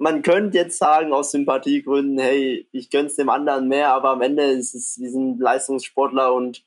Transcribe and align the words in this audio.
man 0.00 0.22
könnte 0.22 0.56
jetzt 0.56 0.78
sagen, 0.78 1.12
aus 1.12 1.30
Sympathiegründen, 1.30 2.18
hey, 2.18 2.66
ich 2.72 2.88
gönn's 2.88 3.16
dem 3.16 3.28
anderen 3.28 3.68
mehr, 3.68 3.92
aber 3.92 4.10
am 4.10 4.22
Ende 4.22 4.44
ist 4.44 4.74
es, 4.74 4.98
wir 4.98 5.10
sind 5.10 5.38
Leistungssportler 5.38 6.32
und 6.32 6.64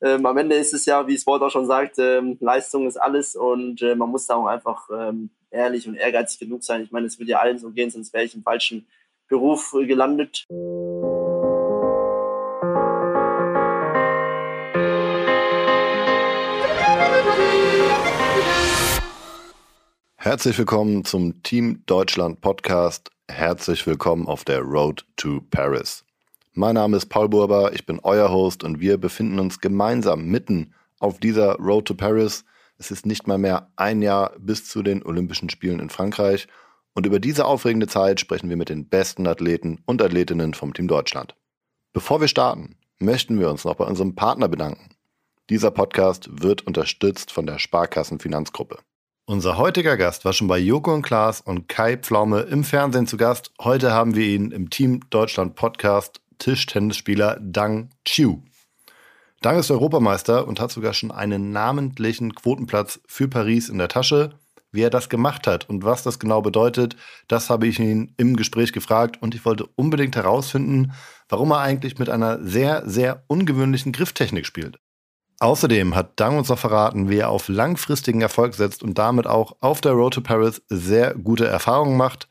ähm, 0.00 0.24
am 0.24 0.36
Ende 0.38 0.54
ist 0.54 0.72
es 0.72 0.86
ja, 0.86 1.06
wie 1.08 1.14
das 1.14 1.26
Wort 1.26 1.42
auch 1.42 1.50
schon 1.50 1.66
sagt, 1.66 1.98
ähm, 1.98 2.36
Leistung 2.40 2.86
ist 2.86 2.96
alles 2.96 3.34
und 3.34 3.82
äh, 3.82 3.96
man 3.96 4.10
muss 4.10 4.26
da 4.26 4.36
auch 4.36 4.46
einfach 4.46 4.88
ähm, 4.96 5.30
ehrlich 5.50 5.88
und 5.88 5.96
ehrgeizig 5.96 6.38
genug 6.38 6.62
sein. 6.62 6.82
Ich 6.82 6.92
meine, 6.92 7.06
es 7.06 7.18
würde 7.18 7.32
ja 7.32 7.40
allen 7.40 7.58
so 7.58 7.70
gehen, 7.70 7.90
sonst 7.90 8.12
wäre 8.12 8.24
ich 8.24 8.36
im 8.36 8.44
falschen 8.44 8.86
Beruf 9.26 9.74
äh, 9.74 9.84
gelandet. 9.86 10.46
Herzlich 20.26 20.58
willkommen 20.58 21.04
zum 21.04 21.40
Team 21.44 21.84
Deutschland 21.86 22.40
Podcast. 22.40 23.12
Herzlich 23.28 23.86
willkommen 23.86 24.26
auf 24.26 24.42
der 24.42 24.60
Road 24.60 25.06
to 25.14 25.40
Paris. 25.52 26.04
Mein 26.52 26.74
Name 26.74 26.96
ist 26.96 27.06
Paul 27.06 27.28
Burber, 27.28 27.72
ich 27.74 27.86
bin 27.86 28.00
euer 28.02 28.32
Host 28.32 28.64
und 28.64 28.80
wir 28.80 28.98
befinden 28.98 29.38
uns 29.38 29.60
gemeinsam 29.60 30.26
mitten 30.26 30.74
auf 30.98 31.20
dieser 31.20 31.54
Road 31.58 31.84
to 31.84 31.94
Paris. 31.94 32.44
Es 32.76 32.90
ist 32.90 33.06
nicht 33.06 33.28
mal 33.28 33.38
mehr 33.38 33.70
ein 33.76 34.02
Jahr 34.02 34.32
bis 34.40 34.68
zu 34.68 34.82
den 34.82 35.04
Olympischen 35.04 35.48
Spielen 35.48 35.78
in 35.78 35.90
Frankreich 35.90 36.48
und 36.92 37.06
über 37.06 37.20
diese 37.20 37.44
aufregende 37.44 37.86
Zeit 37.86 38.18
sprechen 38.18 38.48
wir 38.50 38.56
mit 38.56 38.68
den 38.68 38.88
besten 38.88 39.28
Athleten 39.28 39.80
und 39.86 40.02
Athletinnen 40.02 40.54
vom 40.54 40.74
Team 40.74 40.88
Deutschland. 40.88 41.36
Bevor 41.92 42.20
wir 42.20 42.26
starten, 42.26 42.74
möchten 42.98 43.38
wir 43.38 43.48
uns 43.48 43.64
noch 43.64 43.76
bei 43.76 43.84
unserem 43.84 44.16
Partner 44.16 44.48
bedanken. 44.48 44.88
Dieser 45.50 45.70
Podcast 45.70 46.28
wird 46.42 46.66
unterstützt 46.66 47.30
von 47.30 47.46
der 47.46 47.60
Sparkassen 47.60 48.18
Finanzgruppe. 48.18 48.78
Unser 49.28 49.58
heutiger 49.58 49.96
Gast 49.96 50.24
war 50.24 50.32
schon 50.32 50.46
bei 50.46 50.56
Joko 50.56 50.94
und 50.94 51.02
Klaas 51.02 51.40
und 51.40 51.68
Kai 51.68 51.96
Pflaume 51.96 52.42
im 52.42 52.62
Fernsehen 52.62 53.08
zu 53.08 53.16
Gast. 53.16 53.50
Heute 53.60 53.90
haben 53.90 54.14
wir 54.14 54.24
ihn 54.24 54.52
im 54.52 54.70
Team 54.70 55.00
Deutschland 55.10 55.56
Podcast 55.56 56.20
Tischtennisspieler 56.38 57.36
Dang 57.40 57.90
Chiu. 58.04 58.42
Dang 59.40 59.58
ist 59.58 59.72
Europameister 59.72 60.46
und 60.46 60.60
hat 60.60 60.70
sogar 60.70 60.94
schon 60.94 61.10
einen 61.10 61.50
namentlichen 61.50 62.36
Quotenplatz 62.36 63.00
für 63.08 63.26
Paris 63.26 63.68
in 63.68 63.78
der 63.78 63.88
Tasche. 63.88 64.38
Wie 64.70 64.82
er 64.82 64.90
das 64.90 65.08
gemacht 65.08 65.48
hat 65.48 65.68
und 65.68 65.82
was 65.82 66.04
das 66.04 66.20
genau 66.20 66.40
bedeutet, 66.40 66.94
das 67.26 67.50
habe 67.50 67.66
ich 67.66 67.80
ihn 67.80 68.14
im 68.18 68.36
Gespräch 68.36 68.72
gefragt 68.72 69.20
und 69.20 69.34
ich 69.34 69.44
wollte 69.44 69.66
unbedingt 69.74 70.14
herausfinden, 70.14 70.92
warum 71.28 71.50
er 71.50 71.58
eigentlich 71.58 71.98
mit 71.98 72.10
einer 72.10 72.40
sehr, 72.44 72.88
sehr 72.88 73.24
ungewöhnlichen 73.26 73.90
Grifftechnik 73.90 74.46
spielt. 74.46 74.78
Außerdem 75.38 75.94
hat 75.94 76.18
Dang 76.18 76.38
uns 76.38 76.48
noch 76.48 76.58
verraten, 76.58 77.10
wie 77.10 77.18
er 77.18 77.28
auf 77.28 77.48
langfristigen 77.48 78.22
Erfolg 78.22 78.54
setzt 78.54 78.82
und 78.82 78.96
damit 78.96 79.26
auch 79.26 79.56
auf 79.60 79.80
der 79.80 79.92
Road 79.92 80.14
to 80.14 80.20
Paris 80.22 80.62
sehr 80.68 81.14
gute 81.14 81.46
Erfahrungen 81.46 81.96
macht. 81.96 82.28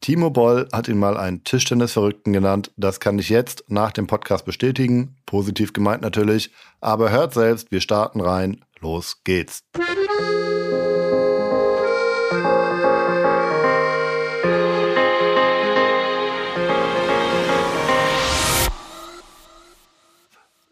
Timo 0.00 0.30
Boll 0.30 0.68
hat 0.72 0.88
ihn 0.88 0.98
mal 0.98 1.16
einen 1.16 1.44
Tischtennisverrückten 1.44 2.32
genannt. 2.32 2.72
Das 2.76 3.00
kann 3.00 3.18
ich 3.18 3.28
jetzt 3.28 3.64
nach 3.68 3.92
dem 3.92 4.06
Podcast 4.06 4.44
bestätigen. 4.44 5.16
Positiv 5.26 5.72
gemeint 5.72 6.02
natürlich. 6.02 6.52
Aber 6.80 7.10
hört 7.10 7.34
selbst, 7.34 7.70
wir 7.70 7.80
starten 7.80 8.20
rein. 8.20 8.64
Los 8.80 9.22
geht's. 9.24 9.64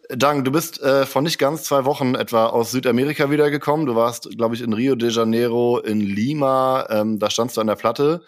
Dank, 0.08 0.44
du 0.44 0.52
bist 0.52 0.80
äh, 0.82 1.04
vor 1.04 1.22
nicht 1.22 1.38
ganz 1.38 1.64
zwei 1.64 1.84
Wochen 1.84 2.14
etwa 2.14 2.46
aus 2.46 2.70
Südamerika 2.70 3.30
wiedergekommen. 3.30 3.86
Du 3.86 3.96
warst, 3.96 4.30
glaube 4.36 4.54
ich, 4.54 4.62
in 4.62 4.72
Rio 4.72 4.94
de 4.94 5.10
Janeiro, 5.10 5.78
in 5.78 6.00
Lima, 6.00 6.86
ähm, 6.90 7.18
da 7.18 7.28
standst 7.28 7.56
du 7.56 7.60
an 7.60 7.66
der 7.66 7.74
Platte. 7.74 8.22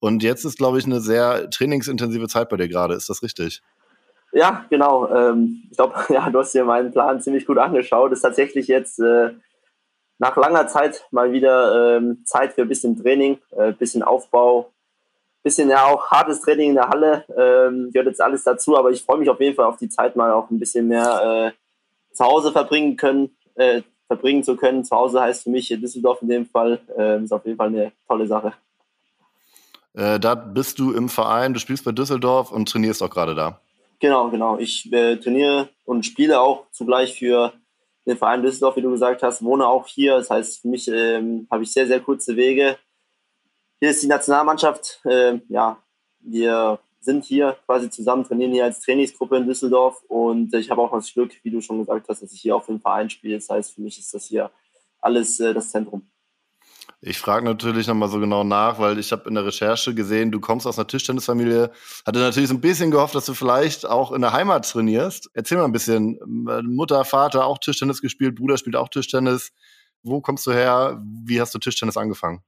Und 0.00 0.22
jetzt 0.22 0.44
ist, 0.44 0.58
glaube 0.58 0.78
ich, 0.78 0.86
eine 0.86 1.00
sehr 1.00 1.48
trainingsintensive 1.50 2.26
Zeit 2.26 2.48
bei 2.48 2.56
dir 2.56 2.68
gerade. 2.68 2.94
Ist 2.94 3.08
das 3.08 3.22
richtig? 3.22 3.62
Ja, 4.32 4.64
genau. 4.70 5.08
Ähm, 5.08 5.64
ich 5.70 5.76
glaube, 5.76 5.94
ja, 6.08 6.28
du 6.30 6.40
hast 6.40 6.52
dir 6.52 6.64
meinen 6.64 6.90
Plan 6.90 7.20
ziemlich 7.20 7.46
gut 7.46 7.58
angeschaut. 7.58 8.12
Es 8.12 8.18
ist 8.18 8.22
tatsächlich 8.22 8.66
jetzt 8.66 8.98
äh, 8.98 9.30
nach 10.18 10.36
langer 10.36 10.66
Zeit 10.66 11.06
mal 11.10 11.32
wieder 11.32 11.96
ähm, 11.96 12.22
Zeit 12.24 12.54
für 12.54 12.62
ein 12.62 12.68
bisschen 12.68 13.00
Training, 13.00 13.38
ein 13.56 13.70
äh, 13.70 13.72
bisschen 13.72 14.02
Aufbau, 14.02 14.72
bisschen 15.42 15.70
ja 15.70 15.86
auch 15.86 16.10
hartes 16.10 16.40
Training 16.40 16.70
in 16.70 16.74
der 16.76 16.88
Halle, 16.88 17.24
ähm, 17.36 17.90
gehört 17.92 18.08
jetzt 18.08 18.20
alles 18.20 18.44
dazu, 18.44 18.76
aber 18.76 18.90
ich 18.90 19.02
freue 19.02 19.18
mich 19.18 19.28
auf 19.28 19.40
jeden 19.40 19.56
Fall 19.56 19.66
auf 19.66 19.78
die 19.78 19.88
Zeit 19.88 20.16
mal 20.16 20.32
auch 20.32 20.50
ein 20.50 20.58
bisschen 20.58 20.88
mehr 20.88 21.52
äh, 21.54 22.14
zu 22.14 22.24
Hause 22.24 22.52
verbringen 22.52 22.96
können, 22.96 23.36
äh, 23.54 23.82
verbringen 24.06 24.42
zu 24.42 24.56
können. 24.56 24.84
Zu 24.84 24.96
Hause 24.96 25.20
heißt 25.20 25.44
für 25.44 25.50
mich 25.50 25.68
Düsseldorf 25.68 26.20
in 26.22 26.28
dem 26.28 26.46
Fall, 26.46 26.80
äh, 26.96 27.22
ist 27.22 27.32
auf 27.32 27.44
jeden 27.46 27.56
Fall 27.56 27.68
eine 27.68 27.92
tolle 28.06 28.26
Sache. 28.26 28.52
Äh, 29.94 30.20
da 30.20 30.34
bist 30.34 30.78
du 30.78 30.92
im 30.92 31.08
Verein, 31.08 31.54
du 31.54 31.60
spielst 31.60 31.84
bei 31.84 31.92
Düsseldorf 31.92 32.52
und 32.52 32.68
trainierst 32.68 33.02
auch 33.02 33.10
gerade 33.10 33.34
da. 33.34 33.60
Genau, 33.98 34.30
genau. 34.30 34.58
Ich 34.58 34.90
äh, 34.92 35.16
trainiere 35.16 35.68
und 35.84 36.06
spiele 36.06 36.40
auch 36.40 36.64
zugleich 36.70 37.18
für 37.18 37.52
den 38.06 38.16
Verein 38.16 38.42
Düsseldorf, 38.42 38.76
wie 38.76 38.82
du 38.82 38.90
gesagt 38.90 39.22
hast, 39.22 39.44
wohne 39.44 39.66
auch 39.66 39.86
hier. 39.86 40.16
Das 40.16 40.30
heißt, 40.30 40.62
für 40.62 40.68
mich 40.68 40.88
ähm, 40.88 41.46
habe 41.50 41.64
ich 41.64 41.72
sehr, 41.72 41.86
sehr 41.86 42.00
kurze 42.00 42.36
Wege 42.36 42.76
hier 43.80 43.90
ist 43.90 44.02
die 44.02 44.06
Nationalmannschaft. 44.06 45.00
Äh, 45.04 45.40
ja, 45.48 45.82
wir 46.20 46.78
sind 47.00 47.24
hier 47.24 47.56
quasi 47.64 47.90
zusammen, 47.90 48.24
trainieren 48.24 48.52
hier 48.52 48.64
als 48.64 48.80
Trainingsgruppe 48.80 49.38
in 49.38 49.46
Düsseldorf 49.46 50.02
und 50.08 50.52
ich 50.54 50.70
habe 50.70 50.82
auch 50.82 50.92
das 50.92 51.12
Glück, 51.12 51.32
wie 51.42 51.50
du 51.50 51.62
schon 51.62 51.78
gesagt 51.78 52.06
hast, 52.08 52.22
dass 52.22 52.32
ich 52.32 52.42
hier 52.42 52.54
auf 52.54 52.66
dem 52.66 52.78
Verein 52.78 53.08
spiele. 53.08 53.36
Das 53.36 53.48
heißt, 53.48 53.74
für 53.74 53.80
mich 53.80 53.98
ist 53.98 54.12
das 54.12 54.26
hier 54.26 54.50
alles 55.00 55.40
äh, 55.40 55.54
das 55.54 55.70
Zentrum. 55.70 56.10
Ich 57.02 57.18
frage 57.18 57.46
natürlich 57.46 57.86
nochmal 57.86 58.10
so 58.10 58.20
genau 58.20 58.44
nach, 58.44 58.78
weil 58.78 58.98
ich 58.98 59.10
habe 59.10 59.26
in 59.26 59.34
der 59.34 59.46
Recherche 59.46 59.94
gesehen, 59.94 60.30
du 60.30 60.38
kommst 60.38 60.66
aus 60.66 60.78
einer 60.78 60.86
Tischtennisfamilie. 60.86 61.70
Hatte 62.04 62.18
natürlich 62.18 62.50
so 62.50 62.54
ein 62.54 62.60
bisschen 62.60 62.90
gehofft, 62.90 63.14
dass 63.14 63.24
du 63.24 63.32
vielleicht 63.32 63.86
auch 63.86 64.12
in 64.12 64.20
der 64.20 64.34
Heimat 64.34 64.68
trainierst. 64.68 65.30
Erzähl 65.32 65.56
mal 65.56 65.64
ein 65.64 65.72
bisschen. 65.72 66.18
Mutter, 66.64 67.02
Vater 67.06 67.46
auch 67.46 67.56
Tischtennis 67.56 68.02
gespielt, 68.02 68.34
Bruder 68.34 68.58
spielt 68.58 68.76
auch 68.76 68.90
Tischtennis. 68.90 69.52
Wo 70.02 70.20
kommst 70.20 70.46
du 70.46 70.52
her? 70.52 71.00
Wie 71.24 71.40
hast 71.40 71.54
du 71.54 71.58
Tischtennis 71.58 71.96
angefangen? 71.96 72.42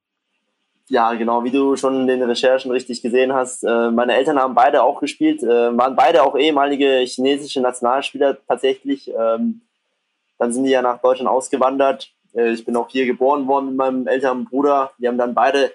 Ja, 0.89 1.15
genau, 1.15 1.45
wie 1.45 1.51
du 1.51 1.77
schon 1.77 2.01
in 2.03 2.07
den 2.07 2.23
Recherchen 2.23 2.71
richtig 2.71 3.03
gesehen 3.03 3.33
hast. 3.33 3.63
Äh, 3.65 3.91
meine 3.91 4.15
Eltern 4.15 4.39
haben 4.39 4.55
beide 4.55 4.83
auch 4.83 5.01
gespielt, 5.01 5.43
äh, 5.43 5.77
waren 5.77 5.97
beide 5.97 6.23
auch 6.23 6.37
ehemalige 6.37 6.99
chinesische 7.07 7.61
Nationalspieler 7.61 8.39
tatsächlich. 8.47 9.09
Ähm, 9.09 9.63
dann 10.39 10.53
sind 10.53 10.65
die 10.65 10.71
ja 10.71 10.83
nach 10.83 11.01
Deutschland 11.01 11.31
ausgewandert. 11.31 12.13
Äh, 12.35 12.51
ich 12.53 12.65
bin 12.65 12.77
auch 12.77 12.89
hier 12.89 13.07
geboren 13.07 13.47
worden 13.47 13.69
mit 13.69 13.77
meinem 13.77 14.07
älteren 14.07 14.45
Bruder. 14.45 14.93
Wir 14.99 15.09
haben 15.09 15.19
dann 15.19 15.35
beide 15.35 15.73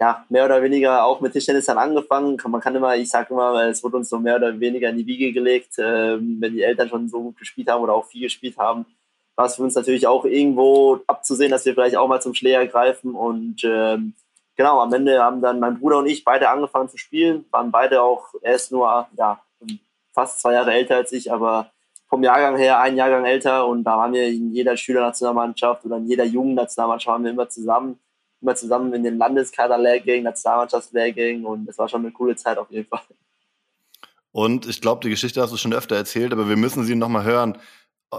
ja, 0.00 0.24
mehr 0.28 0.44
oder 0.44 0.62
weniger 0.62 1.04
auch 1.04 1.20
mit 1.20 1.32
Tischtennis 1.32 1.66
dann 1.66 1.78
angefangen. 1.78 2.36
Man 2.48 2.60
kann 2.60 2.74
immer, 2.74 2.96
ich 2.96 3.10
sage 3.10 3.32
immer, 3.34 3.64
es 3.64 3.82
wurde 3.82 3.96
uns 3.96 4.08
so 4.08 4.18
mehr 4.18 4.36
oder 4.36 4.58
weniger 4.60 4.90
in 4.90 4.96
die 4.96 5.06
Wiege 5.06 5.32
gelegt, 5.32 5.76
wenn 5.76 6.40
die 6.40 6.62
Eltern 6.62 6.88
schon 6.88 7.08
so 7.08 7.20
gut 7.20 7.36
gespielt 7.36 7.68
haben 7.68 7.82
oder 7.82 7.94
auch 7.94 8.06
viel 8.06 8.22
gespielt 8.22 8.56
haben, 8.58 8.86
war 9.34 9.46
es 9.46 9.56
für 9.56 9.62
uns 9.62 9.74
natürlich 9.74 10.06
auch 10.06 10.24
irgendwo 10.24 11.00
abzusehen, 11.08 11.50
dass 11.50 11.64
wir 11.64 11.74
vielleicht 11.74 11.96
auch 11.96 12.06
mal 12.06 12.20
zum 12.20 12.34
Schläger 12.34 12.64
greifen 12.66 13.16
und 13.16 13.62
ähm, 13.64 14.14
genau, 14.58 14.80
am 14.80 14.92
Ende 14.92 15.22
haben 15.22 15.40
dann 15.40 15.60
mein 15.60 15.78
Bruder 15.78 15.98
und 15.98 16.06
ich 16.06 16.24
beide 16.24 16.50
angefangen 16.50 16.90
zu 16.90 16.98
spielen, 16.98 17.46
waren 17.50 17.70
beide 17.70 18.02
auch, 18.02 18.34
er 18.42 18.56
ist 18.56 18.70
nur 18.70 19.06
ja, 19.16 19.40
fast 20.12 20.40
zwei 20.40 20.52
Jahre 20.52 20.72
älter 20.72 20.96
als 20.96 21.12
ich, 21.12 21.32
aber 21.32 21.70
vom 22.08 22.22
Jahrgang 22.22 22.56
her 22.56 22.80
ein 22.80 22.96
Jahrgang 22.96 23.24
älter 23.24 23.66
und 23.66 23.84
da 23.84 23.96
waren 23.96 24.12
wir 24.12 24.26
in 24.26 24.50
jeder 24.52 24.76
Schülernationalmannschaft 24.76 25.84
oder 25.84 25.96
in 25.98 26.08
jeder 26.08 26.24
Jugendnationalmannschaft 26.24 27.12
waren 27.12 27.24
wir 27.24 27.30
immer 27.30 27.48
zusammen, 27.48 27.98
immer 28.42 28.56
zusammen 28.56 28.92
in 28.94 29.04
den 29.04 29.16
Landeskaderlehrgängen, 29.16 30.24
Nationalmannschaftslehrgängen 30.24 31.46
und 31.46 31.66
das 31.66 31.78
war 31.78 31.88
schon 31.88 32.02
eine 32.02 32.12
coole 32.12 32.34
Zeit 32.34 32.58
auf 32.58 32.70
jeden 32.70 32.88
Fall. 32.88 33.00
Und 34.32 34.66
ich 34.66 34.80
glaube, 34.80 35.02
die 35.02 35.10
Geschichte 35.10 35.40
hast 35.40 35.52
du 35.52 35.56
schon 35.56 35.72
öfter 35.72 35.96
erzählt, 35.96 36.32
aber 36.32 36.48
wir 36.48 36.56
müssen 36.56 36.84
sie 36.84 36.94
nochmal 36.94 37.24
hören. 37.24 37.58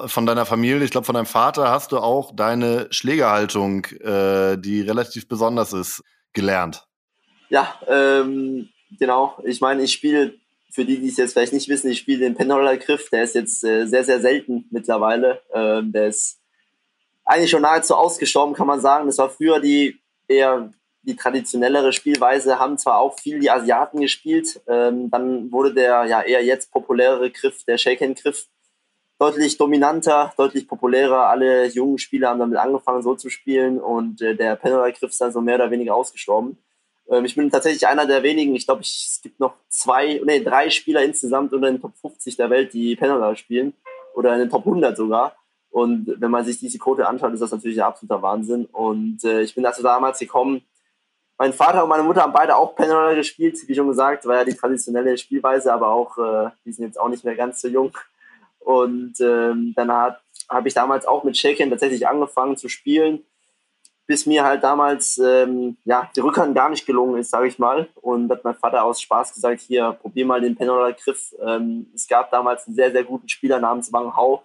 Von 0.05 0.25
deiner 0.25 0.45
Familie, 0.45 0.83
ich 0.83 0.91
glaube, 0.91 1.05
von 1.05 1.15
deinem 1.15 1.25
Vater 1.25 1.69
hast 1.71 1.91
du 1.91 1.97
auch 1.97 2.35
deine 2.35 2.87
Schlägerhaltung, 2.91 3.85
äh, 3.85 4.55
die 4.57 4.81
relativ 4.81 5.27
besonders 5.27 5.73
ist, 5.73 6.03
gelernt? 6.33 6.85
Ja, 7.49 7.79
ähm, 7.87 8.69
genau. 8.97 9.37
Ich 9.43 9.61
meine, 9.61 9.83
ich 9.83 9.91
spiele, 9.91 10.35
für 10.71 10.85
die, 10.85 10.99
die 10.99 11.07
es 11.07 11.17
jetzt 11.17 11.33
vielleicht 11.33 11.53
nicht 11.53 11.69
wissen, 11.69 11.89
ich 11.89 11.99
spiele 11.99 12.19
den 12.19 12.35
Penholder-Griff. 12.35 13.09
Der 13.09 13.23
ist 13.23 13.35
jetzt 13.35 13.63
äh, 13.63 13.85
sehr, 13.85 14.03
sehr 14.03 14.19
selten 14.19 14.65
mittlerweile. 14.71 15.41
Ähm, 15.53 15.91
der 15.91 16.07
ist 16.07 16.39
eigentlich 17.25 17.49
schon 17.49 17.63
nahezu 17.63 17.95
ausgestorben, 17.95 18.53
kann 18.53 18.67
man 18.67 18.81
sagen. 18.81 19.07
Das 19.07 19.17
war 19.17 19.29
früher 19.29 19.59
die 19.59 19.99
eher 20.27 20.71
die 21.01 21.15
traditionellere 21.15 21.93
Spielweise, 21.93 22.59
haben 22.59 22.77
zwar 22.77 22.99
auch 22.99 23.19
viel 23.19 23.39
die 23.39 23.49
Asiaten 23.49 24.01
gespielt. 24.01 24.61
Ähm, 24.67 25.09
dann 25.09 25.51
wurde 25.51 25.73
der 25.73 26.05
ja 26.05 26.21
eher 26.21 26.43
jetzt 26.43 26.71
populärere 26.71 27.31
Griff, 27.31 27.63
der 27.63 27.77
Shake-Hand-Griff, 27.77 28.47
deutlich 29.19 29.57
dominanter, 29.57 30.33
deutlich 30.37 30.67
populärer. 30.67 31.27
Alle 31.27 31.67
jungen 31.67 31.97
Spieler 31.97 32.29
haben 32.29 32.39
damit 32.39 32.57
angefangen, 32.57 33.03
so 33.03 33.15
zu 33.15 33.29
spielen 33.29 33.79
und 33.79 34.21
äh, 34.21 34.35
der 34.35 34.55
Penalty-Griff 34.55 35.11
ist 35.11 35.21
dann 35.21 35.33
so 35.33 35.41
mehr 35.41 35.55
oder 35.55 35.69
weniger 35.69 35.93
ausgestorben. 35.93 36.57
Ähm, 37.09 37.25
ich 37.25 37.35
bin 37.35 37.49
tatsächlich 37.51 37.85
einer 37.85 38.05
der 38.05 38.23
wenigen, 38.23 38.55
ich 38.55 38.65
glaube, 38.65 38.81
es 38.81 39.19
gibt 39.21 39.39
noch 39.39 39.53
zwei, 39.67 40.21
nee, 40.25 40.39
drei 40.39 40.69
Spieler 40.69 41.03
insgesamt 41.03 41.53
unter 41.53 41.69
den 41.69 41.81
Top 41.81 41.95
50 41.97 42.37
der 42.37 42.49
Welt, 42.49 42.73
die 42.73 42.95
Penalty 42.95 43.37
spielen 43.37 43.73
oder 44.15 44.33
in 44.33 44.39
den 44.39 44.49
Top 44.49 44.65
100 44.65 44.95
sogar. 44.95 45.35
Und 45.69 46.15
wenn 46.17 46.31
man 46.31 46.45
sich 46.45 46.57
diese 46.59 46.79
Quote 46.79 47.07
anschaut, 47.07 47.33
ist 47.33 47.41
das 47.41 47.51
natürlich 47.51 47.77
ein 47.77 47.87
absoluter 47.87 48.21
Wahnsinn. 48.21 48.65
Und 48.71 49.23
äh, 49.23 49.41
ich 49.41 49.53
bin 49.53 49.63
dazu 49.63 49.83
damals 49.83 50.17
gekommen, 50.17 50.61
mein 51.37 51.53
Vater 51.53 51.83
und 51.83 51.89
meine 51.89 52.03
Mutter 52.03 52.21
haben 52.21 52.33
beide 52.33 52.55
auch 52.55 52.75
Penroller 52.75 53.15
gespielt, 53.15 53.57
wie 53.65 53.75
schon 53.75 53.87
gesagt, 53.87 54.25
war 54.25 54.37
ja 54.37 54.43
die 54.43 54.55
traditionelle 54.55 55.17
Spielweise, 55.17 55.71
aber 55.71 55.89
auch, 55.89 56.17
äh, 56.17 56.49
die 56.65 56.71
sind 56.71 56.85
jetzt 56.85 56.99
auch 56.99 57.07
nicht 57.07 57.23
mehr 57.23 57.35
ganz 57.35 57.61
so 57.61 57.67
jung. 57.67 57.91
Und 58.69 59.19
ähm, 59.19 59.73
dann 59.75 59.91
habe 59.91 60.67
ich 60.67 60.75
damals 60.75 61.07
auch 61.07 61.23
mit 61.23 61.35
Shaken 61.35 61.71
tatsächlich 61.71 62.07
angefangen 62.07 62.55
zu 62.55 62.69
spielen, 62.69 63.25
bis 64.05 64.27
mir 64.27 64.43
halt 64.43 64.63
damals 64.63 65.17
ähm, 65.17 65.77
ja, 65.85 66.07
die 66.15 66.19
Rückhand 66.19 66.53
gar 66.53 66.69
nicht 66.69 66.85
gelungen 66.85 67.19
ist, 67.19 67.31
sage 67.31 67.47
ich 67.47 67.57
mal. 67.57 67.87
Und 67.95 68.29
hat 68.29 68.43
mein 68.43 68.53
Vater 68.53 68.83
aus 68.83 69.01
Spaß 69.01 69.33
gesagt, 69.33 69.61
hier, 69.61 69.93
probier 69.93 70.27
mal 70.27 70.39
den 70.39 70.55
Penroller-Griff. 70.55 71.33
Ähm, 71.43 71.87
es 71.95 72.07
gab 72.07 72.29
damals 72.29 72.67
einen 72.67 72.75
sehr, 72.75 72.91
sehr 72.91 73.03
guten 73.03 73.27
Spieler 73.27 73.57
namens 73.57 73.91
Wang 73.91 74.15
Hao 74.15 74.43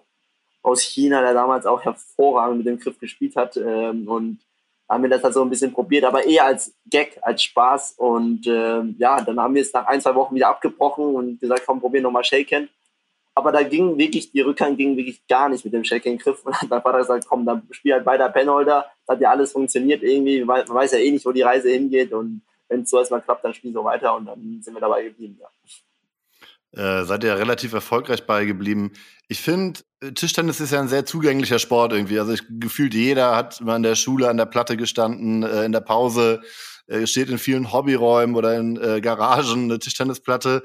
aus 0.63 0.81
China, 0.81 1.21
der 1.21 1.35
damals 1.35 1.67
auch 1.67 1.83
hervorragend 1.83 2.57
mit 2.57 2.65
dem 2.65 2.79
Griff 2.79 2.97
gespielt 2.99 3.35
hat. 3.35 3.57
Ähm, 3.57 4.07
und 4.07 4.39
haben 4.89 5.03
wir 5.03 5.09
das 5.11 5.23
halt 5.23 5.35
so 5.35 5.43
ein 5.43 5.51
bisschen 5.51 5.71
probiert, 5.71 6.03
aber 6.03 6.25
eher 6.25 6.45
als 6.45 6.73
Gag, 6.89 7.19
als 7.21 7.43
Spaß. 7.43 7.93
Und 7.97 8.47
äh, 8.47 8.81
ja, 8.97 9.21
dann 9.21 9.39
haben 9.39 9.53
wir 9.53 9.61
es 9.61 9.71
nach 9.71 9.85
ein, 9.85 10.01
zwei 10.01 10.15
Wochen 10.15 10.33
wieder 10.33 10.49
abgebrochen 10.49 11.13
und 11.13 11.39
gesagt, 11.39 11.61
komm, 11.67 11.79
probieren 11.79 12.01
nochmal 12.01 12.23
Shaken. 12.23 12.69
Aber 13.37 13.51
da 13.51 13.63
ging 13.63 13.97
wirklich, 13.97 14.31
die 14.31 14.41
Rückhand 14.41 14.77
ging 14.77 14.95
wirklich 14.95 15.27
gar 15.27 15.49
nicht 15.49 15.65
mit 15.65 15.73
dem 15.73 15.83
Shaking-Griff. 15.83 16.45
Und 16.45 16.53
dann 16.53 16.61
hat 16.61 16.69
mein 16.69 16.81
Vater 16.81 16.99
gesagt, 16.99 17.25
komm, 17.27 17.45
dann 17.45 17.67
spiel 17.71 17.93
halt 17.93 18.05
weiter 18.05 18.29
Penholder. 18.29 18.85
Das 19.05 19.15
hat 19.15 19.21
ja 19.21 19.29
alles 19.29 19.51
funktioniert 19.51 20.03
irgendwie. 20.03 20.43
Man 20.45 20.67
weiß 20.67 20.93
ja 20.93 20.99
eh 20.99 21.11
nicht, 21.11 21.25
wo 21.25 21.33
die 21.33 21.41
Reise 21.41 21.69
hingeht. 21.69 22.13
Und 22.13 22.43
wenn 22.69 22.81
es 22.81 22.89
so 22.89 22.97
erstmal 22.97 23.21
klappt, 23.21 23.43
dann 23.43 23.53
spiel 23.53 23.73
so 23.73 23.83
weiter. 23.83 24.15
Und 24.15 24.25
dann 24.25 24.61
sind 24.61 24.73
wir 24.73 24.79
dabei 24.79 25.03
geblieben, 25.03 25.37
ja. 25.39 25.49
Äh, 26.75 27.05
seid 27.05 27.23
ihr 27.23 27.37
relativ 27.37 27.73
erfolgreich 27.73 28.25
beigeblieben. 28.25 28.91
Ich 29.29 29.39
finde, 29.41 29.81
äh, 30.01 30.11
Tischtennis 30.11 30.59
ist 30.59 30.71
ja 30.71 30.79
ein 30.79 30.89
sehr 30.89 31.05
zugänglicher 31.05 31.59
Sport 31.59 31.93
irgendwie. 31.93 32.19
Also 32.19 32.33
ich, 32.33 32.43
gefühlt 32.49 32.93
jeder 32.93 33.35
hat 33.35 33.61
mal 33.61 33.77
in 33.77 33.83
der 33.83 33.95
Schule 33.95 34.29
an 34.29 34.37
der 34.37 34.45
Platte 34.45 34.75
gestanden, 34.75 35.43
äh, 35.43 35.63
in 35.63 35.71
der 35.71 35.79
Pause, 35.81 36.41
äh, 36.87 37.07
steht 37.07 37.29
in 37.29 37.37
vielen 37.37 37.71
Hobbyräumen 37.71 38.35
oder 38.35 38.57
in 38.57 38.75
äh, 38.75 38.99
Garagen 38.99 39.65
eine 39.65 39.79
Tischtennisplatte. 39.79 40.63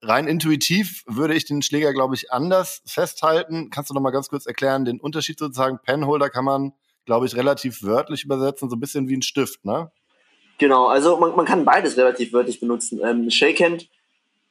Rein 0.00 0.28
intuitiv 0.28 1.02
würde 1.06 1.34
ich 1.34 1.44
den 1.44 1.62
Schläger, 1.62 1.92
glaube 1.92 2.14
ich, 2.14 2.30
anders 2.30 2.82
festhalten. 2.86 3.70
Kannst 3.70 3.90
du 3.90 3.94
noch 3.94 4.00
mal 4.00 4.10
ganz 4.10 4.28
kurz 4.28 4.46
erklären, 4.46 4.84
den 4.84 5.00
Unterschied 5.00 5.38
sozusagen? 5.38 5.80
Penholder 5.82 6.30
kann 6.30 6.44
man, 6.44 6.72
glaube 7.04 7.26
ich, 7.26 7.34
relativ 7.34 7.82
wörtlich 7.82 8.24
übersetzen, 8.24 8.70
so 8.70 8.76
ein 8.76 8.80
bisschen 8.80 9.08
wie 9.08 9.16
ein 9.16 9.22
Stift, 9.22 9.64
ne? 9.64 9.90
Genau, 10.58 10.86
also 10.86 11.16
man, 11.18 11.34
man 11.36 11.46
kann 11.46 11.64
beides 11.64 11.96
relativ 11.96 12.32
wörtlich 12.32 12.60
benutzen. 12.60 13.00
Ähm, 13.02 13.30
Shakehand 13.30 13.88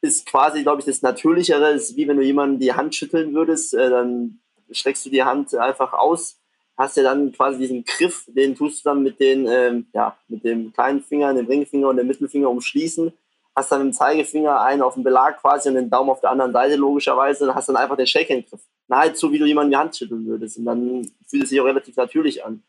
ist 0.00 0.26
quasi, 0.26 0.62
glaube 0.62 0.80
ich, 0.80 0.86
das 0.86 1.02
Natürlichere. 1.02 1.70
ist 1.72 1.96
wie 1.96 2.06
wenn 2.08 2.16
du 2.16 2.22
jemanden 2.22 2.58
die 2.58 2.72
Hand 2.72 2.94
schütteln 2.94 3.34
würdest, 3.34 3.74
äh, 3.74 3.90
dann 3.90 4.40
streckst 4.70 5.06
du 5.06 5.10
die 5.10 5.22
Hand 5.22 5.54
einfach 5.54 5.92
aus, 5.92 6.38
hast 6.76 6.96
ja 6.96 7.02
dann 7.02 7.32
quasi 7.32 7.58
diesen 7.58 7.84
Griff, 7.84 8.24
den 8.28 8.54
tust 8.54 8.84
du 8.84 8.90
dann 8.90 9.02
mit 9.02 9.18
den, 9.18 9.46
ähm, 9.46 9.86
ja, 9.94 10.16
mit 10.28 10.44
dem 10.44 10.72
kleinen 10.72 11.02
Finger, 11.02 11.32
dem 11.34 11.46
Ringfinger 11.46 11.88
und 11.88 11.96
dem 11.96 12.06
Mittelfinger 12.06 12.50
umschließen, 12.50 13.12
hast 13.58 13.72
dann 13.72 13.80
dem 13.80 13.92
Zeigefinger 13.92 14.60
einen 14.60 14.82
auf 14.82 14.94
dem 14.94 15.02
Belag 15.02 15.40
quasi 15.40 15.68
und 15.68 15.74
den 15.74 15.90
Daumen 15.90 16.10
auf 16.10 16.20
der 16.20 16.30
anderen 16.30 16.52
Seite 16.52 16.76
logischerweise 16.76 17.44
und 17.44 17.54
hast 17.54 17.68
dann 17.68 17.76
einfach 17.76 17.96
den 17.96 18.06
Shake-Hand-Griff. 18.06 18.60
Nahezu 18.86 19.30
wie 19.32 19.38
du 19.38 19.44
jemanden 19.44 19.72
die 19.72 19.76
Hand 19.76 19.96
schütteln 19.96 20.24
würdest 20.26 20.58
und 20.58 20.64
dann 20.64 21.10
fühlt 21.26 21.44
es 21.44 21.50
sich 21.50 21.60
auch 21.60 21.66
relativ 21.66 21.96
natürlich 21.96 22.44
an. 22.44 22.62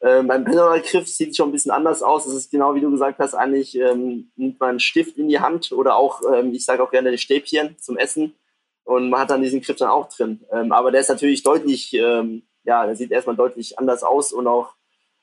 Ähm, 0.00 0.28
beim 0.28 0.44
Pendergriff 0.44 1.08
sieht 1.08 1.30
es 1.30 1.36
schon 1.36 1.48
ein 1.48 1.52
bisschen 1.52 1.70
anders 1.70 2.02
aus. 2.02 2.26
Das 2.26 2.34
ist 2.34 2.50
genau 2.50 2.74
wie 2.74 2.80
du 2.80 2.90
gesagt 2.90 3.18
hast, 3.18 3.34
eigentlich 3.34 3.74
ähm, 3.76 4.30
nimmt 4.36 4.60
man 4.60 4.70
einen 4.70 4.80
Stift 4.80 5.16
in 5.16 5.28
die 5.28 5.40
Hand 5.40 5.72
oder 5.72 5.96
auch, 5.96 6.20
ähm, 6.32 6.52
ich 6.52 6.64
sage 6.64 6.82
auch 6.82 6.90
gerne 6.90 7.10
die 7.10 7.18
Stäbchen 7.18 7.76
zum 7.78 7.96
Essen 7.96 8.34
und 8.84 9.08
man 9.08 9.20
hat 9.20 9.30
dann 9.30 9.42
diesen 9.42 9.62
Griff 9.62 9.76
dann 9.76 9.88
auch 9.88 10.08
drin. 10.08 10.44
Ähm, 10.52 10.72
aber 10.72 10.90
der 10.90 11.00
ist 11.00 11.08
natürlich 11.08 11.42
deutlich, 11.42 11.94
ähm, 11.94 12.42
ja, 12.64 12.84
der 12.84 12.96
sieht 12.96 13.10
erstmal 13.10 13.36
deutlich 13.36 13.78
anders 13.78 14.02
aus 14.02 14.32
und 14.32 14.46
auch 14.46 14.74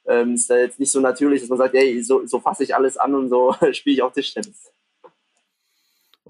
ähm, 0.07 0.33
ist 0.33 0.49
da 0.49 0.57
jetzt 0.57 0.79
nicht 0.79 0.91
so 0.91 0.99
natürlich, 0.99 1.41
dass 1.41 1.49
man 1.49 1.59
sagt, 1.59 1.75
hey, 1.75 2.01
so, 2.01 2.25
so 2.25 2.39
fasse 2.39 2.63
ich 2.63 2.75
alles 2.75 2.97
an 2.97 3.13
und 3.13 3.29
so 3.29 3.55
spiele 3.71 3.95
ich 3.95 4.01
auch 4.01 4.11
Tischtennis. 4.11 4.71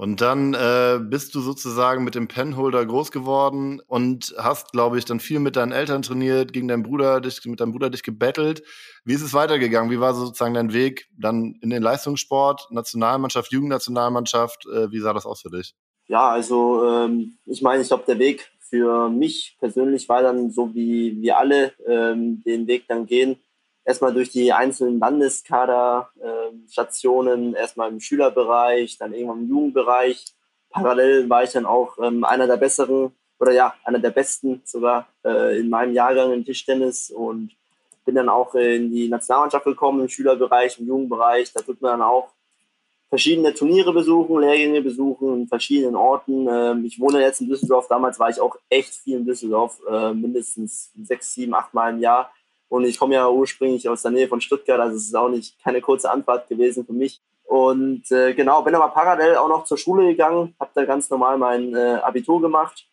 Und 0.02 0.20
dann 0.20 0.56
äh, 0.56 1.00
bist 1.00 1.36
du 1.36 1.42
sozusagen 1.42 2.04
mit 2.04 2.16
dem 2.16 2.28
Penholder 2.28 2.84
groß 2.84 3.12
geworden 3.12 3.80
und 3.86 4.34
hast, 4.36 4.72
glaube 4.72 4.98
ich, 4.98 5.06
dann 5.06 5.20
viel 5.20 5.38
mit 5.38 5.56
deinen 5.56 5.72
Eltern 5.72 6.02
trainiert, 6.02 6.54
gegen 6.54 6.68
deinen 6.68 6.82
Bruder, 6.82 7.22
dich, 7.22 7.46
mit 7.46 7.60
deinem 7.60 7.72
Bruder 7.72 7.92
dich 7.92 8.02
gebettelt. 8.02 8.64
Wie 9.06 9.14
ist 9.14 9.22
es 9.22 9.36
weitergegangen? 9.36 9.92
Wie 9.92 10.00
war 10.00 10.16
sozusagen 10.16 10.56
dein 10.56 10.74
Weg 10.74 11.08
dann 11.20 11.54
in 11.62 11.70
den 11.70 11.84
Leistungssport, 11.84 12.70
Nationalmannschaft, 12.72 13.52
Jugendnationalmannschaft? 13.52 14.66
Äh, 14.74 14.90
wie 14.90 14.98
sah 15.02 15.14
das 15.14 15.28
aus 15.28 15.42
für 15.42 15.52
dich? 15.52 15.76
Ja, 16.08 16.32
also 16.32 16.84
ähm, 16.84 17.38
ich 17.46 17.62
meine, 17.62 17.84
ich 17.84 17.88
glaube, 17.88 18.06
der 18.08 18.18
Weg 18.18 18.50
für 18.58 19.08
mich 19.08 19.56
persönlich 19.60 20.10
war 20.10 20.24
dann 20.24 20.50
so, 20.50 20.74
wie 20.74 21.22
wir 21.22 21.38
alle 21.38 21.74
ähm, 21.86 22.42
den 22.44 22.66
Weg 22.66 22.88
dann 22.88 23.06
gehen, 23.06 23.38
erstmal 23.84 24.14
durch 24.14 24.30
die 24.30 24.54
einzelnen 24.54 25.00
Landeskaderstationen, 25.00 27.56
äh, 27.56 27.60
erstmal 27.60 27.90
im 27.90 28.00
Schülerbereich, 28.00 28.98
dann 28.98 29.14
irgendwann 29.14 29.42
im 29.42 29.50
Jugendbereich. 29.50 30.28
Parallel 30.70 31.30
war 31.30 31.44
ich 31.44 31.52
dann 31.52 31.66
auch 31.66 31.98
ähm, 32.02 32.24
einer 32.24 32.48
der 32.48 32.56
besseren 32.58 33.12
oder 33.40 33.52
ja, 33.54 33.74
einer 33.84 34.00
der 34.00 34.12
besten 34.12 34.62
sogar 34.66 35.08
äh, 35.26 35.60
in 35.60 35.70
meinem 35.70 35.94
Jahrgang 35.94 36.32
im 36.32 36.46
Tischtennis 36.46 37.10
und 37.10 37.52
bin 38.06 38.16
dann 38.16 38.30
auch 38.30 38.56
in 38.56 38.90
die 38.92 39.10
Nationalmannschaft 39.10 39.66
gekommen, 39.66 40.02
im 40.02 40.10
Schülerbereich, 40.10 40.80
im 40.80 40.88
Jugendbereich. 40.88 41.52
Da 41.52 41.62
tut 41.62 41.82
man 41.82 41.94
dann 41.94 42.04
auch 42.04 42.30
verschiedene 43.10 43.54
Turniere 43.54 43.94
besuchen, 43.94 44.40
Lehrgänge 44.40 44.82
besuchen 44.82 45.42
in 45.42 45.48
verschiedenen 45.48 45.96
Orten. 45.96 46.48
Ähm, 46.48 46.86
ich 46.86 47.00
wohne 47.00 47.22
jetzt 47.22 47.42
in 47.42 47.50
Düsseldorf. 47.50 47.88
Damals 47.88 48.20
war 48.20 48.30
ich 48.30 48.40
auch 48.40 48.56
echt 48.70 48.94
viel 48.94 49.18
in 49.18 49.26
Düsseldorf, 49.26 49.80
äh, 49.90 50.14
mindestens 50.14 50.92
sechs, 51.04 51.34
sieben, 51.34 51.54
acht 51.54 51.74
Mal 51.74 51.94
im 51.94 52.00
Jahr. 52.00 52.32
Und 52.72 52.86
ich 52.86 52.98
komme 52.98 53.16
ja 53.16 53.30
ursprünglich 53.30 53.90
aus 53.90 54.02
der 54.02 54.12
Nähe 54.12 54.30
von 54.30 54.40
Stuttgart, 54.40 54.80
also 54.80 54.96
es 54.96 55.04
ist 55.04 55.14
auch 55.14 55.28
nicht 55.28 55.62
keine 55.62 55.82
kurze 55.82 56.10
Anfahrt 56.10 56.48
gewesen 56.48 56.86
für 56.86 56.94
mich. 56.94 57.20
Und 57.44 58.10
äh, 58.14 58.34
genau, 58.34 58.62
bin 58.62 58.74
aber 58.74 58.88
parallel 58.88 59.36
auch 59.36 59.50
noch 59.50 59.66
zur 59.66 59.78
Schule 59.78 60.08
gegangen, 60.08 60.56
habe 60.58 60.72
da 60.74 60.86
ganz 60.86 61.10
normal 61.10 61.38
mein 61.38 61.76
äh, 61.76 62.00
Abitur 62.02 62.40
gemacht. 62.40 62.86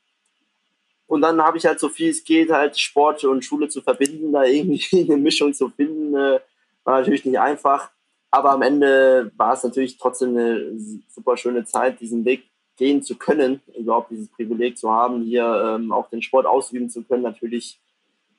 Und 1.07 1.21
dann 1.21 1.41
habe 1.41 1.59
ich 1.59 1.65
halt 1.65 1.79
so 1.79 1.89
viel 1.89 2.11
es 2.11 2.25
geht, 2.25 2.51
halt 2.51 2.77
Sport 2.77 3.23
und 3.23 3.45
Schule 3.45 3.69
zu 3.69 3.81
verbinden, 3.81 4.33
da 4.33 4.43
irgendwie 4.43 4.85
eine 5.09 5.17
Mischung 5.17 5.55
zu 5.55 5.69
finden, 5.69 6.13
äh, 6.17 6.41
war 6.83 6.99
natürlich 6.99 7.25
nicht 7.25 7.39
einfach. 7.39 7.89
Aber 8.33 8.51
am 8.51 8.63
Ende 8.63 9.31
war 9.37 9.53
es 9.53 9.63
natürlich 9.63 9.97
trotzdem 9.97 10.31
eine 10.31 10.77
super 11.09 11.37
schöne 11.37 11.65
Zeit, 11.67 12.01
diesen 12.01 12.25
Weg 12.25 12.43
gehen 12.77 13.05
zu 13.05 13.15
können, 13.15 13.61
überhaupt 13.79 14.11
dieses 14.11 14.29
Privileg 14.29 14.77
zu 14.77 14.91
haben, 14.91 15.23
hier 15.23 15.77
ähm, 15.77 15.93
auch 15.93 16.11
den 16.11 16.21
Sport 16.21 16.47
ausüben 16.47 16.91
zu 16.91 17.05
können. 17.05 17.23
Natürlich 17.23 17.79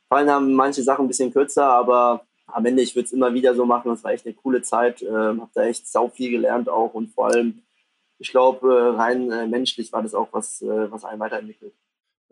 fallen 0.10 0.30
haben 0.30 0.54
manche 0.54 0.84
Sachen 0.84 1.06
ein 1.06 1.08
bisschen 1.08 1.32
kürzer, 1.32 1.66
aber 1.66 2.26
am 2.48 2.66
Ende, 2.66 2.82
ich 2.82 2.96
würde 2.96 3.06
es 3.06 3.14
immer 3.14 3.34
wieder 3.34 3.56
so 3.56 3.66
machen. 3.66 3.90
Das 3.90 4.04
war 4.04 4.12
echt 4.12 4.26
eine 4.26 4.36
coole 4.36 4.62
Zeit. 4.62 5.02
Ähm, 5.02 5.42
habe 5.42 5.52
da 5.54 5.64
echt 5.64 5.88
sau 5.88 6.10
viel 6.10 6.32
gelernt 6.32 6.68
auch 6.68 6.94
und 6.94 7.14
vor 7.14 7.28
allem, 7.28 7.62
ich 8.18 8.32
glaube, 8.32 8.74
äh, 8.74 9.00
rein 9.00 9.32
äh, 9.32 9.48
menschlich 9.48 9.94
war 9.94 10.04
das 10.04 10.14
auch 10.14 10.30
was, 10.32 10.62
äh, 10.62 10.92
was 10.92 11.06
einen 11.06 11.20
weiterentwickelt. 11.20 11.74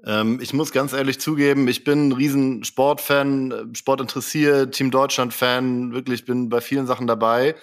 Ähm, 0.06 0.40
ich 0.42 0.54
muss 0.54 0.72
ganz 0.72 0.94
ehrlich 0.94 1.20
zugeben, 1.20 1.68
ich 1.68 1.84
bin 1.84 2.10
ein 2.10 2.12
riesen 2.12 2.64
Sportfan, 2.64 3.72
Sport 3.74 4.02
interessiert, 4.02 4.76
Team 4.76 4.92
Deutschland-Fan, 4.92 5.94
wirklich 5.94 6.26
bin 6.26 6.50
bei 6.50 6.62
vielen 6.62 6.88
Sachen 6.88 7.08
dabei. 7.08 7.56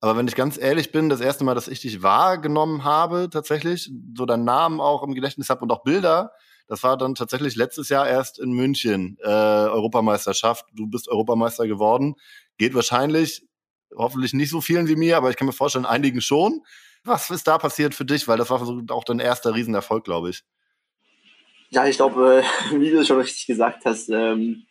Aber 0.00 0.16
wenn 0.16 0.28
ich 0.28 0.36
ganz 0.36 0.58
ehrlich 0.58 0.92
bin, 0.92 1.08
das 1.08 1.20
erste 1.20 1.44
Mal, 1.44 1.54
dass 1.54 1.66
ich 1.66 1.80
dich 1.80 2.02
wahrgenommen 2.02 2.84
habe, 2.84 3.28
tatsächlich, 3.30 3.90
so 4.16 4.26
deinen 4.26 4.44
Namen 4.44 4.80
auch 4.80 5.02
im 5.02 5.14
Gedächtnis 5.14 5.50
habe 5.50 5.62
und 5.62 5.72
auch 5.72 5.82
Bilder, 5.82 6.32
das 6.68 6.82
war 6.82 6.98
dann 6.98 7.14
tatsächlich 7.14 7.56
letztes 7.56 7.88
Jahr 7.88 8.06
erst 8.06 8.38
in 8.38 8.52
München, 8.52 9.16
äh, 9.22 9.26
Europameisterschaft. 9.26 10.66
Du 10.74 10.86
bist 10.86 11.08
Europameister 11.08 11.66
geworden. 11.66 12.14
Geht 12.58 12.74
wahrscheinlich, 12.74 13.46
hoffentlich 13.96 14.34
nicht 14.34 14.50
so 14.50 14.60
vielen 14.60 14.86
wie 14.86 14.96
mir, 14.96 15.16
aber 15.16 15.30
ich 15.30 15.36
kann 15.36 15.46
mir 15.46 15.54
vorstellen, 15.54 15.86
einigen 15.86 16.20
schon. 16.20 16.62
Was 17.04 17.30
ist 17.30 17.46
da 17.46 17.56
passiert 17.56 17.94
für 17.94 18.04
dich? 18.04 18.28
Weil 18.28 18.36
das 18.36 18.50
war 18.50 18.60
auch 18.90 19.04
dein 19.04 19.18
erster 19.18 19.54
Riesenerfolg, 19.54 20.04
glaube 20.04 20.28
ich. 20.28 20.44
Ja, 21.70 21.86
ich 21.86 21.96
glaube, 21.96 22.42
äh, 22.42 22.74
wie 22.80 22.90
du 22.90 23.02
schon 23.04 23.18
richtig 23.18 23.46
gesagt 23.46 23.86
hast, 23.86 24.10
ähm, 24.10 24.64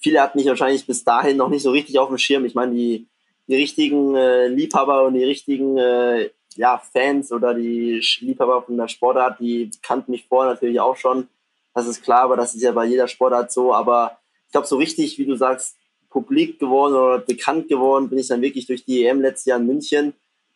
viele 0.00 0.20
hatten 0.20 0.38
mich 0.38 0.48
wahrscheinlich 0.48 0.86
bis 0.86 1.04
dahin 1.04 1.36
noch 1.36 1.50
nicht 1.50 1.62
so 1.62 1.70
richtig 1.70 2.00
auf 2.00 2.08
dem 2.08 2.18
Schirm. 2.18 2.44
Ich 2.44 2.54
meine, 2.56 2.74
die, 2.74 3.06
die 3.46 3.54
richtigen 3.54 4.16
äh, 4.16 4.48
Liebhaber 4.48 5.04
und 5.04 5.14
die 5.14 5.24
richtigen 5.24 5.78
äh, 5.78 6.30
ja, 6.56 6.78
Fans 6.78 7.32
oder 7.32 7.54
die 7.54 8.00
Liebhaber 8.20 8.62
von 8.62 8.76
der 8.76 8.88
Sportart, 8.88 9.40
die 9.40 9.70
kannten 9.82 10.12
mich 10.12 10.26
vorher 10.26 10.52
natürlich 10.52 10.80
auch 10.80 10.96
schon. 10.96 11.28
Das 11.74 11.86
ist 11.86 12.02
klar, 12.02 12.22
aber 12.22 12.36
das 12.36 12.54
ist 12.54 12.62
ja 12.62 12.72
bei 12.72 12.84
jeder 12.84 13.08
Sportart 13.08 13.52
so. 13.52 13.74
Aber 13.74 14.18
ich 14.46 14.52
glaube, 14.52 14.66
so 14.66 14.76
richtig, 14.76 15.18
wie 15.18 15.26
du 15.26 15.34
sagst, 15.36 15.76
publik 16.08 16.60
geworden 16.60 16.94
oder 16.94 17.18
bekannt 17.18 17.68
geworden 17.68 18.08
bin 18.08 18.18
ich 18.18 18.28
dann 18.28 18.40
wirklich 18.40 18.66
durch 18.66 18.84
die 18.84 19.04
EM 19.04 19.20
letztes 19.20 19.46
Jahr 19.46 19.58
in 19.58 19.66
München. 19.66 20.14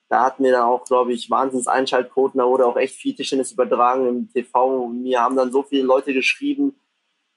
Da 0.09 0.25
hatten 0.25 0.45
wir 0.45 0.53
dann 0.53 0.63
auch, 0.63 0.85
glaube 0.85 1.13
ich, 1.13 1.31
Wahnsinns 1.31 1.67
Einschaltquoten. 1.67 2.39
Da 2.39 2.47
wurde 2.47 2.65
auch 2.65 2.77
echt 2.77 2.95
viel 2.95 3.15
Tischtennis 3.15 3.53
übertragen 3.53 4.09
im 4.09 4.33
TV. 4.33 4.89
Mir 4.89 5.21
haben 5.21 5.37
dann 5.37 5.53
so 5.53 5.65
viele 5.65 5.83
Leute 5.83 6.15
geschrieben, 6.15 6.77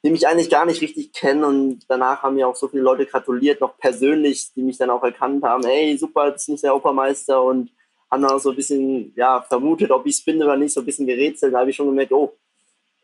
die 0.06 0.12
mich 0.12 0.28
eigentlich 0.28 0.50
gar 0.50 0.66
nicht 0.66 0.82
richtig 0.82 1.12
kennen. 1.12 1.44
Und 1.44 1.80
danach 1.90 2.22
haben 2.22 2.36
mir 2.36 2.48
auch 2.48 2.56
so 2.56 2.68
viele 2.68 2.84
Leute 2.84 3.08
gratuliert, 3.08 3.60
noch 3.60 3.78
persönlich, 3.78 4.54
die 4.54 4.62
mich 4.62 4.78
dann 4.78 4.92
auch 4.92 5.04
erkannt 5.04 5.44
haben. 5.44 5.66
Hey, 5.66 5.98
super, 5.98 6.30
jetzt 6.30 6.48
ist 6.48 6.64
der 6.64 6.72
Europameister 6.72 7.42
und 7.42 7.72
auch 8.12 8.40
so 8.40 8.52
ein 8.52 8.56
bisschen 8.56 9.14
ja, 9.16 9.42
vermutet, 9.42 9.92
ob 9.92 10.06
ich 10.06 10.16
es 10.16 10.26
bin 10.26 10.42
oder 10.44 10.58
nicht, 10.58 10.74
so 10.74 10.82
ein 10.82 10.86
bisschen 10.86 11.08
gerätselt. 11.08 11.54
Da 11.54 11.60
habe 11.60 11.70
ich 11.70 11.76
schon 11.76 11.88
gemerkt, 11.88 12.12
oh, 12.12 12.34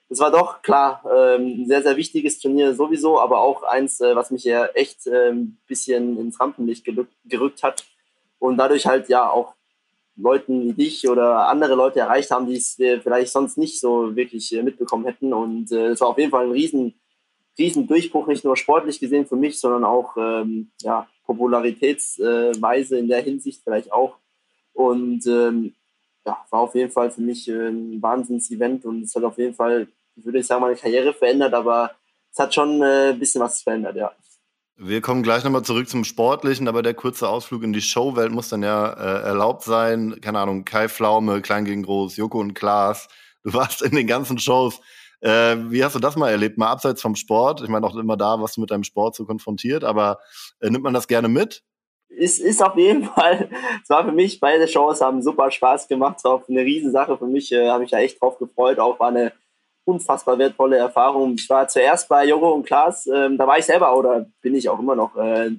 das 0.09 0.19
war 0.19 0.31
doch 0.31 0.61
klar 0.61 1.03
ähm, 1.05 1.61
ein 1.61 1.65
sehr, 1.67 1.81
sehr 1.81 1.97
wichtiges 1.97 2.39
Turnier 2.39 2.73
sowieso, 2.73 3.19
aber 3.19 3.39
auch 3.39 3.63
eins, 3.63 3.99
äh, 3.99 4.15
was 4.15 4.31
mich 4.31 4.43
ja 4.43 4.65
echt 4.67 5.07
äh, 5.07 5.31
ein 5.31 5.57
bisschen 5.67 6.17
ins 6.17 6.39
Rampenlicht 6.39 6.85
gerückt, 6.85 7.13
gerückt 7.25 7.63
hat. 7.63 7.85
und 8.39 8.57
dadurch 8.57 8.85
halt 8.85 9.09
ja 9.09 9.29
auch 9.29 9.55
Leuten 10.15 10.63
wie 10.63 10.73
dich 10.73 11.07
oder 11.07 11.47
andere 11.47 11.75
Leute 11.75 11.99
erreicht 11.99 12.31
haben, 12.31 12.47
die 12.47 12.55
es 12.55 12.79
äh, 12.79 12.99
vielleicht 12.99 13.31
sonst 13.31 13.57
nicht 13.57 13.79
so 13.79 14.15
wirklich 14.15 14.53
äh, 14.53 14.63
mitbekommen 14.63 15.05
hätten. 15.05 15.33
Und 15.33 15.71
äh, 15.71 15.87
es 15.87 16.01
war 16.01 16.09
auf 16.09 16.17
jeden 16.17 16.31
Fall 16.31 16.45
ein 16.45 16.51
riesen, 16.51 16.95
riesen 17.57 17.87
Durchbruch, 17.87 18.27
nicht 18.27 18.43
nur 18.43 18.57
sportlich 18.57 18.99
gesehen 18.99 19.27
für 19.27 19.35
mich, 19.35 19.59
sondern 19.59 19.83
auch 19.83 20.17
ähm, 20.17 20.71
ja, 20.81 21.07
Popularitätsweise 21.25 22.97
in 22.97 23.07
der 23.07 23.21
Hinsicht 23.21 23.61
vielleicht 23.63 23.91
auch. 23.91 24.17
Und 24.77 25.25
ähm, 25.25 25.73
ja, 26.23 26.37
war 26.51 26.59
auf 26.59 26.75
jeden 26.75 26.91
Fall 26.91 27.09
für 27.09 27.21
mich 27.21 27.47
ein 27.47 27.99
Wahnsinns-Event 27.99 28.85
und 28.85 29.01
es 29.03 29.15
hat 29.15 29.23
auf 29.23 29.39
jeden 29.39 29.55
Fall, 29.55 29.87
ich 30.15 30.23
würde 30.23 30.37
nicht 30.37 30.47
sagen, 30.47 30.61
meine 30.61 30.75
Karriere 30.75 31.13
verändert, 31.13 31.55
aber 31.55 31.91
es 32.31 32.37
hat 32.37 32.53
schon 32.53 32.83
ein 32.83 33.17
bisschen 33.17 33.41
was 33.41 33.63
verändert, 33.63 33.95
ja. 33.95 34.11
Wir 34.75 35.01
kommen 35.01 35.23
gleich 35.23 35.43
nochmal 35.43 35.63
zurück 35.63 35.89
zum 35.89 36.03
Sportlichen, 36.03 36.67
aber 36.67 36.83
der 36.83 36.93
kurze 36.93 37.27
Ausflug 37.27 37.63
in 37.63 37.73
die 37.73 37.81
Showwelt 37.81 38.31
muss 38.31 38.49
dann 38.49 38.61
ja 38.61 38.87
äh, 38.93 39.23
erlaubt 39.23 39.63
sein. 39.63 40.21
Keine 40.21 40.37
Ahnung, 40.37 40.63
Kai 40.63 40.87
Pflaume, 40.89 41.41
Klein 41.41 41.65
gegen 41.65 41.81
Groß, 41.81 42.15
Joko 42.17 42.39
und 42.39 42.53
Klaas. 42.53 43.07
Du 43.43 43.53
warst 43.55 43.81
in 43.81 43.95
den 43.95 44.05
ganzen 44.05 44.37
Shows. 44.37 44.79
Äh, 45.21 45.57
wie 45.71 45.83
hast 45.83 45.95
du 45.95 45.99
das 45.99 46.15
mal 46.15 46.29
erlebt? 46.29 46.59
Mal 46.59 46.67
abseits 46.67 47.01
vom 47.01 47.15
Sport. 47.15 47.61
Ich 47.61 47.69
meine, 47.69 47.87
auch 47.87 47.95
immer 47.95 48.17
da 48.17 48.39
warst 48.39 48.57
du 48.57 48.61
mit 48.61 48.69
deinem 48.69 48.83
Sport 48.83 49.15
so 49.15 49.25
konfrontiert, 49.25 49.83
aber 49.83 50.19
äh, 50.59 50.69
nimmt 50.69 50.83
man 50.83 50.93
das 50.93 51.07
gerne 51.07 51.29
mit? 51.29 51.63
Ist, 52.09 52.39
ist 52.39 52.63
auf 52.63 52.75
jeden 52.77 53.03
Fall, 53.03 53.49
es 53.83 53.89
war 53.89 54.05
für 54.05 54.11
mich, 54.11 54.39
beide 54.39 54.67
Shows 54.67 55.01
haben 55.01 55.21
super 55.21 55.51
Spaß 55.51 55.87
gemacht. 55.87 56.15
Es 56.17 56.23
war 56.23 56.35
auch 56.35 56.49
eine 56.49 56.61
Riesensache 56.61 57.17
für 57.17 57.27
mich, 57.27 57.51
äh, 57.51 57.69
habe 57.69 57.81
mich 57.81 57.91
da 57.91 57.99
echt 57.99 58.21
drauf 58.21 58.37
gefreut. 58.39 58.79
Auch 58.79 58.99
war 58.99 59.09
eine 59.09 59.33
unfassbar 59.87 60.37
wertvolle 60.37 60.77
Erfahrung. 60.77 61.35
Ich 61.35 61.49
war 61.49 61.67
zuerst 61.67 62.09
bei 62.09 62.25
Joro 62.25 62.53
und 62.53 62.65
Klaas, 62.65 63.07
ähm, 63.07 63.37
da 63.37 63.47
war 63.47 63.57
ich 63.57 63.65
selber 63.65 63.97
oder 63.97 64.25
bin 64.41 64.55
ich 64.55 64.67
auch 64.67 64.79
immer 64.79 64.95
noch 64.95 65.15
äh, 65.15 65.51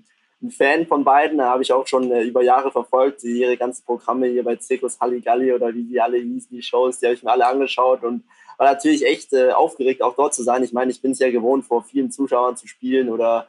ein 0.43 0.51
Fan 0.51 0.87
von 0.87 1.03
beiden. 1.03 1.39
Da 1.39 1.51
habe 1.51 1.63
ich 1.63 1.73
auch 1.73 1.87
schon 1.87 2.11
äh, 2.13 2.23
über 2.23 2.43
Jahre 2.43 2.71
verfolgt, 2.71 3.25
ihre 3.25 3.57
ganzen 3.57 3.85
Programme 3.85 4.27
hier 4.27 4.45
bei 4.45 4.57
Zirkus 4.57 5.01
Halligalli 5.01 5.53
oder 5.53 5.75
wie 5.75 5.85
die 5.85 6.01
alle 6.01 6.19
hießen, 6.19 6.51
die 6.51 6.63
Shows, 6.63 6.99
die 6.99 7.07
habe 7.07 7.15
ich 7.15 7.23
mir 7.23 7.33
alle 7.33 7.47
angeschaut 7.47 8.05
und 8.05 8.25
war 8.59 8.71
natürlich 8.71 9.07
echt 9.07 9.33
äh, 9.33 9.53
aufgeregt, 9.53 10.03
auch 10.03 10.15
dort 10.15 10.35
zu 10.35 10.43
sein. 10.43 10.63
Ich 10.63 10.73
meine, 10.73 10.91
ich 10.91 11.01
bin 11.01 11.13
es 11.13 11.19
ja 11.21 11.31
gewohnt, 11.31 11.65
vor 11.65 11.83
vielen 11.83 12.11
Zuschauern 12.11 12.57
zu 12.57 12.67
spielen 12.67 13.09
oder 13.09 13.49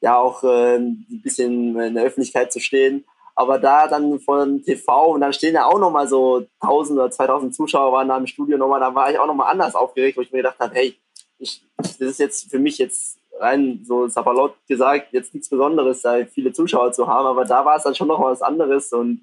ja 0.00 0.18
auch 0.18 0.44
äh, 0.44 0.76
ein 0.76 1.20
bisschen 1.22 1.78
in 1.78 1.94
der 1.94 2.04
Öffentlichkeit 2.04 2.52
zu 2.52 2.60
stehen. 2.60 3.04
Aber 3.34 3.58
da 3.58 3.86
dann 3.86 4.18
von 4.18 4.62
TV 4.62 5.12
und 5.12 5.20
dann 5.20 5.32
stehen 5.32 5.54
ja 5.54 5.66
auch 5.66 5.78
nochmal 5.78 6.08
so 6.08 6.46
1000 6.60 6.98
oder 6.98 7.10
2000 7.10 7.54
Zuschauer 7.54 7.92
waren 7.92 8.08
da 8.08 8.16
im 8.16 8.26
Studio 8.26 8.56
nochmal, 8.56 8.80
da 8.80 8.94
war 8.94 9.10
ich 9.10 9.18
auch 9.18 9.26
nochmal 9.26 9.50
anders 9.50 9.74
aufgeregt, 9.74 10.16
wo 10.16 10.22
ich 10.22 10.32
mir 10.32 10.38
gedacht 10.38 10.58
habe, 10.58 10.74
hey, 10.74 10.96
ich, 11.38 11.62
das 11.76 12.00
ist 12.00 12.18
jetzt 12.18 12.50
für 12.50 12.58
mich 12.58 12.78
jetzt 12.78 13.18
rein 13.38 13.84
so 13.84 14.08
Sapperlot 14.08 14.54
gesagt, 14.66 15.12
jetzt 15.12 15.34
nichts 15.34 15.50
Besonderes, 15.50 16.00
da 16.00 16.24
viele 16.24 16.52
Zuschauer 16.52 16.92
zu 16.92 17.06
haben, 17.06 17.26
aber 17.26 17.44
da 17.44 17.62
war 17.64 17.76
es 17.76 17.82
dann 17.82 17.94
schon 17.94 18.08
noch 18.08 18.22
was 18.22 18.40
anderes 18.40 18.90
und 18.94 19.20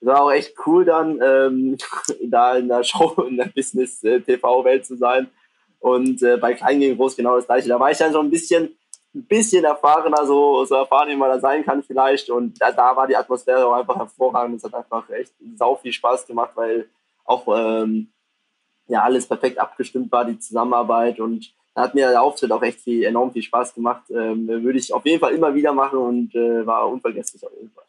es 0.00 0.08
war 0.08 0.22
auch 0.22 0.32
echt 0.32 0.54
cool 0.66 0.84
dann, 0.84 1.20
ähm, 1.22 1.78
da 2.24 2.56
in 2.56 2.68
der 2.68 2.82
Show, 2.82 3.14
in 3.28 3.36
der 3.36 3.46
Business-TV-Welt 3.54 4.82
äh, 4.82 4.84
zu 4.84 4.96
sein 4.96 5.28
und 5.78 6.22
äh, 6.22 6.36
bei 6.36 6.54
Klein 6.54 6.80
gegen 6.80 6.96
Groß 6.96 7.16
genau 7.16 7.36
das 7.36 7.46
gleiche. 7.46 7.68
Da 7.68 7.78
war 7.78 7.90
ich 7.90 7.98
dann 7.98 8.12
schon 8.12 8.26
ein 8.26 8.30
bisschen 8.30 8.76
ein 9.14 9.24
bisschen 9.26 9.64
erfahrener, 9.64 10.26
so, 10.26 10.64
so 10.64 10.74
erfahren, 10.74 11.08
wie 11.08 11.16
man 11.16 11.30
da 11.30 11.38
sein 11.38 11.64
kann 11.64 11.82
vielleicht. 11.82 12.28
Und 12.30 12.60
da, 12.60 12.72
da 12.72 12.96
war 12.96 13.06
die 13.06 13.16
Atmosphäre 13.16 13.66
auch 13.66 13.74
einfach 13.74 13.96
hervorragend. 13.96 14.56
Es 14.56 14.64
hat 14.64 14.74
einfach 14.74 15.08
echt 15.10 15.32
sau 15.56 15.76
viel 15.76 15.92
Spaß 15.92 16.26
gemacht, 16.26 16.50
weil 16.54 16.88
auch 17.24 17.46
ähm, 17.56 18.08
ja 18.88 19.02
alles 19.02 19.26
perfekt 19.26 19.58
abgestimmt 19.58 20.10
war, 20.10 20.24
die 20.24 20.38
Zusammenarbeit. 20.38 21.20
Und 21.20 21.54
da 21.74 21.82
hat 21.82 21.94
mir 21.94 22.08
der 22.10 22.22
Auftritt 22.22 22.50
auch 22.52 22.62
echt 22.62 22.80
viel, 22.80 23.04
enorm 23.04 23.32
viel 23.32 23.42
Spaß 23.42 23.74
gemacht. 23.74 24.04
Ähm, 24.10 24.48
würde 24.48 24.78
ich 24.78 24.92
auf 24.92 25.06
jeden 25.06 25.20
Fall 25.20 25.34
immer 25.34 25.54
wieder 25.54 25.72
machen 25.72 25.98
und 25.98 26.34
äh, 26.34 26.66
war 26.66 26.88
unvergesslich 26.88 27.44
auf 27.46 27.52
jeden 27.52 27.70
Fall. 27.70 27.84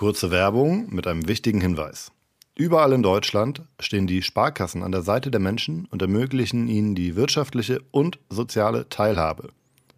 Kurze 0.00 0.30
Werbung 0.30 0.86
mit 0.88 1.06
einem 1.06 1.28
wichtigen 1.28 1.60
Hinweis. 1.60 2.10
Überall 2.54 2.94
in 2.94 3.02
Deutschland 3.02 3.60
stehen 3.78 4.06
die 4.06 4.22
Sparkassen 4.22 4.82
an 4.82 4.92
der 4.92 5.02
Seite 5.02 5.30
der 5.30 5.40
Menschen 5.40 5.86
und 5.90 6.00
ermöglichen 6.00 6.68
ihnen 6.68 6.94
die 6.94 7.16
wirtschaftliche 7.16 7.82
und 7.90 8.18
soziale 8.30 8.88
Teilhabe. 8.88 9.50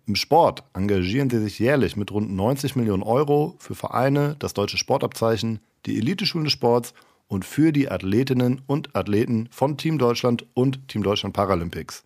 Im 0.07 0.17
Sport 0.17 0.65
engagieren 0.75 1.31
sie 1.31 1.39
sich 1.39 1.61
jährlich 1.61 1.97
mit 1.97 2.11
rund 2.11 2.33
90 2.33 2.75
Millionen 2.75 3.05
Euro 3.05 3.55
für 3.61 3.77
Vereine, 3.77 4.35
das 4.41 4.55
deutsche 4.55 4.77
Sportabzeichen, 4.77 5.61
die 5.87 5.97
Eliteschulen 5.99 6.47
des 6.47 6.53
Sports 6.53 6.95
und 7.29 7.45
für 7.45 7.71
die 7.71 7.89
Athletinnen 7.89 8.61
und 8.67 8.97
Athleten 8.97 9.49
von 9.53 9.77
Team 9.77 9.99
Deutschland 9.99 10.47
und 10.55 10.89
Team 10.89 11.05
Deutschland 11.05 11.33
Paralympics. 11.33 12.03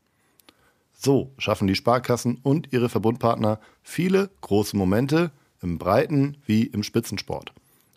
So 0.92 1.32
schaffen 1.38 1.66
die 1.66 1.74
Sparkassen 1.74 2.40
und 2.42 2.74
ihre 2.74 2.90
Verbundpartner 2.90 3.58
viele 3.82 4.28
große 4.42 4.76
Momente 4.76 5.30
im 5.62 5.78
Breiten 5.78 6.36
wie 6.44 6.64
im 6.64 6.82
Spitzensport. 6.82 7.54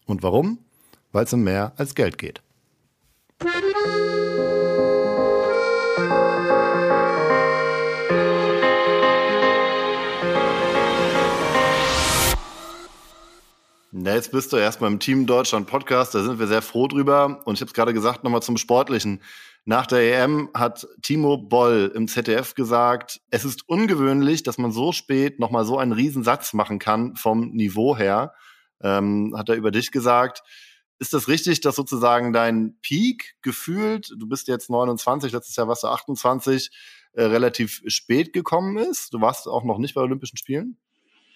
Und 0.10 0.24
warum? 0.24 0.58
Weil 1.12 1.26
es 1.26 1.34
um 1.34 1.44
mehr 1.44 1.74
als 1.78 1.94
Geld 1.94 2.18
geht. 2.18 2.42
Ja, 13.92 14.16
jetzt 14.16 14.32
bist 14.32 14.52
du 14.52 14.58
erstmal 14.58 14.92
im 14.92 15.00
Team 15.00 15.28
Deutschland 15.28 15.68
Podcast, 15.68 16.16
da 16.16 16.24
sind 16.24 16.40
wir 16.40 16.48
sehr 16.48 16.64
froh 16.64 16.88
drüber. 16.88 17.42
Und 17.46 17.54
ich 17.54 17.62
habe 17.62 17.68
es 17.68 17.76
gerade 17.76 17.94
gesagt, 17.94 18.24
nochmal 18.24 18.42
zum 18.42 18.58
Sportlichen. 18.58 19.22
Nach 19.66 19.86
der 19.86 20.24
EM 20.24 20.50
hat 20.56 20.88
Timo 21.04 21.38
Boll 21.38 21.92
im 21.94 22.08
ZDF 22.08 22.56
gesagt, 22.56 23.22
es 23.30 23.46
ist 23.46 23.70
ungewöhnlich, 23.70 24.42
dass 24.42 24.58
man 24.58 24.72
so 24.72 24.92
spät 24.92 25.40
nochmal 25.40 25.66
so 25.66 25.78
einen 25.78 25.92
Riesensatz 25.92 26.54
machen 26.54 26.80
kann 26.80 27.16
vom 27.16 27.52
Niveau 27.52 27.96
her 27.96 28.34
ähm, 28.82 29.34
hat 29.38 29.50
er 29.50 29.56
über 29.56 29.72
dich 29.72 29.92
gesagt. 29.92 30.44
Ist 31.00 31.14
das 31.14 31.28
richtig, 31.30 31.62
dass 31.62 31.76
sozusagen 31.76 32.34
dein 32.34 32.78
Peak 32.82 33.36
gefühlt, 33.42 34.12
du 34.18 34.28
bist 34.28 34.48
jetzt 34.50 34.70
29, 34.70 35.32
letztes 35.32 35.56
Jahr 35.56 35.68
warst 35.68 35.84
du 35.84 35.88
28, 35.88 36.72
äh, 37.14 37.24
relativ 37.24 37.82
spät 37.88 38.34
gekommen 38.34 38.78
ist? 38.78 39.14
Du 39.14 39.22
warst 39.22 39.48
auch 39.48 39.64
noch 39.64 39.78
nicht 39.78 39.96
bei 39.96 40.02
Olympischen 40.02 40.38
Spielen? 40.38 40.78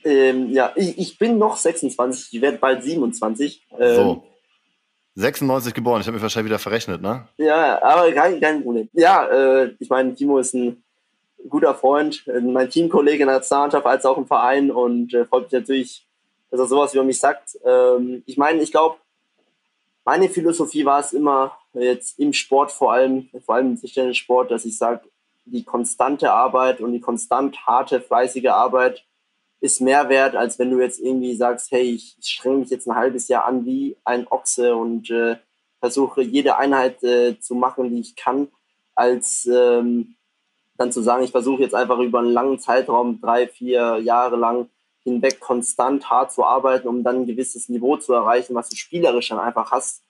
Ähm, 0.03 0.49
ja, 0.49 0.73
ich, 0.75 0.97
ich, 0.97 1.17
bin 1.17 1.37
noch 1.37 1.55
26, 1.55 2.33
ich 2.33 2.41
werde 2.41 2.57
bald 2.57 2.83
27. 2.83 3.65
Ähm, 3.79 3.95
so. 3.95 4.23
96 5.15 5.73
geboren, 5.73 6.01
ich 6.01 6.07
habe 6.07 6.15
mich 6.15 6.23
wahrscheinlich 6.23 6.49
wieder 6.49 6.59
verrechnet, 6.59 7.01
ne? 7.01 7.27
Ja, 7.37 7.81
aber 7.81 8.11
kein, 8.11 8.41
kein 8.41 8.63
Problem. 8.63 8.89
Ja, 8.93 9.25
äh, 9.27 9.75
ich 9.79 9.89
meine, 9.89 10.13
Timo 10.13 10.39
ist 10.39 10.53
ein 10.55 10.83
guter 11.47 11.75
Freund, 11.75 12.25
mein 12.41 12.69
Teamkollege 12.69 13.23
in 13.23 13.27
der 13.27 13.37
Nationalmannschaft 13.37 13.85
als 13.85 14.05
auch 14.05 14.17
im 14.17 14.27
Verein 14.27 14.71
und 14.71 15.13
äh, 15.13 15.25
freut 15.25 15.43
mich 15.43 15.51
natürlich 15.51 16.07
dass 16.53 16.59
er 16.59 16.67
sowas 16.67 16.93
über 16.93 17.03
mich 17.03 17.19
sagt. 17.19 17.57
Ähm, 17.65 18.21
ich 18.27 18.37
meine, 18.37 18.61
ich 18.61 18.71
glaube, 18.71 18.97
meine 20.05 20.29
Philosophie 20.29 20.85
war 20.85 20.99
es 20.99 21.11
immer, 21.11 21.57
jetzt 21.73 22.19
im 22.19 22.31
Sport 22.31 22.71
vor 22.71 22.93
allem, 22.93 23.29
vor 23.43 23.55
allem 23.55 23.71
im 23.71 23.81
Tischtennissport, 23.81 24.51
dass 24.51 24.63
ich 24.63 24.77
sage, 24.77 25.01
die 25.45 25.63
konstante 25.63 26.31
Arbeit 26.31 26.79
und 26.79 26.93
die 26.93 26.99
konstant 26.99 27.65
harte, 27.65 27.99
fleißige 28.01 28.49
Arbeit 28.49 29.03
ist 29.61 29.81
mehr 29.81 30.09
wert, 30.09 30.35
als 30.35 30.59
wenn 30.59 30.69
du 30.69 30.79
jetzt 30.79 30.99
irgendwie 30.99 31.35
sagst, 31.35 31.71
hey, 31.71 31.81
ich, 31.81 32.17
ich 32.19 32.27
strenge 32.27 32.57
mich 32.57 32.69
jetzt 32.69 32.87
ein 32.87 32.95
halbes 32.95 33.29
Jahr 33.29 33.45
an 33.45 33.65
wie 33.65 33.97
ein 34.03 34.27
Ochse 34.27 34.75
und 34.75 35.09
äh, 35.09 35.37
versuche 35.79 36.21
jede 36.21 36.57
Einheit 36.57 37.03
äh, 37.03 37.39
zu 37.39 37.55
machen, 37.55 37.89
die 37.89 37.99
ich 37.99 38.15
kann, 38.15 38.49
als 38.93 39.49
ähm, 39.51 40.17
dann 40.77 40.91
zu 40.91 41.01
sagen, 41.01 41.23
ich 41.23 41.31
versuche 41.31 41.63
jetzt 41.63 41.73
einfach 41.73 41.97
über 41.97 42.19
einen 42.19 42.31
langen 42.31 42.59
Zeitraum, 42.59 43.19
drei, 43.19 43.47
vier 43.47 43.97
Jahre 43.97 44.35
lang, 44.35 44.69
hinweg 45.03 45.39
konstant 45.39 46.09
hart 46.09 46.31
zu 46.31 46.43
arbeiten, 46.43 46.87
um 46.87 47.03
dann 47.03 47.21
ein 47.21 47.25
gewisses 47.25 47.69
Niveau 47.69 47.97
zu 47.97 48.13
erreichen, 48.13 48.55
was 48.55 48.69
du 48.69 48.75
spielerisch 48.75 49.29
dann 49.29 49.39
einfach 49.39 49.71
hast, 49.71 50.01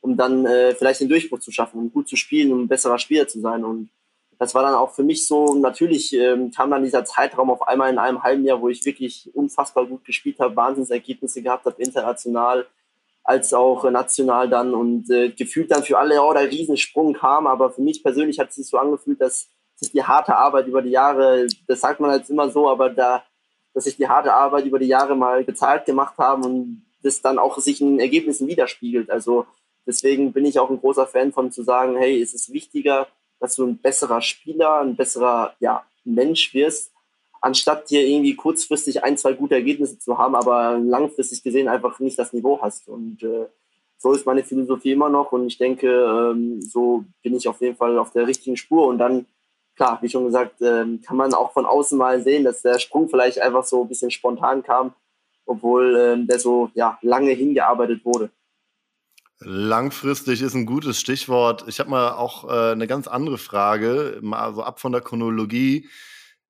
um 0.00 0.16
dann 0.16 0.46
äh, 0.46 0.74
vielleicht 0.74 1.00
den 1.00 1.08
Durchbruch 1.08 1.40
zu 1.40 1.52
schaffen, 1.52 1.78
um 1.78 1.92
gut 1.92 2.08
zu 2.08 2.16
spielen, 2.16 2.52
um 2.52 2.62
ein 2.62 2.68
besserer 2.68 2.98
Spieler 2.98 3.28
zu 3.28 3.40
sein. 3.40 3.64
Und 3.64 3.90
das 4.38 4.54
war 4.54 4.62
dann 4.62 4.74
auch 4.74 4.92
für 4.92 5.02
mich 5.02 5.26
so, 5.26 5.54
natürlich 5.54 6.12
ähm, 6.14 6.50
kam 6.50 6.70
dann 6.70 6.82
dieser 6.82 7.04
Zeitraum 7.04 7.50
auf 7.50 7.66
einmal 7.68 7.90
in 7.92 7.98
einem 7.98 8.22
halben 8.22 8.44
Jahr, 8.44 8.60
wo 8.60 8.68
ich 8.68 8.84
wirklich 8.84 9.30
unfassbar 9.34 9.86
gut 9.86 10.04
gespielt 10.04 10.40
habe, 10.40 10.56
Wahnsinnsergebnisse 10.56 11.42
gehabt 11.42 11.66
habe, 11.66 11.80
international 11.80 12.66
als 13.22 13.52
auch 13.52 13.88
national 13.90 14.48
dann 14.48 14.74
und 14.74 15.10
äh, 15.10 15.28
gefühlt 15.30 15.70
dann 15.70 15.84
für 15.84 15.98
alle, 15.98 16.22
oh, 16.22 16.32
der 16.32 16.50
Riesensprung 16.50 17.12
kam, 17.12 17.46
aber 17.46 17.70
für 17.70 17.82
mich 17.82 18.02
persönlich 18.02 18.40
hat 18.40 18.48
es 18.48 18.56
sich 18.56 18.66
so 18.66 18.78
angefühlt, 18.78 19.20
dass 19.20 19.48
sich 19.76 19.92
die 19.92 20.02
harte 20.02 20.34
Arbeit 20.36 20.66
über 20.66 20.82
die 20.82 20.90
Jahre, 20.90 21.46
das 21.66 21.80
sagt 21.80 22.00
man 22.00 22.16
jetzt 22.16 22.30
immer 22.30 22.50
so, 22.50 22.68
aber 22.68 22.90
da 22.90 23.22
dass 23.74 23.84
sich 23.84 23.96
die 23.96 24.08
harte 24.08 24.34
Arbeit 24.34 24.64
über 24.64 24.78
die 24.78 24.86
Jahre 24.86 25.16
mal 25.16 25.44
gezahlt 25.44 25.84
gemacht 25.84 26.16
haben 26.18 26.44
und 26.44 26.82
das 27.02 27.22
dann 27.22 27.38
auch 27.38 27.58
sich 27.58 27.80
in 27.80 27.98
Ergebnissen 27.98 28.46
widerspiegelt. 28.46 29.10
Also 29.10 29.46
deswegen 29.86 30.32
bin 30.32 30.44
ich 30.44 30.58
auch 30.58 30.70
ein 30.70 30.80
großer 30.80 31.06
Fan 31.06 31.32
von 31.32 31.50
zu 31.50 31.62
sagen, 31.62 31.96
hey, 31.96 32.20
es 32.20 32.34
ist 32.34 32.52
wichtiger, 32.52 33.06
dass 33.38 33.56
du 33.56 33.66
ein 33.66 33.78
besserer 33.78 34.20
Spieler, 34.20 34.80
ein 34.80 34.96
besserer 34.96 35.54
ja, 35.60 35.84
Mensch 36.04 36.52
wirst, 36.54 36.92
anstatt 37.40 37.90
dir 37.90 38.06
irgendwie 38.06 38.36
kurzfristig 38.36 39.02
ein, 39.02 39.16
zwei 39.16 39.32
gute 39.32 39.54
Ergebnisse 39.54 39.98
zu 39.98 40.18
haben, 40.18 40.34
aber 40.34 40.78
langfristig 40.78 41.42
gesehen 41.42 41.68
einfach 41.68 41.98
nicht 42.00 42.18
das 42.18 42.32
Niveau 42.32 42.60
hast. 42.60 42.88
Und 42.88 43.22
äh, 43.22 43.46
so 43.96 44.12
ist 44.12 44.26
meine 44.26 44.44
Philosophie 44.44 44.92
immer 44.92 45.08
noch 45.08 45.32
und 45.32 45.46
ich 45.46 45.58
denke, 45.58 45.88
ähm, 45.88 46.60
so 46.62 47.04
bin 47.22 47.34
ich 47.34 47.48
auf 47.48 47.60
jeden 47.60 47.76
Fall 47.76 47.98
auf 47.98 48.12
der 48.12 48.26
richtigen 48.26 48.56
Spur 48.56 48.86
und 48.86 48.98
dann, 48.98 49.26
klar, 49.80 49.98
wie 50.02 50.10
schon 50.10 50.26
gesagt, 50.26 50.60
ähm, 50.60 51.00
kann 51.00 51.16
man 51.16 51.32
auch 51.32 51.52
von 51.52 51.64
außen 51.64 51.96
mal 51.96 52.22
sehen, 52.22 52.44
dass 52.44 52.60
der 52.60 52.78
Sprung 52.78 53.08
vielleicht 53.08 53.40
einfach 53.40 53.64
so 53.64 53.80
ein 53.80 53.88
bisschen 53.88 54.10
spontan 54.10 54.62
kam, 54.62 54.92
obwohl 55.46 55.96
ähm, 55.96 56.26
der 56.26 56.38
so 56.38 56.70
ja, 56.74 56.98
lange 57.00 57.30
hingearbeitet 57.30 58.04
wurde. 58.04 58.30
Langfristig 59.38 60.42
ist 60.42 60.54
ein 60.54 60.66
gutes 60.66 61.00
Stichwort. 61.00 61.64
Ich 61.66 61.80
habe 61.80 61.88
mal 61.88 62.12
auch 62.12 62.44
äh, 62.44 62.72
eine 62.72 62.86
ganz 62.86 63.08
andere 63.08 63.38
Frage, 63.38 64.18
mal 64.20 64.52
so 64.54 64.62
ab 64.62 64.80
von 64.80 64.92
der 64.92 65.00
Chronologie. 65.00 65.88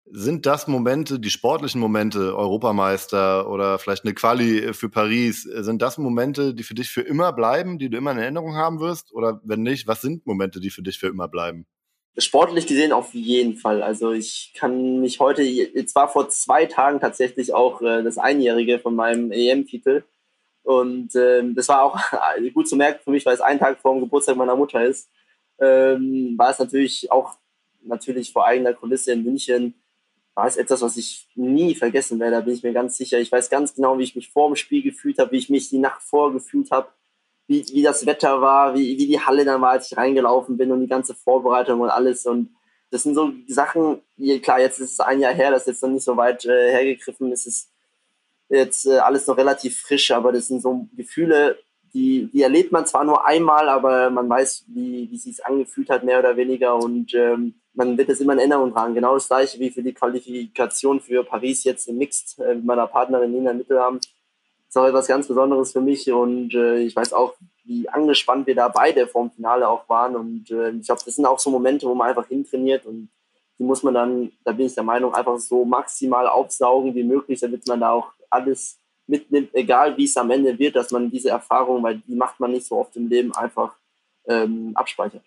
Sind 0.06 0.44
das 0.44 0.66
Momente, 0.66 1.20
die 1.20 1.30
sportlichen 1.30 1.80
Momente, 1.80 2.36
Europameister 2.36 3.48
oder 3.48 3.78
vielleicht 3.78 4.04
eine 4.04 4.14
Quali 4.14 4.74
für 4.74 4.88
Paris, 4.88 5.44
sind 5.44 5.82
das 5.82 5.98
Momente, 5.98 6.52
die 6.52 6.64
für 6.64 6.74
dich 6.74 6.90
für 6.90 7.02
immer 7.02 7.32
bleiben, 7.32 7.78
die 7.78 7.90
du 7.90 7.96
immer 7.96 8.10
in 8.10 8.18
Erinnerung 8.18 8.56
haben 8.56 8.80
wirst? 8.80 9.12
Oder 9.12 9.40
wenn 9.44 9.62
nicht, 9.62 9.86
was 9.86 10.00
sind 10.00 10.26
Momente, 10.26 10.58
die 10.58 10.70
für 10.70 10.82
dich 10.82 10.98
für 10.98 11.06
immer 11.06 11.28
bleiben? 11.28 11.64
Sportlich 12.18 12.66
gesehen 12.66 12.92
auf 12.92 13.14
jeden 13.14 13.56
Fall. 13.56 13.82
Also 13.82 14.12
ich 14.12 14.52
kann 14.56 15.00
mich 15.00 15.20
heute, 15.20 15.42
jetzt 15.42 15.94
war 15.94 16.08
vor 16.08 16.28
zwei 16.28 16.66
Tagen 16.66 17.00
tatsächlich 17.00 17.54
auch 17.54 17.80
äh, 17.82 18.02
das 18.02 18.18
Einjährige 18.18 18.78
von 18.78 18.94
meinem 18.94 19.30
EM-Titel. 19.32 20.04
Und 20.62 21.14
ähm, 21.14 21.54
das 21.54 21.68
war 21.68 21.82
auch 21.82 21.98
gut 22.54 22.68
zu 22.68 22.76
merken 22.76 23.00
für 23.04 23.10
mich, 23.10 23.24
weil 23.24 23.34
es 23.34 23.40
ein 23.40 23.58
Tag 23.58 23.80
vor 23.80 23.94
dem 23.94 24.00
Geburtstag 24.00 24.36
meiner 24.36 24.56
Mutter 24.56 24.84
ist. 24.84 25.08
Ähm, 25.60 26.34
war 26.36 26.50
es 26.50 26.58
natürlich 26.58 27.10
auch 27.10 27.36
natürlich 27.82 28.32
vor 28.32 28.46
eigener 28.46 28.74
Kulisse 28.74 29.12
in 29.12 29.24
München 29.24 29.74
war 30.34 30.46
es 30.46 30.56
etwas, 30.56 30.80
was 30.80 30.96
ich 30.96 31.28
nie 31.34 31.74
vergessen 31.74 32.18
werde, 32.18 32.36
da 32.36 32.40
bin 32.40 32.54
ich 32.54 32.62
mir 32.62 32.72
ganz 32.72 32.96
sicher. 32.96 33.18
Ich 33.18 33.30
weiß 33.30 33.50
ganz 33.50 33.74
genau, 33.74 33.98
wie 33.98 34.04
ich 34.04 34.16
mich 34.16 34.30
vor 34.30 34.48
dem 34.48 34.56
Spiel 34.56 34.82
gefühlt 34.82 35.18
habe, 35.18 35.32
wie 35.32 35.38
ich 35.38 35.50
mich 35.50 35.68
die 35.68 35.78
Nacht 35.78 36.02
vor 36.02 36.32
gefühlt 36.32 36.70
habe, 36.70 36.88
wie, 37.50 37.66
wie 37.72 37.82
das 37.82 38.06
Wetter 38.06 38.40
war, 38.40 38.76
wie, 38.76 38.96
wie 38.96 39.08
die 39.08 39.18
Halle 39.18 39.44
dann 39.44 39.60
war, 39.60 39.70
als 39.70 39.90
ich 39.90 39.98
reingelaufen 39.98 40.56
bin 40.56 40.70
und 40.70 40.82
die 40.82 40.86
ganze 40.86 41.16
Vorbereitung 41.16 41.80
und 41.80 41.90
alles. 41.90 42.24
Und 42.24 42.54
das 42.92 43.02
sind 43.02 43.16
so 43.16 43.32
Sachen, 43.48 44.02
klar, 44.40 44.60
jetzt 44.60 44.78
ist 44.78 44.92
es 44.92 45.00
ein 45.00 45.18
Jahr 45.18 45.34
her, 45.34 45.50
das 45.50 45.62
ist 45.62 45.66
jetzt 45.66 45.82
noch 45.82 45.90
nicht 45.90 46.04
so 46.04 46.16
weit 46.16 46.44
äh, 46.44 46.70
hergegriffen, 46.70 47.32
es 47.32 47.46
ist 47.46 47.68
jetzt 48.48 48.86
äh, 48.86 48.98
alles 48.98 49.26
noch 49.26 49.36
relativ 49.36 49.80
frisch, 49.80 50.12
aber 50.12 50.30
das 50.30 50.46
sind 50.46 50.62
so 50.62 50.86
Gefühle, 50.96 51.58
die, 51.92 52.30
die 52.32 52.42
erlebt 52.42 52.70
man 52.70 52.86
zwar 52.86 53.02
nur 53.04 53.26
einmal, 53.26 53.68
aber 53.68 54.10
man 54.10 54.28
weiß, 54.28 54.66
wie, 54.68 55.10
wie 55.10 55.18
sie 55.18 55.30
es 55.30 55.40
angefühlt 55.40 55.90
hat, 55.90 56.04
mehr 56.04 56.20
oder 56.20 56.36
weniger. 56.36 56.76
Und 56.76 57.12
ähm, 57.14 57.54
man 57.74 57.98
wird 57.98 58.10
es 58.10 58.20
immer 58.20 58.34
in 58.34 58.38
Erinnerung 58.38 58.72
tragen. 58.72 58.94
Genau 58.94 59.14
das 59.14 59.26
gleiche 59.26 59.58
wie 59.58 59.70
für 59.70 59.82
die 59.82 59.92
Qualifikation 59.92 61.00
für 61.00 61.24
Paris 61.24 61.64
jetzt 61.64 61.88
im 61.88 61.98
Mixed 61.98 62.38
äh, 62.38 62.54
mit 62.54 62.64
meiner 62.64 62.86
Partnerin 62.86 63.32
Nina 63.32 63.52
Mittelham. 63.52 63.98
Ist 64.70 64.76
auch 64.76 64.86
etwas 64.86 65.08
ganz 65.08 65.26
Besonderes 65.26 65.72
für 65.72 65.80
mich 65.80 66.12
und 66.12 66.54
äh, 66.54 66.78
ich 66.78 66.94
weiß 66.94 67.12
auch, 67.12 67.34
wie 67.64 67.88
angespannt 67.88 68.46
wir 68.46 68.54
da 68.54 68.68
beide 68.68 69.08
vorm 69.08 69.28
Finale 69.32 69.68
auch 69.68 69.88
waren. 69.88 70.14
Und 70.14 70.48
äh, 70.52 70.70
ich 70.70 70.86
glaube, 70.86 71.02
das 71.04 71.16
sind 71.16 71.26
auch 71.26 71.40
so 71.40 71.50
Momente, 71.50 71.88
wo 71.88 71.94
man 71.96 72.10
einfach 72.10 72.28
hintrainiert 72.28 72.86
und 72.86 73.08
die 73.58 73.64
muss 73.64 73.82
man 73.82 73.94
dann, 73.94 74.30
da 74.44 74.52
bin 74.52 74.66
ich 74.66 74.74
der 74.74 74.84
Meinung, 74.84 75.12
einfach 75.12 75.38
so 75.40 75.64
maximal 75.64 76.28
aufsaugen 76.28 76.94
wie 76.94 77.02
möglich, 77.02 77.40
damit 77.40 77.66
man 77.66 77.80
da 77.80 77.90
auch 77.90 78.12
alles 78.30 78.78
mitnimmt, 79.08 79.52
egal 79.54 79.96
wie 79.96 80.04
es 80.04 80.16
am 80.16 80.30
Ende 80.30 80.56
wird, 80.56 80.76
dass 80.76 80.92
man 80.92 81.10
diese 81.10 81.30
Erfahrung, 81.30 81.82
weil 81.82 81.98
die 82.06 82.14
macht 82.14 82.38
man 82.38 82.52
nicht 82.52 82.66
so 82.66 82.76
oft 82.76 82.94
im 82.94 83.08
Leben, 83.08 83.34
einfach 83.34 83.74
ähm, 84.28 84.70
abspeichert. 84.76 85.24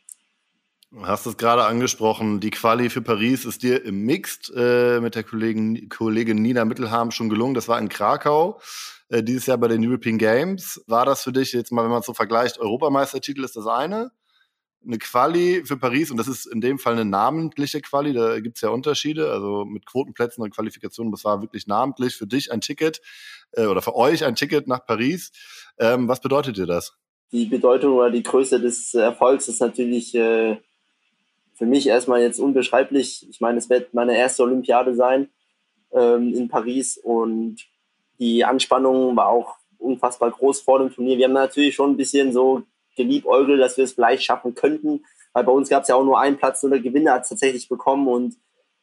Hast 1.02 1.26
es 1.26 1.38
gerade 1.38 1.66
angesprochen, 1.66 2.40
die 2.40 2.52
Quali 2.52 2.90
für 2.92 3.02
Paris 3.02 3.46
ist 3.46 3.64
dir 3.64 3.84
im 3.84 4.06
Mixed 4.06 4.54
äh, 4.56 5.00
mit 5.00 5.16
der 5.16 5.24
Kollegin, 5.24 5.90
Kollegin 5.90 6.40
Nina 6.40 6.66
Mittelham 6.66 7.10
schon 7.10 7.30
gelungen. 7.30 7.56
Das 7.56 7.68
war 7.68 7.80
in 7.80 7.90
Krakau 7.90 8.60
äh, 9.10 9.24
dieses 9.24 9.48
Jahr 9.48 9.58
bei 9.58 9.70
den 9.70 9.84
European 9.84 10.20
Games. 10.20 10.84
War 10.86 11.06
das 11.06 11.24
für 11.24 11.32
dich 11.32 11.52
jetzt 11.54 11.72
mal, 11.72 11.84
wenn 11.84 11.90
man 11.90 12.02
es 12.02 12.06
so 12.06 12.14
vergleicht, 12.14 12.60
Europameistertitel 12.60 13.44
ist 13.44 13.56
das 13.56 13.66
eine? 13.66 14.12
Eine 14.86 15.00
Quali 15.00 15.64
für 15.66 15.78
Paris, 15.78 16.12
und 16.12 16.18
das 16.18 16.28
ist 16.28 16.46
in 16.46 16.62
dem 16.62 16.78
Fall 16.78 16.94
eine 16.94 17.06
namentliche 17.06 17.82
Quali, 17.82 18.14
da 18.14 18.40
gibt 18.40 18.58
es 18.58 18.62
ja 18.62 18.70
Unterschiede, 18.70 19.32
also 19.32 19.66
mit 19.66 19.88
Quotenplätzen 19.88 20.44
und 20.44 20.54
Qualifikationen, 20.54 21.12
das 21.12 21.24
war 21.24 21.42
wirklich 21.42 21.66
namentlich 21.66 22.16
für 22.16 22.28
dich 22.28 22.52
ein 22.52 22.62
Ticket 22.62 23.02
äh, 23.54 23.66
oder 23.66 23.82
für 23.82 23.96
euch 23.96 24.26
ein 24.26 24.36
Ticket 24.36 24.68
nach 24.68 24.86
Paris. 24.86 25.32
Ähm, 25.80 26.08
was 26.08 26.22
bedeutet 26.22 26.58
dir 26.58 26.68
das? 26.68 26.94
Die 27.32 27.46
Bedeutung 27.46 27.94
oder 27.96 28.12
die 28.12 28.22
Größe 28.22 28.60
des 28.60 28.94
Erfolgs 28.94 29.48
ist 29.48 29.60
natürlich 29.60 30.14
äh, 30.14 30.58
für 31.56 31.66
mich 31.66 31.88
erstmal 31.88 32.22
jetzt 32.22 32.40
unbeschreiblich. 32.40 33.28
Ich 33.30 33.42
meine, 33.42 33.58
es 33.58 33.70
wird 33.70 33.94
meine 33.94 34.18
erste 34.18 34.44
Olympiade 34.44 34.96
sein 34.96 35.30
ähm, 35.92 36.34
in 36.34 36.50
Paris 36.50 36.98
und 36.98 37.58
die 38.20 38.46
Anspannung 38.46 39.16
war 39.16 39.28
auch 39.28 39.56
unfassbar 39.78 40.32
groß 40.32 40.62
vor 40.62 40.80
dem 40.80 40.94
Turnier. 40.94 41.18
Wir 41.18 41.26
haben 41.26 41.34
natürlich 41.34 41.76
schon 41.76 41.92
ein 41.92 41.98
bisschen 41.98 42.32
so 42.32 42.64
geliebäugelt, 42.96 43.60
dass 43.60 43.78
wir 43.78 43.84
es 43.84 43.94
vielleicht 43.94 44.24
schaffen 44.24 44.56
könnten, 44.56 45.04
weil 45.34 45.44
bei 45.44 45.52
uns 45.52 45.70
gab 45.70 45.84
es 45.84 45.90
ja 45.90 45.96
auch 45.96 46.06
nur 46.06 46.20
einen 46.20 46.38
Platz 46.38 46.64
und 46.64 46.72
der 46.72 46.80
Gewinner 46.80 47.14
hat 47.14 47.24
es 47.24 47.30
tatsächlich 47.30 47.68
bekommen 47.68 48.08
und 48.08 48.36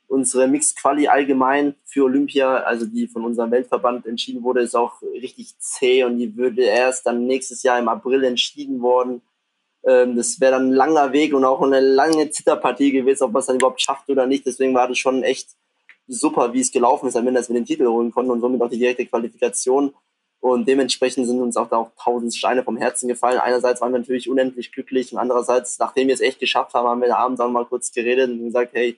unsere 0.09 0.49
Mixed 0.49 0.77
Quali 0.77 1.07
allgemein 1.07 1.77
für 1.85 2.05
Olympia, 2.05 2.57
also 2.65 2.85
die 2.85 3.07
von 3.07 3.25
unserem 3.25 3.53
Weltverband 3.53 4.07
entschieden 4.07 4.43
wurde, 4.43 4.61
ist 4.61 4.75
auch 4.75 5.01
richtig 5.03 5.57
zäh 5.59 6.03
und 6.05 6.19
die 6.19 6.37
würde 6.37 6.63
erst 6.63 7.07
dann 7.07 7.27
nächstes 7.27 7.63
Jahr 7.63 7.79
im 7.79 7.89
April 7.89 8.25
entschieden 8.25 8.83
worden. 8.83 9.23
Ähm, 9.85 10.17
das 10.17 10.41
wäre 10.41 10.53
dann 10.53 10.69
ein 10.69 10.73
langer 10.73 11.13
Weg 11.13 11.35
und 11.35 11.45
auch 11.45 11.63
eine 11.63 11.81
lange 11.81 12.31
Zitterpartie 12.31 12.93
gewesen, 12.93 13.25
ob 13.25 13.33
man 13.33 13.41
es 13.41 13.47
dann 13.47 13.57
überhaupt 13.57 13.81
schafft 13.81 14.09
oder 14.09 14.27
nicht. 14.27 14.47
Deswegen 14.47 14.75
war 14.75 14.89
das 14.89 14.99
schon 14.99 15.23
echt 15.23 15.51
super, 16.07 16.53
wie 16.53 16.61
es 16.61 16.73
gelaufen 16.73 17.09
ist, 17.09 17.17
am 17.17 17.27
Ende, 17.27 17.41
dass 17.41 17.49
wir 17.49 17.55
den 17.55 17.65
Titel 17.65 17.87
holen 17.87 18.11
konnten 18.11 18.31
und 18.31 18.41
somit 18.41 18.61
auch 18.61 18.71
die 18.71 18.79
direkte 18.79 19.07
Qualifikation. 19.07 19.95
Und 20.41 20.67
dementsprechend 20.67 21.27
sind 21.27 21.41
uns 21.41 21.57
auch 21.57 21.69
da 21.69 21.77
auch 21.77 21.91
tausend 22.03 22.35
Steine 22.35 22.65
vom 22.65 22.79
Herzen 22.79 23.09
gefallen. 23.09 23.39
Einerseits 23.39 23.81
waren 23.81 23.93
wir 23.93 23.99
natürlich 23.99 24.29
unendlich 24.29 24.73
glücklich 24.73 25.13
und 25.13 25.19
andererseits, 25.19 25.79
nachdem 25.79 26.09
wir 26.09 26.15
es 26.15 26.23
echt 26.23 26.41
geschafft 26.41 26.73
haben, 26.73 26.89
haben 26.89 27.03
wir 27.03 27.17
abends 27.17 27.41
auch 27.41 27.51
mal 27.51 27.67
kurz 27.67 27.93
geredet 27.93 28.31
und 28.31 28.45
gesagt, 28.45 28.73
hey, 28.73 28.97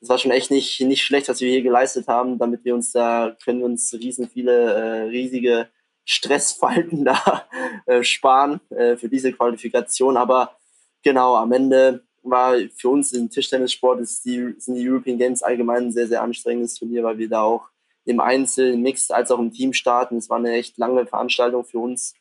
das 0.00 0.08
war 0.08 0.18
schon 0.18 0.30
echt 0.30 0.50
nicht, 0.50 0.80
nicht 0.80 1.02
schlecht, 1.02 1.28
was 1.28 1.40
wir 1.40 1.50
hier 1.50 1.62
geleistet 1.62 2.06
haben, 2.08 2.38
damit 2.38 2.64
wir 2.64 2.74
uns 2.74 2.92
da, 2.92 3.36
können 3.44 3.58
wir 3.58 3.66
uns 3.66 3.92
riesen 3.92 4.28
viele, 4.28 4.72
äh, 4.72 5.02
riesige 5.04 5.68
Stressfalten 6.04 7.04
da 7.04 7.48
äh, 7.86 8.02
sparen 8.02 8.60
äh, 8.70 8.96
für 8.96 9.08
diese 9.08 9.32
Qualifikation. 9.32 10.16
Aber 10.16 10.56
genau, 11.02 11.36
am 11.36 11.52
Ende 11.52 12.04
war 12.22 12.56
für 12.76 12.88
uns 12.88 13.12
im 13.12 13.30
Tischtennissport 13.30 14.00
ist 14.00 14.24
die, 14.24 14.54
sind 14.58 14.76
die 14.76 14.88
European 14.88 15.18
Games 15.18 15.42
allgemein 15.42 15.84
ein 15.84 15.92
sehr, 15.92 16.06
sehr 16.06 16.22
anstrengendes 16.22 16.74
Turnier, 16.74 17.02
weil 17.02 17.18
wir 17.18 17.28
da 17.28 17.42
auch 17.42 17.68
im 18.04 18.20
Einzel, 18.20 18.74
im 18.74 18.82
Mixed 18.82 19.12
als 19.12 19.30
auch 19.30 19.38
im 19.38 19.52
Team 19.52 19.72
starten. 19.72 20.16
Es 20.16 20.30
war 20.30 20.38
eine 20.38 20.52
echt 20.52 20.78
lange 20.78 21.06
Veranstaltung 21.06 21.64
für 21.64 21.78
uns. 21.78 22.14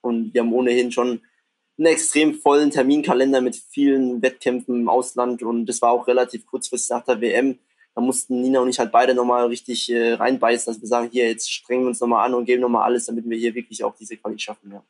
Und 0.00 0.34
wir 0.34 0.42
haben 0.42 0.52
ohnehin 0.52 0.92
schon 0.92 1.22
einen 1.78 1.86
extrem 1.86 2.34
vollen 2.34 2.70
Terminkalender 2.70 3.40
mit 3.40 3.56
vielen 3.56 4.22
Wettkämpfen 4.22 4.80
im 4.80 4.88
Ausland. 4.88 5.42
Und 5.42 5.66
das 5.66 5.82
war 5.82 5.90
auch 5.90 6.06
relativ 6.06 6.46
kurzfristig 6.46 6.90
nach 6.90 7.04
der 7.04 7.20
WM 7.20 7.58
da 7.94 8.00
mussten 8.00 8.40
Nina 8.40 8.60
und 8.60 8.68
ich 8.68 8.78
halt 8.78 8.92
beide 8.92 9.14
nochmal 9.14 9.46
richtig 9.46 9.90
äh, 9.90 10.14
reinbeißen, 10.14 10.72
dass 10.72 10.80
wir 10.80 10.88
sagen, 10.88 11.10
hier, 11.10 11.28
jetzt 11.28 11.50
strengen 11.50 11.82
wir 11.82 11.88
uns 11.88 12.00
nochmal 12.00 12.26
an 12.26 12.34
und 12.34 12.44
geben 12.44 12.62
nochmal 12.62 12.84
alles, 12.84 13.06
damit 13.06 13.28
wir 13.28 13.36
hier 13.36 13.54
wirklich 13.54 13.84
auch 13.84 13.94
diese 13.94 14.16
Qualität 14.16 14.42
schaffen, 14.42 14.72
ja. 14.72 14.82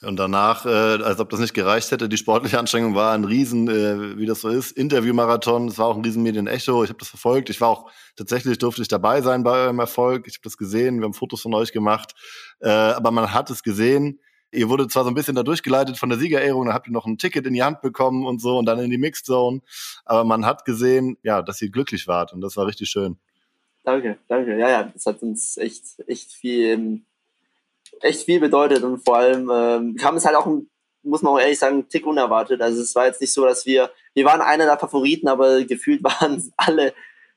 Und 0.00 0.16
danach, 0.16 0.64
äh, 0.64 0.68
als 0.68 1.18
ob 1.18 1.28
das 1.30 1.40
nicht 1.40 1.54
gereicht 1.54 1.90
hätte, 1.90 2.08
die 2.08 2.16
sportliche 2.16 2.56
Anstrengung 2.56 2.94
war 2.94 3.14
ein 3.14 3.24
Riesen, 3.24 3.68
äh, 3.68 4.16
wie 4.16 4.26
das 4.26 4.42
so 4.42 4.48
ist, 4.48 4.70
Interviewmarathon, 4.70 5.66
es 5.66 5.78
war 5.78 5.86
auch 5.86 5.96
ein 5.96 6.04
riesen 6.04 6.22
Medienecho, 6.22 6.84
ich 6.84 6.90
habe 6.90 7.00
das 7.00 7.08
verfolgt, 7.08 7.50
ich 7.50 7.60
war 7.60 7.68
auch, 7.68 7.90
tatsächlich 8.14 8.58
durfte 8.58 8.82
ich 8.82 8.86
dabei 8.86 9.22
sein 9.22 9.42
bei 9.42 9.50
eurem 9.50 9.80
Erfolg, 9.80 10.28
ich 10.28 10.34
habe 10.34 10.44
das 10.44 10.56
gesehen, 10.56 11.00
wir 11.00 11.06
haben 11.06 11.14
Fotos 11.14 11.42
von 11.42 11.52
euch 11.52 11.72
gemacht, 11.72 12.14
äh, 12.60 12.68
aber 12.68 13.10
man 13.10 13.34
hat 13.34 13.50
es 13.50 13.64
gesehen, 13.64 14.20
Ihr 14.50 14.68
wurde 14.70 14.88
zwar 14.88 15.04
so 15.04 15.10
ein 15.10 15.14
bisschen 15.14 15.34
da 15.34 15.42
durchgeleitet 15.42 15.98
von 15.98 16.08
der 16.08 16.18
Siegerehrung, 16.18 16.66
dann 16.66 16.74
habt 16.74 16.86
ihr 16.88 16.92
noch 16.92 17.06
ein 17.06 17.18
Ticket 17.18 17.46
in 17.46 17.52
die 17.52 17.62
Hand 17.62 17.82
bekommen 17.82 18.26
und 18.26 18.40
so 18.40 18.58
und 18.58 18.66
dann 18.66 18.78
in 18.78 18.90
die 18.90 18.98
Mixed 18.98 19.26
Zone. 19.26 19.60
Aber 20.04 20.24
man 20.24 20.46
hat 20.46 20.64
gesehen, 20.64 21.18
ja, 21.22 21.42
dass 21.42 21.60
ihr 21.60 21.70
glücklich 21.70 22.08
wart 22.08 22.32
und 22.32 22.40
das 22.40 22.56
war 22.56 22.66
richtig 22.66 22.88
schön. 22.88 23.18
Danke, 23.84 24.18
danke. 24.28 24.58
Ja, 24.58 24.68
ja, 24.68 24.82
das 24.84 25.06
hat 25.06 25.22
uns 25.22 25.56
echt, 25.56 25.82
echt 26.06 26.32
viel, 26.32 27.02
echt 28.00 28.22
viel 28.22 28.40
bedeutet 28.40 28.82
und 28.82 29.04
vor 29.04 29.16
allem 29.16 29.50
ähm, 29.52 29.96
kam 29.96 30.16
es 30.16 30.24
halt 30.24 30.36
auch, 30.36 30.46
muss 31.02 31.22
man 31.22 31.34
auch 31.34 31.40
ehrlich 31.40 31.58
sagen, 31.58 31.74
einen 31.74 31.88
Tick 31.88 32.06
unerwartet. 32.06 32.60
Also 32.60 32.82
es 32.82 32.94
war 32.94 33.06
jetzt 33.06 33.20
nicht 33.20 33.32
so, 33.32 33.44
dass 33.44 33.66
wir, 33.66 33.90
wir 34.14 34.24
waren 34.24 34.40
einer 34.40 34.64
der 34.64 34.78
Favoriten, 34.78 35.28
aber 35.28 35.64
gefühlt 35.64 36.02
waren 36.04 36.52
alle, 36.56 36.94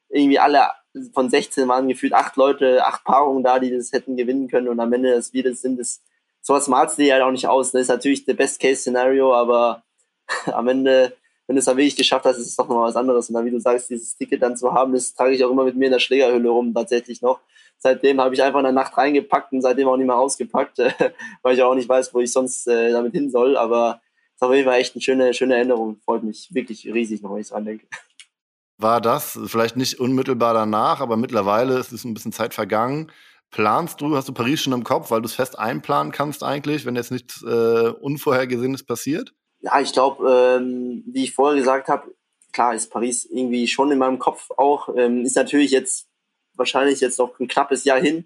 irgendwie 0.10 0.39
alle 0.39 0.67
von 1.13 1.30
16 1.30 1.67
waren 1.67 1.88
gefühlt 1.88 2.13
acht 2.13 2.36
Leute, 2.36 2.86
acht 2.86 3.04
Paarungen 3.04 3.43
da, 3.43 3.60
die 3.60 3.71
das 3.71 3.91
hätten 3.91 4.17
gewinnen 4.17 4.50
können 4.50 4.67
und 4.67 4.80
am 4.80 4.91
Ende, 4.91 5.13
dass 5.13 5.34
wir 5.34 5.43
das 5.43 5.62
sind, 5.62 5.80
das 5.80 6.02
sowas 6.41 6.67
malst 6.67 6.97
du 6.97 7.04
dir 7.04 7.13
halt 7.13 7.23
auch 7.23 7.32
nicht 7.32 7.47
aus. 7.47 7.67
Das 7.67 7.73
ne? 7.73 7.80
ist 7.82 7.88
natürlich 7.88 8.25
der 8.25 8.34
Best-Case-Szenario, 8.34 9.34
aber 9.34 9.84
am 10.45 10.67
Ende, 10.67 11.13
wenn 11.47 11.56
du 11.56 11.60
es 11.60 11.65
dann 11.65 11.77
wirklich 11.77 11.95
geschafft 11.95 12.25
hast, 12.25 12.38
ist 12.38 12.47
es 12.47 12.56
doch 12.56 12.67
nochmal 12.67 12.89
was 12.89 12.95
anderes. 12.95 13.30
Und 13.30 13.36
dann, 13.36 13.45
wie 13.45 13.51
du 13.51 13.60
sagst, 13.60 13.89
dieses 13.89 14.17
Ticket 14.17 14.41
dann 14.41 14.58
zu 14.58 14.73
haben, 14.73 14.93
das 14.93 15.13
trage 15.13 15.34
ich 15.34 15.43
auch 15.43 15.51
immer 15.51 15.63
mit 15.63 15.75
mir 15.75 15.86
in 15.86 15.91
der 15.91 15.99
Schlägerhülle 15.99 16.49
rum, 16.49 16.73
tatsächlich 16.73 17.21
noch. 17.21 17.39
Seitdem 17.77 18.21
habe 18.21 18.36
ich 18.36 18.43
einfach 18.43 18.60
in 18.60 18.65
der 18.65 18.73
Nacht 18.73 18.95
reingepackt 18.97 19.54
und 19.54 19.62
seitdem 19.62 19.88
auch 19.88 19.97
nicht 19.97 20.06
mehr 20.06 20.17
ausgepackt, 20.17 20.77
weil 21.41 21.56
ich 21.56 21.63
auch 21.63 21.75
nicht 21.75 21.89
weiß, 21.89 22.13
wo 22.13 22.19
ich 22.19 22.32
sonst 22.32 22.67
äh, 22.67 22.91
damit 22.91 23.13
hin 23.13 23.32
soll. 23.32 23.58
Aber 23.58 24.01
es 24.30 24.41
ist 24.41 24.47
auf 24.47 24.54
jeden 24.54 24.67
Fall 24.67 24.80
echt 24.80 24.95
eine 24.95 25.01
schöne, 25.01 25.34
schöne 25.34 25.56
Erinnerung. 25.56 25.99
Freut 26.06 26.23
mich 26.23 26.54
wirklich 26.54 26.86
riesig 26.86 27.21
noch, 27.21 27.34
wenn 27.34 27.41
ich 27.41 27.49
dran 27.49 27.65
denke 27.65 27.88
war 28.77 28.99
das 28.99 29.39
vielleicht 29.45 29.77
nicht 29.77 29.99
unmittelbar 29.99 30.56
danach, 30.56 31.01
aber 31.01 31.15
mittlerweile 31.15 31.77
ist 31.77 31.91
es 31.91 32.04
ein 32.04 32.15
bisschen 32.15 32.32
Zeit 32.32 32.56
vergangen 32.56 33.12
Planst 33.52 34.00
du, 34.00 34.16
hast 34.16 34.30
du 34.30 34.34
Paris 34.34 34.62
schon 34.62 34.74
im 34.74 34.86
Kopf, 34.86 35.12
weil 35.12 35.22
du 35.22 35.28
es 35.28 35.36
fest 35.36 35.60
einplanen 35.60 36.14
kannst 36.14 36.42
eigentlich, 36.42 36.86
wenn 36.86 36.96
jetzt 36.96 37.12
nichts 37.12 37.44
äh, 37.44 37.90
Unvorhergesehenes 37.90 38.84
passiert? 38.84 39.34
Ja, 39.60 39.80
ich 39.82 39.92
glaube, 39.92 40.58
ähm, 40.60 41.04
wie 41.06 41.26
ich 41.26 41.34
vorher 41.34 41.60
gesagt 41.60 41.90
habe, 41.90 42.16
klar 42.54 42.74
ist 42.74 42.90
Paris 42.90 43.26
irgendwie 43.26 43.68
schon 43.68 43.92
in 43.92 44.00
meinem 44.00 44.20
Kopf 44.20 44.50
auch. 44.58 44.90
Ähm, 44.96 45.26
ist 45.26 45.36
natürlich 45.36 45.72
jetzt 45.72 46.08
wahrscheinlich 46.54 47.02
jetzt 47.02 47.20
noch 47.20 47.38
ein 47.40 47.48
knappes 47.50 47.84
Jahr 47.84 48.00
hin. 48.00 48.26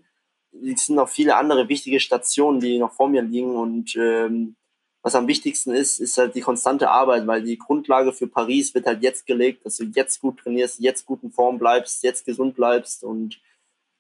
Es 0.64 0.86
sind 0.86 0.96
noch 0.96 1.10
viele 1.10 1.36
andere 1.36 1.68
wichtige 1.70 2.00
Stationen, 2.00 2.60
die 2.60 2.78
noch 2.78 2.94
vor 2.94 3.10
mir 3.10 3.24
liegen. 3.24 3.56
Und 3.56 3.96
ähm, 3.96 4.56
was 5.02 5.16
am 5.16 5.28
wichtigsten 5.28 5.72
ist, 5.72 6.00
ist 6.00 6.18
halt 6.18 6.36
die 6.36 6.42
konstante 6.42 6.90
Arbeit, 6.90 7.26
weil 7.26 7.44
die 7.44 7.58
Grundlage 7.58 8.14
für 8.14 8.28
Paris 8.28 8.74
wird 8.74 8.86
halt 8.86 9.02
jetzt 9.02 9.26
gelegt, 9.26 9.66
dass 9.66 9.78
du 9.78 9.86
jetzt 9.86 10.22
gut 10.22 10.40
trainierst, 10.40 10.80
jetzt 10.80 11.06
gut 11.06 11.24
in 11.24 11.32
Form 11.32 11.58
bleibst, 11.58 12.04
jetzt 12.04 12.26
gesund 12.26 12.56
bleibst 12.56 13.04
und 13.04 13.40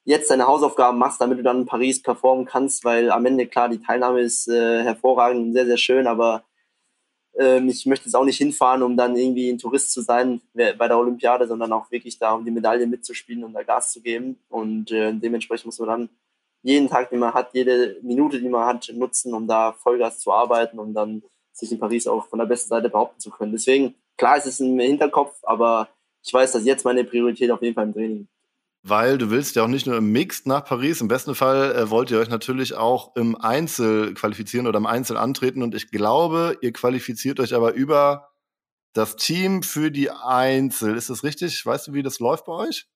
jetzt 0.05 0.29
deine 0.29 0.47
Hausaufgaben 0.47 0.97
machst, 0.97 1.19
damit 1.19 1.39
du 1.39 1.43
dann 1.43 1.61
in 1.61 1.65
Paris 1.65 2.01
performen 2.01 2.45
kannst, 2.45 2.85
weil 2.85 3.11
am 3.11 3.25
Ende, 3.25 3.47
klar, 3.47 3.69
die 3.69 3.81
Teilnahme 3.81 4.21
ist 4.21 4.47
äh, 4.47 4.83
hervorragend 4.83 5.47
und 5.47 5.53
sehr, 5.53 5.65
sehr 5.65 5.77
schön, 5.77 6.07
aber 6.07 6.43
ähm, 7.37 7.67
ich 7.67 7.85
möchte 7.85 8.05
jetzt 8.05 8.15
auch 8.15 8.23
nicht 8.23 8.37
hinfahren, 8.37 8.83
um 8.83 8.95
dann 8.95 9.15
irgendwie 9.15 9.49
ein 9.49 9.57
Tourist 9.57 9.91
zu 9.91 10.01
sein 10.01 10.41
bei 10.53 10.87
der 10.87 10.97
Olympiade, 10.97 11.47
sondern 11.47 11.73
auch 11.73 11.91
wirklich 11.91 12.17
da, 12.19 12.33
um 12.33 12.45
die 12.45 12.51
Medaille 12.51 12.87
mitzuspielen 12.87 13.43
und 13.43 13.53
da 13.53 13.63
Gas 13.63 13.91
zu 13.91 14.01
geben. 14.01 14.39
Und 14.47 14.91
äh, 14.91 15.13
dementsprechend 15.13 15.65
muss 15.65 15.79
man 15.79 15.89
dann 15.89 16.09
jeden 16.61 16.87
Tag, 16.87 17.09
den 17.09 17.19
man 17.19 17.33
hat, 17.33 17.53
jede 17.53 17.97
Minute, 18.01 18.39
die 18.39 18.49
man 18.49 18.65
hat, 18.65 18.89
nutzen, 18.93 19.33
um 19.33 19.47
da 19.47 19.73
Vollgas 19.73 20.19
zu 20.19 20.31
arbeiten, 20.31 20.79
um 20.79 20.93
dann 20.93 21.23
sich 21.51 21.71
in 21.71 21.79
Paris 21.79 22.07
auch 22.07 22.25
von 22.27 22.39
der 22.39 22.45
besten 22.45 22.69
Seite 22.69 22.89
behaupten 22.89 23.19
zu 23.19 23.29
können. 23.31 23.51
Deswegen, 23.51 23.95
klar 24.17 24.37
ist 24.37 24.45
es 24.45 24.59
im 24.59 24.79
Hinterkopf, 24.79 25.37
aber 25.43 25.89
ich 26.23 26.33
weiß, 26.33 26.53
dass 26.53 26.65
jetzt 26.65 26.85
meine 26.85 27.03
Priorität 27.03 27.51
auf 27.51 27.61
jeden 27.61 27.75
Fall 27.75 27.85
im 27.85 27.93
Training 27.93 28.21
ist 28.21 28.34
weil 28.87 29.17
du 29.17 29.31
willst 29.31 29.55
ja 29.55 29.63
auch 29.63 29.67
nicht 29.67 29.87
nur 29.87 29.97
im 29.97 30.11
Mixed 30.11 30.45
nach 30.45 30.63
Paris, 30.63 31.01
im 31.01 31.07
besten 31.07 31.33
Fall 31.33 31.75
äh, 31.75 31.89
wollt 31.89 32.11
ihr 32.11 32.19
euch 32.19 32.29
natürlich 32.29 32.75
auch 32.75 33.15
im 33.15 33.35
Einzel 33.35 34.13
qualifizieren 34.13 34.67
oder 34.67 34.77
im 34.77 34.85
Einzel 34.85 35.17
antreten 35.17 35.63
und 35.63 35.73
ich 35.73 35.89
glaube, 35.89 36.55
ihr 36.61 36.71
qualifiziert 36.71 37.39
euch 37.39 37.55
aber 37.55 37.73
über 37.73 38.29
das 38.93 39.15
Team 39.15 39.63
für 39.63 39.89
die 39.89 40.11
Einzel. 40.11 40.95
Ist 40.95 41.09
das 41.09 41.23
richtig? 41.23 41.65
Weißt 41.65 41.87
du, 41.87 41.93
wie 41.93 42.03
das 42.03 42.19
läuft 42.19 42.45
bei 42.45 42.53
euch? 42.53 42.87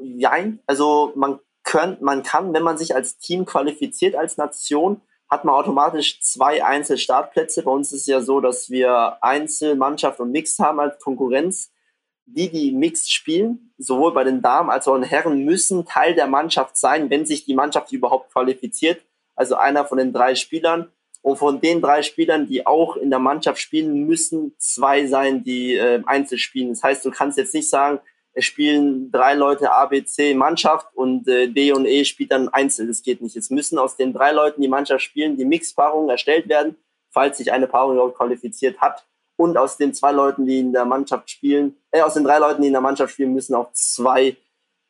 Nein, 0.00 0.60
also 0.68 1.12
man, 1.16 1.40
könnt, 1.64 2.02
man 2.02 2.22
kann, 2.22 2.54
wenn 2.54 2.62
man 2.62 2.78
sich 2.78 2.94
als 2.94 3.18
Team 3.18 3.44
qualifiziert, 3.44 4.14
als 4.14 4.36
Nation, 4.36 5.00
hat 5.28 5.44
man 5.44 5.56
automatisch 5.56 6.20
zwei 6.20 6.64
Einzelstartplätze. 6.64 7.64
Bei 7.64 7.70
uns 7.72 7.90
ist 7.90 8.02
es 8.02 8.06
ja 8.06 8.20
so, 8.20 8.40
dass 8.40 8.70
wir 8.70 9.18
Einzel, 9.22 9.74
Mannschaft 9.74 10.20
und 10.20 10.30
Mixed 10.30 10.60
haben 10.60 10.78
als 10.78 11.00
Konkurrenz 11.00 11.72
die, 12.26 12.50
die 12.50 12.72
Mixed 12.72 13.10
spielen, 13.10 13.72
sowohl 13.78 14.12
bei 14.14 14.24
den 14.24 14.42
Damen 14.42 14.70
als 14.70 14.88
auch 14.88 14.94
den 14.94 15.04
Herren, 15.04 15.44
müssen 15.44 15.84
Teil 15.86 16.14
der 16.14 16.26
Mannschaft 16.26 16.76
sein, 16.76 17.10
wenn 17.10 17.26
sich 17.26 17.44
die 17.44 17.54
Mannschaft 17.54 17.92
überhaupt 17.92 18.32
qualifiziert. 18.32 19.02
Also 19.34 19.56
einer 19.56 19.84
von 19.84 19.98
den 19.98 20.12
drei 20.12 20.34
Spielern. 20.34 20.90
Und 21.20 21.36
von 21.36 21.60
den 21.60 21.80
drei 21.80 22.02
Spielern, 22.02 22.48
die 22.48 22.66
auch 22.66 22.96
in 22.96 23.10
der 23.10 23.20
Mannschaft 23.20 23.60
spielen, 23.60 24.06
müssen 24.06 24.56
zwei 24.58 25.06
sein, 25.06 25.44
die 25.44 25.76
äh, 25.76 26.02
Einzel 26.04 26.36
spielen. 26.36 26.70
Das 26.70 26.82
heißt, 26.82 27.04
du 27.04 27.12
kannst 27.12 27.38
jetzt 27.38 27.54
nicht 27.54 27.70
sagen, 27.70 28.00
es 28.34 28.44
spielen 28.44 29.12
drei 29.12 29.34
Leute 29.34 29.72
A, 29.72 29.86
B, 29.86 30.04
C 30.04 30.34
Mannschaft 30.34 30.88
und 30.94 31.28
äh, 31.28 31.46
D 31.48 31.72
und 31.72 31.86
E 31.86 32.04
spielt 32.04 32.32
dann 32.32 32.48
Einzel. 32.48 32.88
Das 32.88 33.02
geht 33.02 33.22
nicht. 33.22 33.36
Es 33.36 33.50
müssen 33.50 33.78
aus 33.78 33.96
den 33.96 34.12
drei 34.12 34.32
Leuten 34.32 34.62
die 34.62 34.68
Mannschaft 34.68 35.04
spielen, 35.04 35.36
die 35.36 35.44
Mixpaarungen 35.44 36.10
erstellt 36.10 36.48
werden, 36.48 36.76
falls 37.10 37.38
sich 37.38 37.52
eine 37.52 37.68
Paarung 37.68 37.94
überhaupt 37.94 38.16
qualifiziert 38.16 38.80
hat 38.80 39.06
und 39.36 39.56
aus 39.56 39.76
den 39.76 39.94
zwei 39.94 40.12
Leuten, 40.12 40.46
die 40.46 40.60
in 40.60 40.72
der 40.72 40.84
Mannschaft 40.84 41.30
spielen, 41.30 41.76
äh, 41.90 42.00
aus 42.02 42.14
den 42.14 42.24
drei 42.24 42.38
Leuten, 42.38 42.62
die 42.62 42.68
in 42.68 42.74
der 42.74 42.82
Mannschaft 42.82 43.12
spielen, 43.12 43.32
müssen 43.32 43.54
auch 43.54 43.72
zwei 43.72 44.36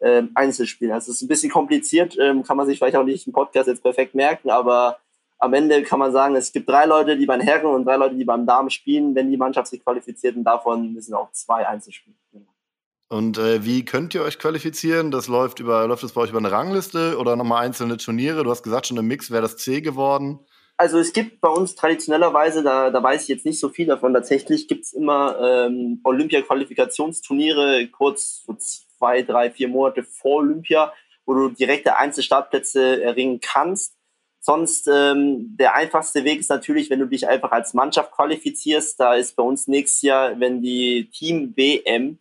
äh. 0.01 0.23
Also 0.35 0.65
es 0.65 1.09
ist 1.09 1.23
ein 1.23 1.29
bisschen 1.29 1.51
kompliziert, 1.51 2.17
ähm, 2.19 2.43
kann 2.43 2.57
man 2.57 2.67
sich 2.67 2.79
vielleicht 2.79 2.97
auch 2.97 3.05
nicht 3.05 3.27
im 3.27 3.33
Podcast 3.33 3.69
jetzt 3.69 3.83
perfekt 3.83 4.15
merken, 4.15 4.51
aber 4.51 4.99
am 5.39 5.55
Ende 5.55 5.83
kann 5.83 5.99
man 5.99 6.13
sagen, 6.13 6.37
es 6.37 6.53
gibt 6.53 6.69
drei 6.69 6.87
Leute, 6.87 7.17
die 7.17 7.27
beim 7.27 7.41
Herren 7.41 7.67
und 7.67 7.85
drei 7.85 7.97
Leute, 7.97 8.17
die 8.17 8.25
beim 8.25 8.47
Damen 8.47 8.71
spielen, 8.71 9.15
wenn 9.15 9.31
die 9.31 9.37
Mannschaft 9.37 9.69
sich 9.69 9.83
qualifiziert 9.83 10.37
und 10.37 10.45
davon 10.45 10.93
müssen 10.93 11.15
auch 11.15 11.33
zwei 11.33 11.67
Einzel 11.67 11.93
spielen. 11.93 12.17
Und 13.09 13.39
äh, 13.39 13.65
wie 13.65 13.85
könnt 13.85 14.15
ihr 14.15 14.23
euch 14.23 14.39
qualifizieren? 14.39 15.11
Das 15.11 15.29
läuft 15.29 15.61
über, 15.61 15.87
läuft 15.87 16.03
das 16.03 16.13
bei 16.13 16.23
euch 16.23 16.31
über 16.31 16.39
eine 16.39 16.51
Rangliste 16.51 17.19
oder 17.19 17.37
nochmal 17.37 17.65
einzelne 17.65 17.97
Turniere? 17.99 18.43
Du 18.43 18.51
hast 18.51 18.63
gesagt, 18.63 18.87
schon 18.87 18.97
im 18.97 19.07
Mix 19.07 19.31
wäre 19.31 19.43
das 19.43 19.57
C 19.57 19.83
geworden 19.83 20.41
also 20.77 20.99
es 20.99 21.13
gibt 21.13 21.41
bei 21.41 21.49
uns 21.49 21.75
traditionellerweise, 21.75 22.63
da, 22.63 22.91
da 22.91 23.03
weiß 23.03 23.23
ich 23.23 23.29
jetzt 23.29 23.47
nicht 23.47 23.61
so 23.61 23.69
viel 23.69 23.87
davon, 23.87 24.15
tatsächlich 24.15 24.69
gibt 24.69 24.85
es 24.85 24.93
immer 24.93 25.39
ähm, 25.41 26.01
Olympia-Qualifikationsturniere 26.03 27.89
kurz 27.89 28.43
so 28.45 28.55
zwei, 28.55 29.23
drei, 29.23 29.51
vier 29.51 29.69
Monate 29.69 30.03
vor 30.03 30.37
Olympia, 30.39 30.93
wo 31.25 31.35
du 31.35 31.49
direkte 31.51 31.97
Einzelstartplätze 31.97 33.03
erringen 33.03 33.41
kannst. 33.41 33.97
Sonst 34.41 34.89
ähm, 34.89 35.57
der 35.57 35.77
einfachste 35.77 36.25
Weg 36.25 36.41
ist 36.41 36.51
natürlich, 36.51 36.91
wenn 36.91 36.99
du 36.99 37.07
dich 37.07 37.29
einfach 37.29 37.53
als 37.53 37.75
Mannschaft 37.75 38.11
qualifizierst. 38.11 38.99
Da 38.99 39.15
ist 39.15 39.37
bei 39.37 39.43
uns 39.45 39.69
nächstes 39.69 40.03
Jahr, 40.03 40.41
wenn 40.41 40.63
die 40.63 41.11
Team 41.11 41.55
WM 41.57 42.19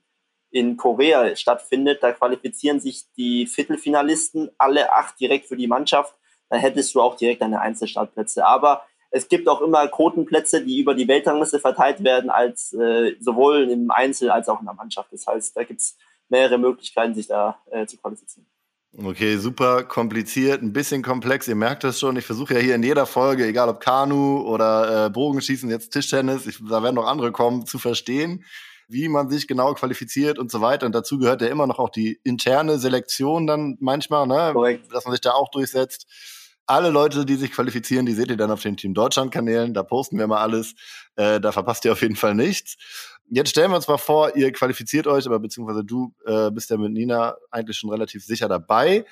in 0.52 0.78
Korea 0.78 1.36
stattfindet, 1.36 2.04
da 2.04 2.12
qualifizieren 2.12 2.80
sich 2.80 3.06
die 3.18 3.48
Viertelfinalisten 3.48 4.52
alle 4.60 4.94
acht 4.94 5.20
direkt 5.20 5.48
für 5.48 5.58
die 5.58 5.68
Mannschaft 5.68 6.14
dann 6.52 6.60
hättest 6.60 6.94
du 6.94 7.02
auch 7.02 7.16
direkt 7.16 7.42
deine 7.42 7.62
Einzelstartplätze. 7.62 8.46
Aber 8.46 8.84
es 9.10 9.30
gibt 9.30 9.48
auch 9.48 9.62
immer 9.62 9.88
Quotenplätze, 9.88 10.64
die 10.64 10.80
über 10.80 10.94
die 10.94 11.08
Weltrangliste 11.08 11.60
verteilt 11.60 12.04
werden, 12.04 12.30
als 12.30 12.74
äh, 12.74 13.16
sowohl 13.22 13.70
im 13.70 13.90
Einzel 13.90 14.30
als 14.30 14.50
auch 14.50 14.60
in 14.60 14.66
der 14.66 14.76
Mannschaft. 14.76 15.14
Das 15.14 15.26
heißt, 15.26 15.56
da 15.56 15.64
gibt 15.64 15.80
es 15.80 15.98
mehrere 16.28 16.58
Möglichkeiten, 16.58 17.16
sich 17.16 17.28
da 17.28 17.58
äh, 17.72 17.86
zu 17.86 17.98
qualifizieren. 17.98 18.46
Okay, 18.98 19.38
super 19.38 19.84
kompliziert, 19.84 20.62
ein 20.62 20.74
bisschen 20.74 21.02
komplex. 21.04 21.48
Ihr 21.48 21.56
merkt 21.56 21.86
das 21.86 22.02
schon. 22.02 22.18
Ich 22.18 22.26
versuche 22.26 22.56
ja 22.56 22.60
hier 22.60 22.76
in 22.76 22.84
jeder 22.84 23.06
Folge, 23.06 23.46
egal 23.46 23.70
ob 23.70 23.80
Kanu 23.80 24.42
oder 24.42 25.06
äh, 25.06 25.10
Bogenschießen, 25.10 25.70
jetzt 25.70 25.92
Tischtennis, 25.92 26.48
ich, 26.48 26.58
da 26.70 26.84
werden 26.84 26.96
noch 26.96 27.08
andere 27.08 27.32
kommen, 27.32 27.66
zu 27.66 27.80
verstehen, 27.80 28.44
wie 28.90 29.08
man 29.08 29.30
sich 29.30 29.48
genau 29.48 29.74
qualifiziert 29.74 30.38
und 30.38 30.52
so 30.52 30.60
weiter. 30.60 30.86
Und 30.86 30.94
dazu 30.94 31.18
gehört 31.18 31.42
ja 31.42 31.48
immer 31.48 31.68
noch 31.68 31.80
auch 31.80 31.90
die 31.90 32.20
interne 32.26 32.78
Selektion 32.78 33.48
dann 33.48 33.78
manchmal, 33.80 34.28
ne? 34.28 34.82
dass 34.92 35.06
man 35.06 35.14
sich 35.14 35.22
da 35.22 35.32
auch 35.32 35.50
durchsetzt 35.50 36.08
alle 36.72 36.90
Leute, 36.90 37.26
die 37.26 37.36
sich 37.36 37.52
qualifizieren, 37.52 38.06
die 38.06 38.14
seht 38.14 38.30
ihr 38.30 38.38
dann 38.38 38.50
auf 38.50 38.62
den 38.62 38.78
Team 38.78 38.94
Deutschland 38.94 39.32
Kanälen. 39.32 39.74
Da 39.74 39.84
posten 39.84 40.18
wir 40.18 40.28
mal 40.28 40.42
alles. 40.42 40.74
Äh, 41.16 41.42
da 41.42 41.52
verpasst 41.52 41.84
ihr 41.86 41.92
auf 41.92 42.02
jeden 42.02 42.16
Fall 42.16 42.34
nichts. 42.34 42.78
Jetzt 43.30 43.50
stellen 43.50 43.72
wir 43.72 43.76
uns 43.76 43.88
mal 43.88 43.98
vor, 43.98 44.36
ihr 44.36 44.52
qualifiziert 44.52 45.06
euch, 45.08 45.26
aber 45.26 45.40
beziehungsweise 45.40 45.84
du 45.84 46.14
äh, 46.26 46.50
bist 46.50 46.70
ja 46.70 46.78
mit 46.78 46.92
Nina 46.92 47.36
eigentlich 47.50 47.78
schon 47.78 47.90
relativ 47.90 48.26
sicher 48.26 48.48
dabei. 48.48 49.06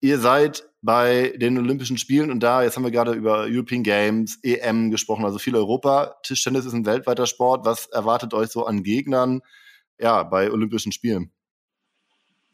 Ihr 0.00 0.18
seid 0.18 0.68
bei 0.82 1.34
den 1.36 1.58
Olympischen 1.58 1.98
Spielen 1.98 2.30
und 2.30 2.40
da, 2.40 2.62
jetzt 2.62 2.76
haben 2.76 2.84
wir 2.84 2.90
gerade 2.90 3.12
über 3.12 3.46
European 3.48 3.82
Games, 3.82 4.38
EM 4.42 4.90
gesprochen, 4.90 5.24
also 5.24 5.38
viel 5.38 5.54
Europa. 5.54 6.16
Tischtennis 6.22 6.64
ist 6.64 6.72
ein 6.72 6.86
weltweiter 6.86 7.26
Sport. 7.26 7.66
Was 7.66 7.86
erwartet 7.86 8.34
euch 8.34 8.50
so 8.50 8.64
an 8.66 8.82
Gegnern 8.82 9.42
ja, 9.98 10.22
bei 10.22 10.50
Olympischen 10.50 10.92
Spielen? 10.92 11.32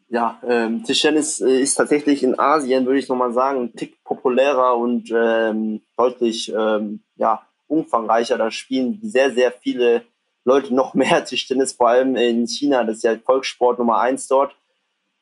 Ja, 0.09 0.41
ähm, 0.47 0.85
Tischtennis 0.85 1.41
äh, 1.41 1.61
ist 1.61 1.75
tatsächlich 1.75 2.23
in 2.23 2.39
Asien, 2.39 2.87
würde 2.87 2.99
ich 2.99 3.09
nochmal 3.09 3.33
sagen, 3.33 3.63
ein 3.63 3.73
Tick 3.75 4.03
populärer 4.05 4.77
und 4.77 5.11
ähm, 5.13 5.83
deutlich 5.97 6.53
ähm, 6.57 7.01
ja, 7.17 7.43
umfangreicher. 7.67 8.39
Da 8.39 8.51
spielen 8.51 9.01
sehr, 9.03 9.33
sehr 9.33 9.51
viele 9.51 10.03
Leute 10.45 10.75
noch 10.75 10.95
mehr 10.95 11.25
Tischtennis, 11.25 11.73
vor 11.73 11.89
allem 11.89 12.15
in 12.17 12.47
China. 12.47 12.85
Das 12.85 12.99
ist 12.99 13.05
ja 13.05 13.17
Volkssport 13.19 13.79
Nummer 13.79 13.99
eins 13.99 14.29
dort. 14.29 14.55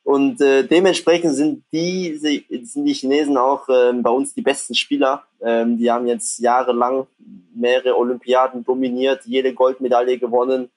Und 0.03 0.39
äh, 0.39 0.61
dementsprechend 0.61 1.33
sind 1.33 1.63
die, 1.73 2.15
sind 2.17 2.85
die 2.85 2.93
Chinesen 2.93 3.37
auch 3.37 3.67
äh, 3.69 3.91
bei 3.91 4.11
uns 4.11 4.35
die 4.35 4.43
besten 4.43 4.75
Spieler. 4.75 5.23
Ähm, 5.41 5.79
die 5.79 5.89
haben 5.89 6.05
jetzt 6.05 6.37
jahrelang 6.37 7.07
mehrere 7.55 7.97
Olympiaden 7.97 8.63
dominiert, 8.63 9.21
jede 9.25 9.55
Goldmedaille 9.55 10.19
gewonnen 10.19 10.69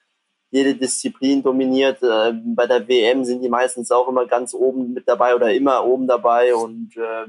jede 0.51 0.75
Disziplin 0.75 1.43
dominiert. 1.43 2.03
Äh, 2.03 2.33
bei 2.33 2.67
der 2.67 2.87
WM 2.89 3.25
sind 3.25 3.43
die 3.43 3.49
meistens 3.49 3.91
auch 3.91 4.09
immer 4.09 4.27
ganz 4.27 4.55
oben 4.55 4.95
mit 4.95 5.09
dabei 5.09 5.35
oder 5.35 5.53
immer 5.53 5.85
oben 5.85 6.07
dabei 6.07 6.55
und 6.55 6.97
äh, 6.97 7.27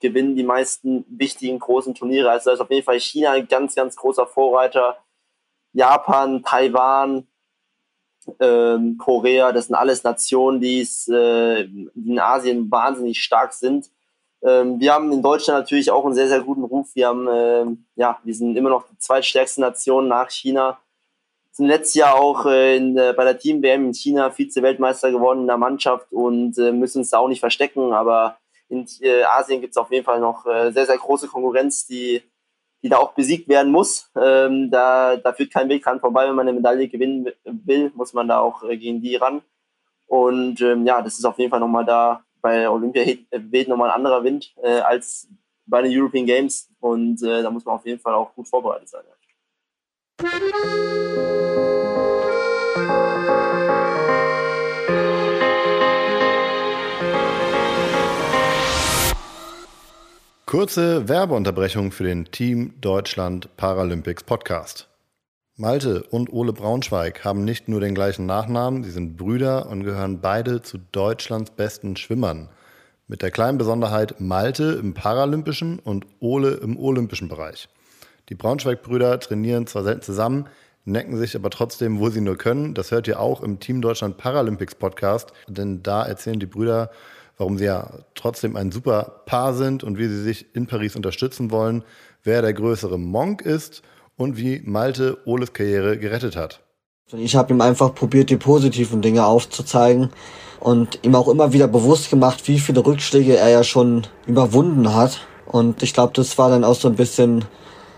gewinnen 0.00 0.36
die 0.36 0.44
meisten 0.44 1.04
wichtigen 1.08 1.58
großen 1.58 1.94
Turniere. 1.94 2.30
Also 2.30 2.50
da 2.50 2.54
ist 2.54 2.60
auf 2.60 2.70
jeden 2.70 2.84
Fall 2.84 3.00
China 3.00 3.32
ein 3.32 3.48
ganz, 3.48 3.74
ganz 3.74 3.96
großer 3.96 4.26
Vorreiter. 4.26 4.98
Japan, 5.72 6.42
Taiwan, 6.42 7.26
ähm, 8.40 8.96
Korea, 8.98 9.52
das 9.52 9.66
sind 9.66 9.74
alles 9.74 10.02
Nationen, 10.02 10.60
die 10.60 10.86
äh, 11.08 11.62
in 11.62 12.18
Asien 12.18 12.70
wahnsinnig 12.70 13.22
stark 13.22 13.52
sind. 13.52 13.90
Ähm, 14.42 14.80
wir 14.80 14.94
haben 14.94 15.12
in 15.12 15.22
Deutschland 15.22 15.60
natürlich 15.60 15.90
auch 15.90 16.04
einen 16.04 16.14
sehr, 16.14 16.28
sehr 16.28 16.40
guten 16.40 16.64
Ruf. 16.64 16.94
Wir 16.94 17.08
haben, 17.08 17.26
äh, 17.26 17.66
ja, 17.96 18.18
wir 18.22 18.34
sind 18.34 18.56
immer 18.56 18.70
noch 18.70 18.86
die 18.88 18.98
zweitstärkste 18.98 19.60
Nation 19.60 20.08
nach 20.08 20.30
China 20.30 20.78
sind 21.58 21.66
letztes 21.66 21.94
Jahr 21.94 22.14
auch 22.14 22.46
äh, 22.46 22.76
in, 22.76 22.94
bei 22.94 23.24
der 23.24 23.38
Team-WM 23.38 23.86
in 23.86 23.94
China 23.94 24.30
Vize-Weltmeister 24.30 25.10
geworden 25.10 25.42
in 25.42 25.46
der 25.46 25.58
Mannschaft 25.58 26.12
und 26.12 26.56
äh, 26.58 26.72
müssen 26.72 26.98
uns 26.98 27.10
da 27.10 27.18
auch 27.18 27.28
nicht 27.28 27.40
verstecken. 27.40 27.92
Aber 27.92 28.38
in 28.68 28.86
äh, 29.00 29.24
Asien 29.24 29.60
gibt 29.60 29.72
es 29.72 29.76
auf 29.76 29.90
jeden 29.92 30.04
Fall 30.04 30.20
noch 30.20 30.44
sehr, 30.44 30.86
sehr 30.86 30.98
große 30.98 31.28
Konkurrenz, 31.28 31.86
die, 31.86 32.22
die 32.82 32.88
da 32.88 32.98
auch 32.98 33.12
besiegt 33.12 33.48
werden 33.48 33.72
muss. 33.72 34.10
Ähm, 34.16 34.70
da, 34.70 35.16
da 35.16 35.32
führt 35.32 35.52
kein 35.52 35.68
Weg 35.68 35.82
dran 35.82 36.00
vorbei. 36.00 36.26
Wenn 36.28 36.34
man 36.36 36.48
eine 36.48 36.56
Medaille 36.56 36.88
gewinnen 36.88 37.28
will, 37.44 37.92
muss 37.94 38.12
man 38.12 38.28
da 38.28 38.40
auch 38.40 38.62
gegen 38.62 39.00
die 39.02 39.16
ran. 39.16 39.42
Und 40.06 40.60
ähm, 40.62 40.86
ja, 40.86 41.02
das 41.02 41.18
ist 41.18 41.24
auf 41.24 41.38
jeden 41.38 41.50
Fall 41.50 41.60
nochmal 41.60 41.84
da 41.84 42.24
bei 42.40 42.68
Olympia 42.68 43.04
weht 43.30 43.68
nochmal 43.68 43.90
ein 43.90 43.96
anderer 43.96 44.22
Wind 44.24 44.54
äh, 44.62 44.80
als 44.80 45.28
bei 45.66 45.82
den 45.82 45.92
European 45.94 46.26
Games 46.26 46.70
und 46.80 47.22
äh, 47.22 47.42
da 47.42 47.50
muss 47.50 47.64
man 47.64 47.76
auf 47.76 47.86
jeden 47.86 48.00
Fall 48.00 48.14
auch 48.14 48.34
gut 48.34 48.48
vorbereitet 48.48 48.88
sein. 48.88 49.04
Kurze 60.46 61.08
Werbeunterbrechung 61.08 61.92
für 61.92 62.02
den 62.02 62.24
Team 62.32 62.74
Deutschland 62.80 63.56
Paralympics 63.56 64.24
Podcast. 64.24 64.88
Malte 65.54 66.02
und 66.10 66.32
Ole 66.32 66.52
Braunschweig 66.52 67.24
haben 67.24 67.44
nicht 67.44 67.68
nur 67.68 67.80
den 67.80 67.94
gleichen 67.94 68.26
Nachnamen, 68.26 68.82
sie 68.82 68.90
sind 68.90 69.16
Brüder 69.16 69.68
und 69.68 69.84
gehören 69.84 70.20
beide 70.20 70.62
zu 70.62 70.78
Deutschlands 70.90 71.52
besten 71.52 71.94
Schwimmern. 71.94 72.48
Mit 73.06 73.22
der 73.22 73.30
kleinen 73.30 73.58
Besonderheit 73.58 74.20
Malte 74.20 74.80
im 74.82 74.94
paralympischen 74.94 75.78
und 75.78 76.06
Ole 76.18 76.54
im 76.54 76.76
olympischen 76.76 77.28
Bereich. 77.28 77.68
Die 78.28 78.34
Braunschweig-Brüder 78.34 79.20
trainieren 79.20 79.66
zwar 79.66 79.84
selten 79.84 80.02
zusammen, 80.02 80.48
necken 80.84 81.16
sich 81.16 81.36
aber 81.36 81.50
trotzdem, 81.50 81.98
wo 81.98 82.10
sie 82.10 82.20
nur 82.20 82.36
können. 82.36 82.74
Das 82.74 82.90
hört 82.90 83.08
ihr 83.08 83.20
auch 83.20 83.42
im 83.42 83.60
Team 83.60 83.80
Deutschland 83.80 84.16
Paralympics 84.16 84.74
Podcast, 84.74 85.32
denn 85.48 85.82
da 85.82 86.04
erzählen 86.04 86.40
die 86.40 86.46
Brüder 86.46 86.90
warum 87.38 87.56
sie 87.56 87.64
ja 87.64 87.88
trotzdem 88.14 88.56
ein 88.56 88.70
super 88.70 89.22
Paar 89.24 89.54
sind 89.54 89.82
und 89.82 89.96
wie 89.96 90.08
sie 90.08 90.22
sich 90.22 90.54
in 90.54 90.66
Paris 90.66 90.96
unterstützen 90.96 91.50
wollen, 91.50 91.84
wer 92.24 92.42
der 92.42 92.52
größere 92.52 92.98
Monk 92.98 93.40
ist 93.42 93.82
und 94.16 94.36
wie 94.36 94.60
Malte 94.64 95.18
Oles 95.24 95.52
Karriere 95.52 95.96
gerettet 95.98 96.36
hat. 96.36 96.60
Ich 97.12 97.36
habe 97.36 97.54
ihm 97.54 97.60
einfach 97.62 97.94
probiert, 97.94 98.28
die 98.28 98.36
positiven 98.36 99.00
Dinge 99.00 99.24
aufzuzeigen 99.24 100.10
und 100.60 100.98
ihm 101.02 101.14
auch 101.14 101.28
immer 101.28 101.52
wieder 101.52 101.68
bewusst 101.68 102.10
gemacht, 102.10 102.46
wie 102.48 102.58
viele 102.58 102.84
Rückschläge 102.84 103.36
er 103.36 103.48
ja 103.48 103.64
schon 103.64 104.06
überwunden 104.26 104.94
hat. 104.94 105.20
Und 105.46 105.82
ich 105.82 105.94
glaube, 105.94 106.12
das 106.14 106.36
war 106.36 106.50
dann 106.50 106.64
auch 106.64 106.74
so 106.74 106.88
ein 106.88 106.96
bisschen, 106.96 107.46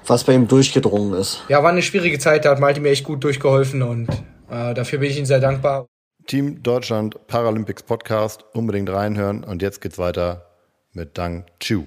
was 0.07 0.25
bei 0.25 0.35
ihm 0.35 0.49
durchgedrungen 0.49 1.19
ist. 1.19 1.43
Ja, 1.49 1.63
war 1.63 1.71
eine 1.71 1.83
schwierige 1.83 2.19
Zeit, 2.19 2.45
da 2.45 2.51
hat 2.51 2.61
Malte 2.61 2.81
mir 2.81 2.91
echt 2.91 3.05
gut 3.05 3.23
durchgeholfen 3.25 3.83
und 3.83 4.09
äh, 4.51 4.75
dafür 4.75 4.99
bin 4.99 5.11
ich 5.11 5.19
ihm 5.19 5.27
sehr 5.27 5.41
dankbar. 5.41 5.87
Team 6.27 6.63
Deutschland 6.63 7.27
Paralympics 7.27 7.83
Podcast 7.83 8.45
unbedingt 8.53 8.91
reinhören. 8.91 9.43
Und 9.43 9.63
jetzt 9.63 9.81
geht's 9.81 9.99
weiter 9.99 10.47
mit 10.93 11.19
Dang 11.19 11.45
Chu. 11.59 11.87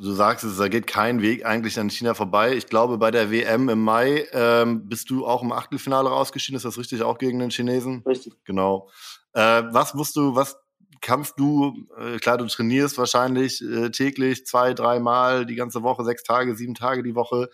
Du 0.00 0.12
sagst 0.12 0.44
es, 0.44 0.58
da 0.58 0.68
geht 0.68 0.86
kein 0.86 1.22
Weg 1.22 1.44
eigentlich 1.44 1.78
an 1.80 1.90
China 1.90 2.14
vorbei. 2.14 2.54
Ich 2.54 2.66
glaube, 2.66 2.98
bei 2.98 3.10
der 3.10 3.32
WM 3.32 3.68
im 3.68 3.82
Mai 3.82 4.28
ähm, 4.32 4.88
bist 4.88 5.10
du 5.10 5.26
auch 5.26 5.42
im 5.42 5.50
Achtelfinale 5.50 6.08
rausgeschieden. 6.08 6.56
Ist 6.56 6.64
das 6.64 6.78
richtig? 6.78 7.02
Auch 7.02 7.18
gegen 7.18 7.40
den 7.40 7.50
Chinesen? 7.50 8.04
Richtig. 8.06 8.32
Genau. 8.44 8.88
Äh, 9.32 9.64
was 9.72 9.94
musst 9.94 10.14
du, 10.14 10.36
was 10.36 10.56
kannst 11.00 11.40
du, 11.40 11.74
äh, 11.98 12.18
klar, 12.18 12.38
du 12.38 12.46
trainierst 12.46 12.96
wahrscheinlich 12.96 13.60
äh, 13.60 13.90
täglich 13.90 14.46
zwei, 14.46 14.72
dreimal 14.72 15.46
die 15.46 15.56
ganze 15.56 15.82
Woche, 15.82 16.04
sechs 16.04 16.22
Tage, 16.22 16.54
sieben 16.54 16.74
Tage 16.74 17.02
die 17.02 17.16
Woche. 17.16 17.48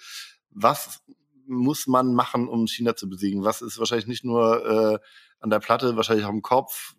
Was 0.51 1.01
muss 1.47 1.87
man 1.87 2.13
machen, 2.13 2.49
um 2.49 2.67
China 2.67 2.95
zu 2.95 3.09
besiegen? 3.09 3.43
Was 3.43 3.63
ist 3.63 3.79
wahrscheinlich 3.79 4.07
nicht 4.07 4.25
nur 4.25 4.67
äh, 4.67 4.99
an 5.41 5.49
der 5.49 5.61
Platte, 5.61 5.97
wahrscheinlich 5.97 6.27
auch 6.27 6.31
im 6.31 6.43
Kopf? 6.43 6.95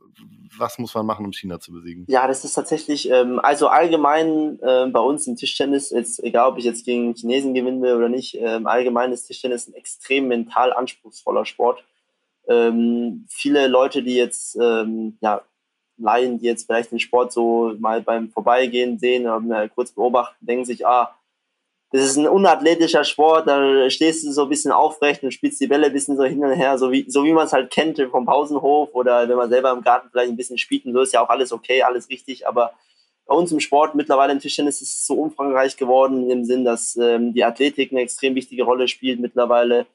Was 0.57 0.79
muss 0.79 0.93
man 0.95 1.05
machen, 1.05 1.25
um 1.25 1.33
China 1.33 1.59
zu 1.59 1.73
besiegen? 1.73 2.05
Ja, 2.07 2.27
das 2.27 2.45
ist 2.45 2.53
tatsächlich, 2.53 3.09
ähm, 3.09 3.39
also 3.39 3.67
allgemein 3.67 4.59
äh, 4.61 4.87
bei 4.87 4.99
uns 4.99 5.27
im 5.27 5.35
Tischtennis, 5.35 5.89
jetzt, 5.89 6.23
egal 6.23 6.51
ob 6.51 6.57
ich 6.57 6.65
jetzt 6.65 6.85
gegen 6.85 7.13
Chinesen 7.13 7.53
gewinnen 7.53 7.81
will 7.81 7.93
oder 7.93 8.09
nicht, 8.09 8.35
ähm, 8.39 8.67
allgemein 8.67 9.11
ist 9.11 9.27
Tischtennis 9.27 9.67
ein 9.67 9.73
extrem 9.73 10.27
mental 10.27 10.71
anspruchsvoller 10.71 11.45
Sport. 11.45 11.83
Ähm, 12.47 13.25
viele 13.29 13.67
Leute, 13.67 14.03
die 14.03 14.15
jetzt 14.15 14.55
ähm, 14.55 15.17
ja, 15.21 15.41
Laien, 15.97 16.39
die 16.39 16.45
jetzt 16.45 16.65
vielleicht 16.65 16.91
den 16.91 16.99
Sport 16.99 17.31
so 17.31 17.73
mal 17.79 18.01
beim 18.01 18.29
Vorbeigehen 18.29 18.99
sehen 18.99 19.27
oder 19.27 19.69
kurz 19.69 19.91
beobachten, 19.91 20.45
denken 20.45 20.65
sich, 20.65 20.85
ah, 20.85 21.15
das 21.91 22.01
ist 22.01 22.17
ein 22.17 22.27
unathletischer 22.27 23.03
Sport, 23.03 23.47
da 23.47 23.89
stehst 23.89 24.25
du 24.25 24.31
so 24.31 24.43
ein 24.43 24.49
bisschen 24.49 24.71
aufrecht 24.71 25.23
und 25.23 25.31
spielst 25.31 25.61
die 25.61 25.67
Bälle 25.67 25.87
ein 25.87 25.93
bisschen 25.93 26.17
so 26.17 26.23
hin 26.23 26.43
und 26.43 26.51
her, 26.51 26.77
so 26.77 26.91
wie, 26.91 27.09
so 27.09 27.23
wie 27.23 27.33
man 27.33 27.45
es 27.45 27.53
halt 27.53 27.71
kennt 27.71 28.01
vom 28.11 28.25
Pausenhof 28.25 28.89
oder 28.93 29.27
wenn 29.29 29.37
man 29.37 29.49
selber 29.49 29.71
im 29.71 29.81
Garten 29.81 30.09
vielleicht 30.11 30.29
ein 30.29 30.35
bisschen 30.35 30.57
spielt 30.57 30.85
und 30.85 30.93
so 30.93 31.01
ist 31.01 31.13
ja 31.13 31.23
auch 31.23 31.29
alles 31.29 31.51
okay, 31.51 31.83
alles 31.83 32.09
richtig, 32.09 32.47
aber 32.47 32.73
bei 33.27 33.35
uns 33.35 33.51
im 33.51 33.59
Sport 33.59 33.95
mittlerweile 33.95 34.33
im 34.33 34.39
Tischtennis 34.39 34.81
ist 34.81 34.93
es 34.93 35.07
so 35.07 35.15
umfangreich 35.15 35.77
geworden 35.77 36.29
im 36.29 36.45
Sinn, 36.45 36.63
dass 36.63 36.95
ähm, 36.95 37.33
die 37.33 37.43
Athletik 37.43 37.91
eine 37.91 38.01
extrem 38.01 38.35
wichtige 38.35 38.63
Rolle 38.63 38.87
spielt 38.87 39.19
mittlerweile. 39.19 39.87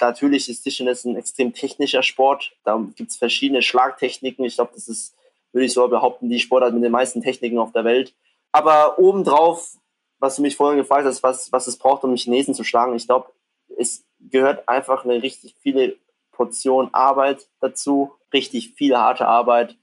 Natürlich 0.00 0.50
ist 0.50 0.64
Tischtennis 0.64 1.04
ein 1.06 1.16
extrem 1.16 1.54
technischer 1.54 2.02
Sport. 2.02 2.52
Da 2.62 2.76
gibt 2.94 3.10
es 3.10 3.16
verschiedene 3.16 3.62
Schlagtechniken. 3.62 4.44
Ich 4.44 4.56
glaube, 4.56 4.72
das 4.74 4.88
ist 4.88 5.14
würde 5.54 5.66
ich 5.66 5.72
so 5.72 5.88
behaupten, 5.88 6.28
die 6.28 6.40
Sportart 6.40 6.74
mit 6.74 6.82
den 6.82 6.92
meisten 6.92 7.22
Techniken 7.22 7.58
auf 7.58 7.72
der 7.72 7.84
Welt. 7.84 8.12
Aber 8.52 8.98
obendrauf, 8.98 9.76
was 10.24 10.36
du 10.36 10.42
mich 10.42 10.56
vorhin 10.56 10.78
gefragt 10.78 11.04
hast, 11.04 11.22
was, 11.22 11.52
was 11.52 11.66
es 11.66 11.76
braucht, 11.76 12.02
um 12.04 12.16
Chinesen 12.16 12.54
zu 12.54 12.64
schlagen, 12.64 12.96
ich 12.96 13.06
glaube, 13.06 13.30
es 13.76 14.04
gehört 14.18 14.68
einfach 14.68 15.04
eine 15.04 15.22
richtig 15.22 15.54
viele 15.60 15.96
Portion 16.32 16.88
Arbeit 16.92 17.46
dazu, 17.60 18.12
richtig 18.32 18.74
viel 18.74 18.96
harte 18.96 19.26
Arbeit, 19.26 19.76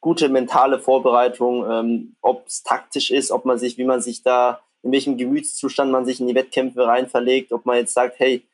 gute 0.00 0.28
mentale 0.28 0.78
Vorbereitung, 0.78 1.68
ähm, 1.68 2.16
ob 2.20 2.46
es 2.46 2.62
taktisch 2.62 3.10
ist, 3.10 3.30
ob 3.30 3.44
man 3.44 3.58
sich, 3.58 3.78
wie 3.78 3.84
man 3.84 4.00
sich 4.00 4.22
da, 4.22 4.60
in 4.82 4.92
welchem 4.92 5.16
Gemütszustand 5.16 5.90
man 5.90 6.04
sich 6.04 6.20
in 6.20 6.28
die 6.28 6.34
Wettkämpfe 6.34 6.86
rein 6.86 7.08
verlegt, 7.08 7.52
ob 7.52 7.66
man 7.66 7.76
jetzt 7.76 7.94
sagt, 7.94 8.18
hey, 8.18 8.46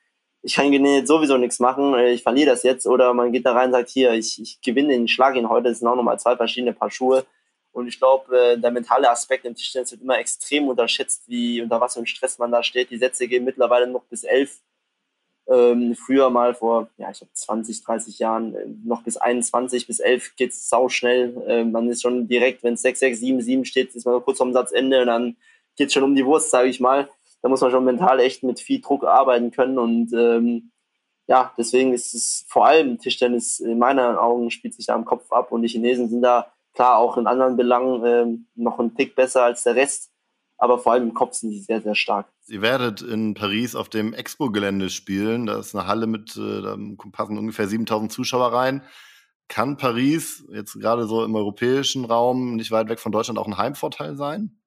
ich 0.43 0.55
kann 0.55 0.73
jetzt 0.73 1.09
sowieso 1.09 1.37
nichts 1.39 1.61
machen, 1.61 1.95
äh, 1.95 2.13
ich 2.13 2.23
verliere 2.23 2.51
das 2.51 2.63
jetzt. 2.63 2.87
Oder 2.87 3.15
man 3.15 3.33
geht 3.33 3.47
da 3.47 3.53
rein 3.53 3.67
und 3.67 3.73
sagt, 3.73 3.91
hier, 3.91 4.13
ich, 4.13 4.41
ich 4.41 4.61
gewinne 4.61 4.89
den 4.89 5.09
Schlag 5.09 5.37
ihn 5.37 5.49
heute. 5.49 5.69
Das 5.69 5.79
sind 5.79 5.89
auch 5.89 5.97
nochmal 5.97 6.19
zwei 6.19 6.37
verschiedene 6.37 6.73
Paar 6.73 6.91
Schuhe. 6.91 7.25
Und 7.73 7.89
ich 7.89 7.99
glaube, 7.99 8.37
äh, 8.37 8.59
der 8.59 8.71
mentale 8.71 9.11
Aspekt 9.11 9.45
im 9.45 9.55
Tischtennis 9.55 9.91
wird 9.93 10.03
immer 10.03 10.19
extrem 10.19 10.69
unterschätzt, 10.69 11.25
wie 11.27 11.63
unter 11.63 11.81
was 11.81 11.95
für 11.95 12.01
einem 12.01 12.07
Stress 12.07 12.39
man 12.39 12.53
da 12.53 12.63
steht. 12.63 12.91
Die 12.91 12.99
Sätze 12.99 13.27
gehen 13.27 13.45
mittlerweile 13.45 13.87
noch 13.87 14.05
bis 14.05 14.25
elf. 14.25 14.61
Ähm, 15.49 15.97
früher 15.97 16.31
mal 16.31 16.55
vor, 16.55 16.89
ja, 16.99 17.11
ich 17.11 17.19
glaube 17.19 17.33
20, 17.33 17.83
30 17.83 18.19
Jahren, 18.19 18.55
äh, 18.55 18.67
noch 18.85 19.03
bis 19.03 19.17
21, 19.17 19.87
bis 19.87 19.99
11 19.99 20.37
geht's 20.37 20.69
sau 20.69 20.89
schnell. 20.89 21.37
Äh, 21.49 21.65
man 21.65 21.89
ist 21.89 22.03
schon 22.03 22.29
direkt, 22.29 22.63
wenn 22.63 22.75
es 22.75 22.83
6, 22.83 23.01
6, 23.01 23.21
7, 23.21 23.41
7 23.41 23.65
steht, 23.65 23.95
ist 23.95 24.07
man 24.07 24.23
kurz 24.23 24.39
vorm 24.39 24.53
Satzende 24.53 25.01
und 25.01 25.09
dann 25.09 25.37
geht's 25.77 25.95
schon 25.95 26.05
um 26.05 26.15
die 26.15 26.25
Wurst, 26.25 26.51
sage 26.51 26.69
ich 26.69 26.79
mal 26.79 27.09
da 27.43 27.49
muss 27.49 27.61
man 27.61 27.71
schon 27.71 27.85
mental 27.85 28.21
echt 28.21 28.43
mit 28.45 28.61
viel 28.61 28.81
Druck 28.81 29.05
arbeiten 29.05 29.51
können 29.51 29.79
und 29.79 30.13
ähm, 30.15 30.71
ja, 31.27 31.53
deswegen 31.59 31.93
ist 31.93 32.15
es 32.15 32.45
vor 32.49 32.67
allem 32.67 32.99
Tischtennis 32.99 33.61
in 33.61 33.79
meinen 33.79 34.17
Augen 34.17 34.51
spielt 34.51 34.75
sich 34.75 34.87
da 34.87 34.95
im 34.95 35.05
Kopf 35.05 35.31
ab 35.33 35.53
und 35.53 35.63
die 35.63 35.69
Chinesen 35.69 36.09
sind 36.09 36.23
da 36.23 36.52
klar 36.75 36.99
auch 36.99 37.17
in 37.17 37.27
anderen 37.27 37.57
Belangen 37.57 38.05
ähm, 38.05 38.47
noch 38.55 38.79
ein 38.79 38.95
Tick 38.95 39.15
besser 39.15 39.45
als 39.45 39.63
der 39.63 39.75
Rest, 39.75 40.11
aber 40.59 40.79
vor 40.79 40.93
allem 40.93 41.09
im 41.09 41.15
Kopf 41.15 41.35
sind 41.35 41.51
sie 41.51 41.61
sehr, 41.61 41.83
sehr 41.83 41.95
stark. 41.95 42.29
Sie 42.41 42.63
werdet 42.63 43.03
in 43.03 43.35
Paris 43.35 43.75
auf 43.75 43.89
dem 43.89 44.15
Expo-Gelände 44.15 44.91
spielen. 44.91 45.47
Da 45.47 45.59
ist 45.59 45.75
eine 45.75 45.87
Halle 45.87 46.07
mit, 46.07 46.37
äh, 46.37 46.63
da 46.63 46.77
passen 47.13 47.39
ungefähr 47.39 47.69
7000 47.69 48.13
Zuschauer 48.13 48.53
rein. 48.53 48.83
Kann 49.49 49.77
Paris 49.77 50.45
jetzt 50.51 50.81
gerade 50.81 51.07
so 51.07 51.25
im 51.25 51.35
europäischen 51.35 52.05
Raum, 52.05 52.57
nicht 52.57 52.71
weit 52.71 52.89
weg 52.89 53.01
von 53.01 53.13
Deutschland, 53.13 53.39
auch 53.39 53.47
ein 53.47 53.59
Heimvorteil 53.59 54.17
sein? 54.17 54.62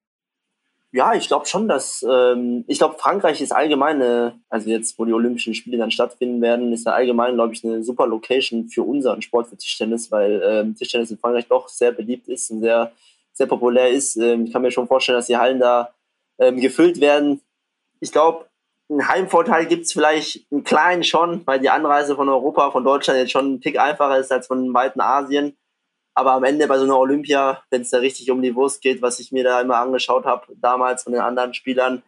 Ja, 0.95 1.13
ich 1.13 1.27
glaube 1.27 1.45
schon, 1.45 1.67
dass 1.67 2.05
ähm, 2.09 2.63
ich 2.67 2.77
glaube, 2.77 2.95
Frankreich 2.97 3.41
ist 3.41 3.51
allgemein, 3.51 4.01
eine, 4.01 4.39
also 4.47 4.69
jetzt, 4.69 4.97
wo 4.97 5.03
die 5.03 5.11
Olympischen 5.11 5.53
Spiele 5.53 5.77
dann 5.77 5.91
stattfinden 5.91 6.41
werden, 6.41 6.71
ist 6.71 6.85
ja 6.85 6.93
allgemein, 6.93 7.33
glaube 7.35 7.53
ich, 7.53 7.65
eine 7.65 7.83
super 7.83 8.07
Location 8.07 8.69
für 8.69 8.83
unseren 8.83 9.21
Sport 9.21 9.47
für 9.47 9.57
Tischtennis, 9.57 10.09
weil 10.09 10.41
ähm, 10.41 10.73
Tischtennis 10.73 11.11
in 11.11 11.17
Frankreich 11.17 11.49
doch 11.49 11.67
sehr 11.67 11.91
beliebt 11.91 12.29
ist 12.29 12.49
und 12.49 12.61
sehr, 12.61 12.93
sehr 13.33 13.45
populär 13.45 13.89
ist. 13.89 14.15
Ähm, 14.15 14.45
ich 14.45 14.53
kann 14.53 14.61
mir 14.61 14.71
schon 14.71 14.87
vorstellen, 14.87 15.17
dass 15.17 15.27
die 15.27 15.35
Hallen 15.35 15.59
da 15.59 15.93
ähm, 16.39 16.61
gefüllt 16.61 17.01
werden. 17.01 17.41
Ich 17.99 18.13
glaube, 18.13 18.45
einen 18.89 19.05
Heimvorteil 19.05 19.65
gibt 19.65 19.87
es 19.87 19.91
vielleicht 19.91 20.49
einen 20.49 20.63
kleinen 20.63 21.03
schon, 21.03 21.45
weil 21.45 21.59
die 21.59 21.69
Anreise 21.69 22.15
von 22.15 22.29
Europa, 22.29 22.71
von 22.71 22.85
Deutschland 22.85 23.19
jetzt 23.19 23.31
schon 23.31 23.55
ein 23.55 23.59
Tick 23.59 23.77
einfacher 23.77 24.17
ist 24.17 24.31
als 24.31 24.47
von 24.47 24.73
weiten 24.73 25.01
Asien. 25.01 25.57
Aber 26.15 26.31
am 26.31 26.45
Ende 26.45 26.67
bei 26.67 26.77
so 26.77 26.85
einer 26.85 26.97
Olympia, 26.97 27.61
wenn 27.69 27.81
es 27.81 27.89
da 27.89 27.97
richtig 27.97 28.31
um 28.31 28.41
die 28.41 28.55
Wurst 28.55 28.81
geht, 28.81 29.01
was 29.01 29.19
ich 29.19 29.33
mir 29.33 29.43
da 29.43 29.59
immer 29.59 29.77
angeschaut 29.77 30.25
habe, 30.25 30.47
damals 30.55 31.03
von 31.03 31.11
den 31.11 31.21
anderen 31.21 31.53
Spielern, 31.53 32.03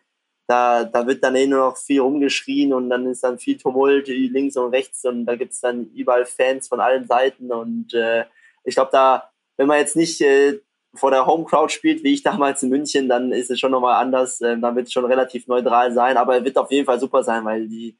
da, 0.48 0.86
da 0.86 1.06
wird 1.06 1.24
dann 1.24 1.36
eh 1.36 1.46
nur 1.46 1.60
noch 1.60 1.78
viel 1.78 2.00
rumgeschrien 2.00 2.72
und 2.74 2.90
dann 2.90 3.06
ist 3.06 3.24
dann 3.24 3.38
viel 3.38 3.58
Tumult 3.58 4.08
links 4.08 4.56
und 4.56 4.74
rechts 4.74 5.04
und 5.04 5.26
da 5.26 5.36
gibt 5.36 5.52
es 5.52 5.60
dann 5.60 5.88
überall 5.94 6.26
Fans 6.26 6.70
von 6.70 6.80
allen 6.80 7.06
Seiten 7.06 7.52
und 7.52 7.94
äh, 7.94 8.26
ich 8.64 8.76
glaube 8.76 8.92
da, 8.94 9.30
wenn 9.58 9.68
man 9.68 9.80
jetzt 9.80 9.98
nicht 9.98 10.22
äh, 10.22 10.62
vor 10.94 11.12
der 11.12 11.26
Home 11.26 11.44
Crowd 11.44 11.72
spielt, 11.72 12.04
wie 12.04 12.14
ich 12.14 12.24
damals 12.24 12.64
in 12.64 12.70
München, 12.70 13.10
dann 13.10 13.34
ist 13.34 13.52
es 13.52 13.60
schon 13.60 13.72
nochmal 13.72 14.02
anders, 14.02 14.40
äh, 14.40 14.58
dann 14.58 14.76
wird 14.78 14.88
es 14.88 14.94
schon 14.94 15.06
relativ 15.06 15.48
neutral 15.48 15.92
sein, 15.92 16.16
aber 16.16 16.36
er 16.36 16.46
wird 16.46 16.58
auf 16.58 16.72
jeden 16.72 16.86
Fall 16.86 17.00
super 17.00 17.24
sein, 17.24 17.44
weil 17.44 17.68
die, 17.68 17.98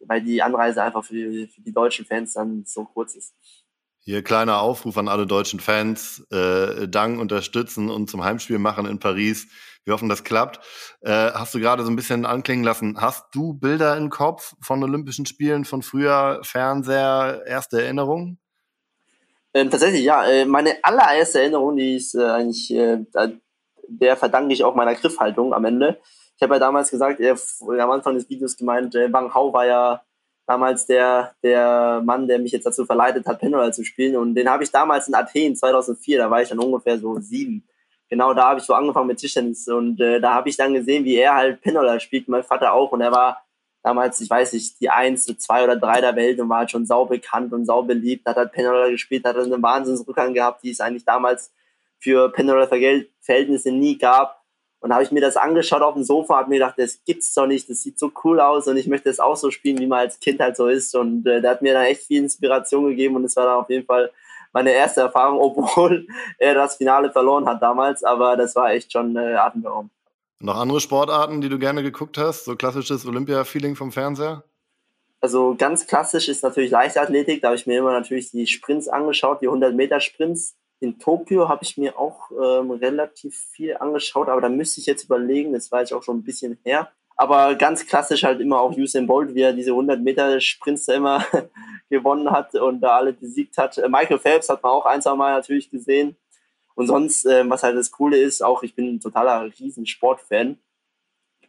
weil 0.00 0.20
die 0.20 0.42
Anreise 0.42 0.82
einfach 0.82 1.04
für, 1.04 1.46
für 1.46 1.60
die 1.60 1.72
deutschen 1.72 2.04
Fans 2.04 2.32
dann 2.32 2.64
so 2.66 2.84
kurz 2.84 3.14
ist. 3.14 3.34
Hier 4.08 4.22
kleiner 4.22 4.62
Aufruf 4.62 4.96
an 4.96 5.06
alle 5.06 5.26
deutschen 5.26 5.60
Fans. 5.60 6.26
Äh, 6.30 6.88
Dank 6.88 7.20
unterstützen 7.20 7.90
und 7.90 8.08
zum 8.08 8.24
Heimspiel 8.24 8.58
machen 8.58 8.86
in 8.86 8.98
Paris. 8.98 9.48
Wir 9.84 9.92
hoffen, 9.92 10.08
das 10.08 10.24
klappt. 10.24 10.60
Äh, 11.02 11.32
hast 11.32 11.54
du 11.54 11.60
gerade 11.60 11.84
so 11.84 11.90
ein 11.90 11.96
bisschen 11.96 12.24
anklingen 12.24 12.64
lassen. 12.64 12.98
Hast 12.98 13.26
du 13.34 13.52
Bilder 13.52 13.98
im 13.98 14.08
Kopf 14.08 14.54
von 14.62 14.82
Olympischen 14.82 15.26
Spielen 15.26 15.66
von 15.66 15.82
früher, 15.82 16.40
Fernseher, 16.42 17.42
erste 17.44 17.82
Erinnerungen? 17.82 18.38
Ähm, 19.52 19.68
tatsächlich, 19.68 20.04
ja. 20.04 20.26
Äh, 20.26 20.46
meine 20.46 20.76
allererste 20.80 21.40
Erinnerung, 21.40 21.76
die 21.76 21.96
ist 21.96 22.14
äh, 22.14 22.24
eigentlich, 22.24 22.70
äh, 22.70 23.04
der 23.88 24.16
verdanke 24.16 24.54
ich 24.54 24.64
auch 24.64 24.74
meiner 24.74 24.94
Griffhaltung 24.94 25.52
am 25.52 25.66
Ende. 25.66 26.00
Ich 26.36 26.42
habe 26.42 26.54
ja 26.54 26.60
damals 26.60 26.90
gesagt, 26.90 27.20
äh, 27.20 27.34
am 27.78 27.90
Anfang 27.90 28.14
des 28.14 28.26
Videos 28.30 28.56
gemeint, 28.56 28.94
Wang 28.94 29.34
Hao 29.34 29.52
war 29.52 29.66
ja 29.66 30.00
damals 30.48 30.86
der, 30.86 31.34
der 31.42 32.00
Mann, 32.02 32.26
der 32.26 32.38
mich 32.38 32.52
jetzt 32.52 32.64
dazu 32.64 32.86
verleitet 32.86 33.26
hat, 33.26 33.38
Pendular 33.38 33.70
zu 33.70 33.84
spielen. 33.84 34.16
Und 34.16 34.34
den 34.34 34.48
habe 34.48 34.64
ich 34.64 34.70
damals 34.70 35.06
in 35.06 35.14
Athen 35.14 35.54
2004, 35.54 36.18
da 36.18 36.30
war 36.30 36.40
ich 36.40 36.48
dann 36.48 36.58
ungefähr 36.58 36.98
so 36.98 37.20
sieben. 37.20 37.68
Genau 38.08 38.32
da 38.32 38.48
habe 38.48 38.60
ich 38.60 38.64
so 38.64 38.72
angefangen 38.72 39.08
mit 39.08 39.18
Tischtennis 39.18 39.68
und 39.68 40.00
äh, 40.00 40.18
da 40.18 40.32
habe 40.32 40.48
ich 40.48 40.56
dann 40.56 40.72
gesehen, 40.72 41.04
wie 41.04 41.16
er 41.16 41.34
halt 41.34 41.60
Pendular 41.60 42.00
spielt, 42.00 42.26
mein 42.28 42.42
Vater 42.42 42.72
auch. 42.72 42.90
Und 42.92 43.02
er 43.02 43.12
war 43.12 43.44
damals, 43.82 44.22
ich 44.22 44.30
weiß 44.30 44.54
nicht, 44.54 44.80
die 44.80 44.88
eins, 44.88 45.26
zwei 45.26 45.64
oder 45.64 45.76
drei 45.76 46.00
der 46.00 46.16
Welt 46.16 46.40
und 46.40 46.48
war 46.48 46.60
halt 46.60 46.70
schon 46.70 46.86
sau 46.86 47.04
bekannt 47.04 47.52
und 47.52 47.66
sau 47.66 47.82
beliebt, 47.82 48.24
hat 48.26 48.36
halt 48.36 48.52
Pendular 48.52 48.90
gespielt, 48.90 49.26
hat 49.26 49.36
einen 49.36 49.62
Wahnsinnsrückgang 49.62 50.32
gehabt, 50.32 50.62
die 50.64 50.70
es 50.70 50.80
eigentlich 50.80 51.04
damals 51.04 51.52
für 51.98 52.32
Pendular-Verhältnisse 52.32 53.70
nie 53.70 53.98
gab. 53.98 54.37
Und 54.80 54.92
habe 54.92 55.02
ich 55.02 55.10
mir 55.10 55.20
das 55.20 55.36
angeschaut 55.36 55.82
auf 55.82 55.94
dem 55.94 56.04
Sofa, 56.04 56.36
habe 56.36 56.50
mir 56.50 56.58
gedacht, 56.58 56.74
das 56.78 57.02
gibt's 57.04 57.34
doch 57.34 57.46
nicht, 57.46 57.68
das 57.68 57.82
sieht 57.82 57.98
so 57.98 58.12
cool 58.22 58.40
aus 58.40 58.68
und 58.68 58.76
ich 58.76 58.86
möchte 58.86 59.10
es 59.10 59.18
auch 59.18 59.36
so 59.36 59.50
spielen, 59.50 59.78
wie 59.78 59.88
man 59.88 60.00
als 60.00 60.20
Kind 60.20 60.38
halt 60.40 60.56
so 60.56 60.68
ist. 60.68 60.94
Und 60.94 61.26
äh, 61.26 61.40
der 61.40 61.50
hat 61.50 61.62
mir 61.62 61.74
dann 61.74 61.84
echt 61.84 62.02
viel 62.02 62.22
Inspiration 62.22 62.86
gegeben 62.86 63.16
und 63.16 63.24
es 63.24 63.34
war 63.36 63.46
dann 63.46 63.56
auf 63.56 63.70
jeden 63.70 63.86
Fall 63.86 64.12
meine 64.52 64.70
erste 64.70 65.00
Erfahrung, 65.00 65.40
obwohl 65.40 66.06
er 66.38 66.54
das 66.54 66.76
Finale 66.76 67.10
verloren 67.10 67.46
hat 67.46 67.60
damals. 67.60 68.04
Aber 68.04 68.36
das 68.36 68.54
war 68.54 68.70
echt 68.72 68.92
schon 68.92 69.16
äh, 69.16 69.34
atemberaubend. 69.34 69.90
Noch 70.40 70.56
andere 70.56 70.80
Sportarten, 70.80 71.40
die 71.40 71.48
du 71.48 71.58
gerne 71.58 71.82
geguckt 71.82 72.16
hast? 72.16 72.44
So 72.44 72.54
klassisches 72.54 73.04
Olympia-Feeling 73.04 73.74
vom 73.74 73.90
Fernseher? 73.90 74.44
Also 75.20 75.56
ganz 75.58 75.88
klassisch 75.88 76.28
ist 76.28 76.44
natürlich 76.44 76.70
Leichtathletik. 76.70 77.42
Da 77.42 77.48
habe 77.48 77.56
ich 77.56 77.66
mir 77.66 77.78
immer 77.78 77.90
natürlich 77.90 78.30
die 78.30 78.46
Sprints 78.46 78.88
angeschaut, 78.88 79.42
die 79.42 79.48
100-Meter-Sprints 79.48 80.54
in 80.80 80.98
Tokio 80.98 81.48
habe 81.48 81.64
ich 81.64 81.76
mir 81.76 81.98
auch 81.98 82.30
ähm, 82.30 82.70
relativ 82.70 83.36
viel 83.36 83.76
angeschaut, 83.76 84.28
aber 84.28 84.40
da 84.40 84.48
müsste 84.48 84.80
ich 84.80 84.86
jetzt 84.86 85.04
überlegen, 85.04 85.52
das 85.52 85.72
war 85.72 85.82
ich 85.82 85.92
auch 85.92 86.02
schon 86.02 86.18
ein 86.18 86.24
bisschen 86.24 86.58
her. 86.64 86.92
Aber 87.16 87.56
ganz 87.56 87.84
klassisch 87.84 88.22
halt 88.22 88.40
immer 88.40 88.60
auch 88.60 88.76
Usain 88.76 89.08
Bolt, 89.08 89.34
wie 89.34 89.40
er 89.40 89.52
diese 89.52 89.72
100 89.72 90.00
Meter 90.00 90.40
Sprints 90.40 90.86
immer 90.86 91.26
gewonnen 91.90 92.30
hat 92.30 92.54
und 92.54 92.80
da 92.80 92.98
alle 92.98 93.12
besiegt 93.12 93.58
hat. 93.58 93.76
Äh, 93.76 93.88
Michael 93.88 94.20
Phelps 94.20 94.48
hat 94.48 94.62
man 94.62 94.70
auch 94.70 94.86
ein, 94.86 95.02
zwei 95.02 95.16
Mal 95.16 95.34
natürlich 95.34 95.68
gesehen. 95.70 96.16
Und 96.76 96.86
sonst, 96.86 97.26
äh, 97.26 97.48
was 97.50 97.64
halt 97.64 97.76
das 97.76 97.90
Coole 97.90 98.18
ist, 98.18 98.40
auch 98.40 98.62
ich 98.62 98.76
bin 98.76 98.94
ein 98.94 99.00
totaler 99.00 99.50
Riesensportfan. 99.58 100.58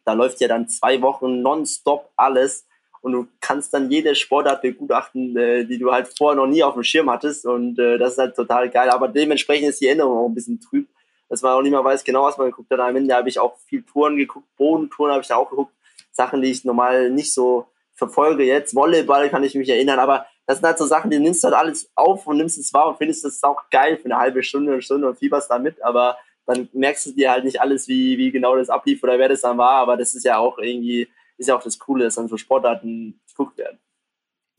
Da 0.06 0.14
läuft 0.14 0.42
ja 0.42 0.48
dann 0.48 0.68
zwei 0.68 1.04
Wochen 1.04 1.44
nonstop 1.44 2.10
alles 2.16 2.66
und 3.02 3.14
du 3.14 3.28
kannst 3.40 3.74
dann 3.74 3.90
jede 3.90 4.16
Sportart 4.16 4.62
begutachten, 4.62 5.36
äh, 5.38 5.66
die 5.66 5.78
du 5.78 5.92
halt 5.92 6.10
vorher 6.18 6.36
noch 6.36 6.48
nie 6.48 6.64
auf 6.64 6.74
dem 6.74 6.84
Schirm 6.84 7.10
hattest 7.10 7.46
und 7.46 7.80
äh, 7.80 7.98
das 7.98 8.14
ist 8.14 8.18
halt 8.18 8.36
total 8.36 8.70
geil. 8.70 8.90
Aber 8.90 9.08
dementsprechend 9.08 9.70
ist 9.70 9.82
die 9.82 9.88
Erinnerung 9.88 10.18
auch 10.18 10.28
ein 10.28 10.36
bisschen 10.36 10.60
trüb, 10.60 10.88
dass 11.30 11.42
man 11.42 11.54
auch 11.54 11.62
nicht 11.62 11.72
mehr 11.72 11.84
weiß 11.84 12.04
genau, 12.04 12.24
was 12.24 12.38
man 12.38 12.48
geguckt 12.48 12.72
hat. 12.72 12.80
Am 12.80 12.96
Ende 12.96 13.16
habe 13.16 13.30
ich 13.30 13.40
auch 13.40 13.58
viel 13.68 13.84
Touren 13.84 14.18
geguckt, 14.18 14.48
Bodentouren 14.58 15.14
habe 15.14 15.24
ich 15.24 15.32
auch 15.32 15.50
geguckt, 15.50 15.74
Sachen, 16.12 16.42
die 16.42 16.52
ich 16.52 16.66
normal 16.66 17.10
nicht 17.10 17.34
so 17.34 17.68
verfolge 17.94 18.44
jetzt. 18.44 18.76
Volleyball 18.76 19.30
kann 19.30 19.44
ich 19.44 19.56
mich 19.56 19.70
erinnern, 19.70 20.00
aber 20.00 20.26
das 20.46 20.58
sind 20.58 20.66
halt 20.66 20.80
so 20.80 20.86
Sachen, 20.86 21.12
die 21.12 21.20
nimmst 21.20 21.44
du 21.44 21.48
halt 21.48 21.58
alles 21.58 21.92
auf 21.96 22.26
und 22.26 22.38
nimmst 22.38 22.58
es 22.58 22.74
wahr 22.74 22.88
und 22.88 22.98
findest 22.98 23.24
das 23.24 23.44
auch 23.44 23.70
geil 23.70 23.98
für 23.98 24.06
eine 24.06 24.18
halbe 24.18 24.42
Stunde, 24.42 24.74
eine 24.74 24.82
Stunde 24.82 25.08
und 25.08 25.20
fieberst 25.20 25.52
damit, 25.52 25.82
aber 25.84 26.18
dann 26.48 26.68
merkst 26.74 27.06
du 27.06 27.12
dir 27.12 27.32
halt 27.32 27.44
nicht 27.44 27.62
alles, 27.62 27.88
wie, 27.88 28.18
wie 28.18 28.32
genau 28.32 28.56
das 28.56 28.70
ablief 28.70 29.04
oder 29.04 29.20
wer 29.20 29.30
das 29.30 29.42
dann 29.42 29.60
war, 29.60 29.76
aber 29.76 29.96
das 29.96 30.16
ist 30.16 30.24
ja 30.24 30.40
auch 30.40 30.58
irgendwie 30.58 31.08
ist 31.40 31.48
ja 31.48 31.56
auch 31.56 31.64
das 31.64 31.80
Coole, 31.80 32.04
dass 32.04 32.16
dann 32.16 32.28
so 32.28 32.38
Sportarten 32.38 33.20
geguckt 33.28 33.58
werden. 33.58 33.80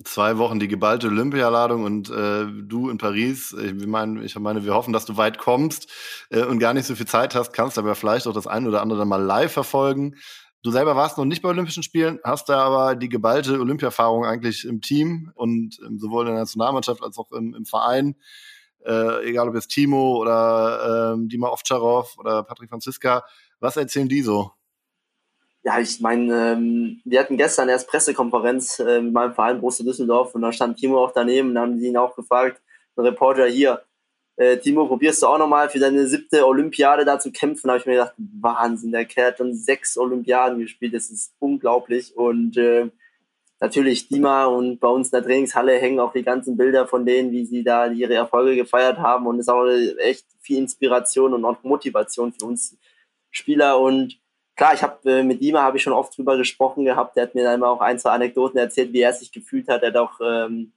Zwei 0.02 0.38
Wochen 0.38 0.58
die 0.58 0.68
geballte 0.68 1.08
Olympialadung 1.08 1.84
und 1.84 2.08
äh, 2.08 2.46
du 2.46 2.88
in 2.88 2.96
Paris. 2.96 3.52
Ich 3.52 3.86
meine, 3.86 4.24
ich 4.24 4.38
meine, 4.38 4.64
wir 4.64 4.72
hoffen, 4.72 4.94
dass 4.94 5.04
du 5.04 5.18
weit 5.18 5.36
kommst 5.36 5.88
äh, 6.30 6.42
und 6.42 6.58
gar 6.58 6.72
nicht 6.72 6.86
so 6.86 6.94
viel 6.94 7.06
Zeit 7.06 7.34
hast, 7.34 7.52
kannst 7.52 7.76
aber 7.76 7.94
vielleicht 7.94 8.26
auch 8.26 8.32
das 8.32 8.46
eine 8.46 8.68
oder 8.68 8.80
andere 8.80 8.98
dann 8.98 9.08
mal 9.08 9.22
live 9.22 9.52
verfolgen. 9.52 10.16
Du 10.62 10.70
selber 10.70 10.96
warst 10.96 11.18
noch 11.18 11.26
nicht 11.26 11.42
bei 11.42 11.50
Olympischen 11.50 11.82
Spielen, 11.82 12.18
hast 12.24 12.48
da 12.48 12.60
aber 12.60 12.94
die 12.94 13.10
geballte 13.10 13.60
Olympiaerfahrung 13.60 14.24
eigentlich 14.24 14.64
im 14.64 14.80
Team 14.80 15.32
und 15.34 15.78
ähm, 15.86 15.98
sowohl 15.98 16.26
in 16.26 16.32
der 16.32 16.40
Nationalmannschaft 16.40 17.02
als 17.02 17.18
auch 17.18 17.30
im, 17.32 17.54
im 17.54 17.66
Verein. 17.66 18.16
Äh, 18.86 19.28
egal 19.28 19.48
ob 19.48 19.54
jetzt 19.54 19.68
Timo 19.68 20.16
oder 20.16 21.12
ähm, 21.12 21.28
Dima 21.28 21.48
Ovtcharov 21.48 22.16
oder 22.16 22.42
Patrick 22.42 22.70
Franziska. 22.70 23.22
Was 23.58 23.76
erzählen 23.76 24.08
die 24.08 24.22
so? 24.22 24.52
Ja, 25.62 25.78
ich 25.78 26.00
meine, 26.00 26.52
ähm, 26.52 27.00
wir 27.04 27.20
hatten 27.20 27.36
gestern 27.36 27.68
erst 27.68 27.88
Pressekonferenz 27.88 28.78
äh, 28.78 29.00
mit 29.00 29.12
meinem 29.12 29.34
Verein 29.34 29.60
Borussia 29.60 29.84
Düsseldorf 29.84 30.34
und 30.34 30.42
da 30.42 30.52
stand 30.52 30.78
Timo 30.78 31.04
auch 31.04 31.12
daneben. 31.12 31.50
Und 31.50 31.58
haben 31.58 31.78
ihn 31.78 31.96
auch 31.98 32.16
gefragt, 32.16 32.62
ein 32.96 33.04
Reporter 33.04 33.46
hier, 33.46 33.82
äh, 34.40 34.56
Timo, 34.56 34.86
probierst 34.86 35.22
du 35.22 35.26
auch 35.26 35.36
nochmal 35.36 35.68
für 35.68 35.78
deine 35.78 36.06
siebte 36.06 36.46
Olympiade 36.46 37.04
da 37.04 37.18
zu 37.18 37.30
kämpfen? 37.30 37.68
Da 37.68 37.74
habe 37.74 37.80
ich 37.80 37.86
mir 37.86 37.92
gedacht, 37.92 38.14
Wahnsinn, 38.16 38.90
der 38.90 39.04
Kerl 39.04 39.32
hat 39.32 39.38
schon 39.38 39.54
sechs 39.54 39.98
Olympiaden 39.98 40.60
gespielt, 40.60 40.94
das 40.94 41.10
ist 41.10 41.34
unglaublich. 41.40 42.16
Und 42.16 42.56
äh, 42.56 42.88
natürlich 43.60 44.08
Dima 44.08 44.46
und 44.46 44.80
bei 44.80 44.88
uns 44.88 45.08
in 45.08 45.18
der 45.18 45.24
Trainingshalle 45.24 45.78
hängen 45.78 46.00
auch 46.00 46.14
die 46.14 46.22
ganzen 46.22 46.56
Bilder 46.56 46.86
von 46.86 47.04
denen, 47.04 47.32
wie 47.32 47.44
sie 47.44 47.62
da 47.62 47.86
ihre 47.88 48.14
Erfolge 48.14 48.56
gefeiert 48.56 48.96
haben. 48.98 49.26
Und 49.26 49.40
ist 49.40 49.50
auch 49.50 49.66
echt 49.98 50.24
viel 50.40 50.56
Inspiration 50.56 51.34
und 51.34 51.44
auch 51.44 51.62
Motivation 51.62 52.32
für 52.32 52.46
uns 52.46 52.78
Spieler. 53.30 53.78
Und 53.78 54.19
klar, 54.60 54.74
ich 54.74 54.82
habe 54.82 55.10
äh, 55.10 55.22
mit 55.22 55.40
Dima 55.40 55.62
habe 55.62 55.78
ich 55.78 55.82
schon 55.82 55.94
oft 55.94 56.14
drüber 56.14 56.36
gesprochen 56.36 56.84
gehabt. 56.84 57.16
Der 57.16 57.22
hat 57.22 57.34
mir 57.34 57.44
dann 57.44 57.54
immer 57.54 57.70
auch 57.70 57.80
ein, 57.80 57.98
zwei 57.98 58.10
Anekdoten 58.10 58.58
erzählt, 58.58 58.92
wie 58.92 59.00
er 59.00 59.14
sich 59.14 59.32
gefühlt 59.32 59.68
hat. 59.68 59.82
Er 59.82 59.88
hat 59.88 59.96
auch, 59.96 60.20
ähm, 60.22 60.72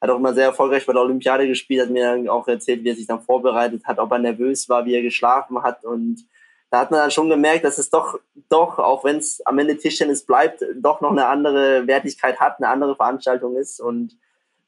hat 0.00 0.10
auch 0.10 0.16
immer 0.16 0.34
sehr 0.34 0.46
erfolgreich 0.46 0.84
bei 0.84 0.92
der 0.92 1.02
Olympiade 1.02 1.46
gespielt, 1.46 1.82
hat 1.82 1.90
mir 1.90 2.04
dann 2.04 2.28
auch 2.28 2.48
erzählt, 2.48 2.82
wie 2.82 2.88
er 2.88 2.96
sich 2.96 3.06
dann 3.06 3.20
vorbereitet 3.20 3.84
hat, 3.84 4.00
ob 4.00 4.10
er 4.10 4.18
nervös 4.18 4.68
war, 4.68 4.84
wie 4.86 4.94
er 4.94 5.02
geschlafen 5.02 5.62
hat. 5.62 5.84
Und 5.84 6.26
da 6.70 6.80
hat 6.80 6.90
man 6.90 6.98
dann 6.98 7.12
schon 7.12 7.28
gemerkt, 7.28 7.64
dass 7.64 7.78
es 7.78 7.90
doch, 7.90 8.18
doch, 8.48 8.80
auch 8.80 9.04
wenn 9.04 9.18
es 9.18 9.40
am 9.46 9.56
Ende 9.60 9.76
Tischtennis 9.76 10.26
bleibt, 10.26 10.64
doch 10.74 11.00
noch 11.00 11.12
eine 11.12 11.26
andere 11.26 11.86
Wertigkeit 11.86 12.40
hat, 12.40 12.58
eine 12.58 12.68
andere 12.68 12.96
Veranstaltung 12.96 13.56
ist 13.56 13.78
und 13.78 14.18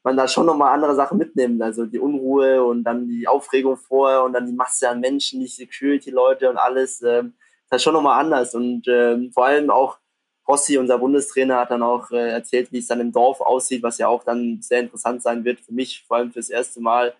man 0.01 0.15
da 0.15 0.29
schon 0.29 0.45
nochmal 0.45 0.73
andere 0.73 0.95
Sachen 0.95 1.17
mitnimmt. 1.17 1.61
Also 1.61 1.85
die 1.85 1.99
Unruhe 1.99 2.63
und 2.63 2.85
dann 2.85 3.09
die 3.09 3.27
Aufregung 3.27 3.75
vorher 3.75 4.23
und 4.23 4.31
dann 4.31 4.47
die 4.47 4.53
Masse 4.53 4.87
an 4.87 5.01
Menschen, 5.01 5.41
die 5.41 5.47
Security-Leute 5.47 6.49
und 6.49 6.55
alles. 6.55 7.01
Ähm, 7.01 7.33
das 7.71 7.79
ist 7.79 7.83
schon 7.85 7.93
nochmal 7.93 8.19
anders. 8.19 8.53
Und 8.53 8.87
ähm, 8.89 9.31
vor 9.33 9.45
allem 9.45 9.69
auch 9.69 9.97
Rossi, 10.47 10.77
unser 10.77 10.99
Bundestrainer, 10.99 11.57
hat 11.57 11.71
dann 11.71 11.81
auch 11.81 12.11
äh, 12.11 12.31
erzählt, 12.31 12.71
wie 12.71 12.79
es 12.79 12.87
dann 12.87 12.99
im 12.99 13.13
Dorf 13.13 13.39
aussieht, 13.39 13.81
was 13.81 13.97
ja 13.97 14.09
auch 14.09 14.23
dann 14.25 14.61
sehr 14.61 14.81
interessant 14.81 15.23
sein 15.23 15.45
wird 15.45 15.61
für 15.61 15.73
mich, 15.73 16.03
vor 16.05 16.17
allem 16.17 16.33
fürs 16.33 16.49
erste 16.49 16.81
Mal, 16.81 17.13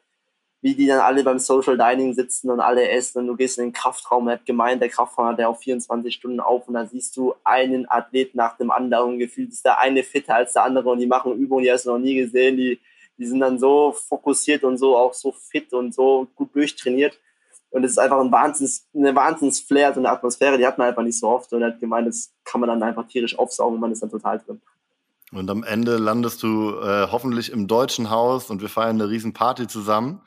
wie 0.62 0.76
die 0.76 0.88
dann 0.88 1.00
alle 1.00 1.24
beim 1.24 1.40
Social 1.40 1.78
Dining 1.78 2.14
sitzen 2.14 2.50
und 2.52 2.60
alle 2.60 2.90
essen 2.90 3.20
und 3.20 3.28
du 3.28 3.36
gehst 3.38 3.60
in 3.60 3.68
den 3.68 3.74
Kraftraum. 3.74 4.28
Er 4.28 4.34
hat 4.34 4.46
gemeint, 4.46 4.82
der 4.82 4.90
Kraftraum 4.90 5.28
hat 5.28 5.40
ja 5.40 5.48
auch 5.48 5.58
24 5.58 6.14
Stunden 6.14 6.42
auf 6.42 6.68
und 6.68 6.74
da 6.74 6.86
siehst 6.86 7.16
du 7.16 7.34
einen 7.46 7.90
Athlet 7.90 8.36
nach 8.36 8.58
dem 8.58 8.72
anderen. 8.72 9.20
Gefühlt 9.20 9.54
ist 9.54 9.64
der 9.64 9.80
eine 9.80 10.04
fitter 10.04 10.36
als 10.36 10.54
der 10.54 10.64
andere 10.64 10.90
und 10.90 11.00
die 11.00 11.08
machen 11.08 11.34
Übungen, 11.38 11.64
die 11.64 11.72
hast 11.72 11.86
du 11.86 11.92
noch 11.92 11.98
nie 11.98 12.16
gesehen. 12.16 12.58
Die, 12.58 12.80
die 13.18 13.26
sind 13.26 13.40
dann 13.40 13.58
so 13.58 13.94
fokussiert 13.94 14.66
und 14.66 14.78
so 14.78 14.98
auch 14.98 15.14
so 15.14 15.32
fit 15.32 15.72
und 15.74 15.94
so 15.94 16.28
gut 16.36 16.54
durchtrainiert. 16.54 17.18
Und 17.72 17.86
es 17.86 17.92
ist 17.92 17.98
einfach 17.98 18.20
ein 18.20 18.32
Wahnsinns, 18.32 18.86
eine 18.94 19.16
Wahnsinns-Flair, 19.16 19.94
so 19.94 20.00
eine 20.00 20.10
Atmosphäre, 20.10 20.58
die 20.58 20.68
hat 20.68 20.78
man 20.78 20.88
einfach 20.88 21.04
nicht 21.04 21.18
so 21.18 21.30
oft. 21.30 21.52
Und 21.54 21.62
er 21.62 21.70
hat 21.70 21.80
gemeint, 21.80 22.08
das 22.08 22.32
kann 22.44 22.62
man 22.62 22.70
dann 22.70 22.84
einfach 22.84 23.08
tierisch 23.08 23.40
aufsaugen 23.40 23.76
und 23.76 23.82
man 23.82 23.92
ist 23.92 24.04
dann 24.04 24.10
total 24.10 24.40
drin. 24.40 24.62
Und 25.32 25.50
am 25.50 25.64
Ende 25.64 25.98
landest 25.98 26.44
du 26.44 26.72
äh, 26.82 27.08
hoffentlich 27.10 27.52
im 27.52 27.68
deutschen 27.68 28.10
Haus 28.10 28.50
und 28.50 28.62
wir 28.62 28.68
feiern 28.68 29.02
eine 29.02 29.10
riesen 29.10 29.32
Party 29.32 29.68
zusammen. 29.68 30.22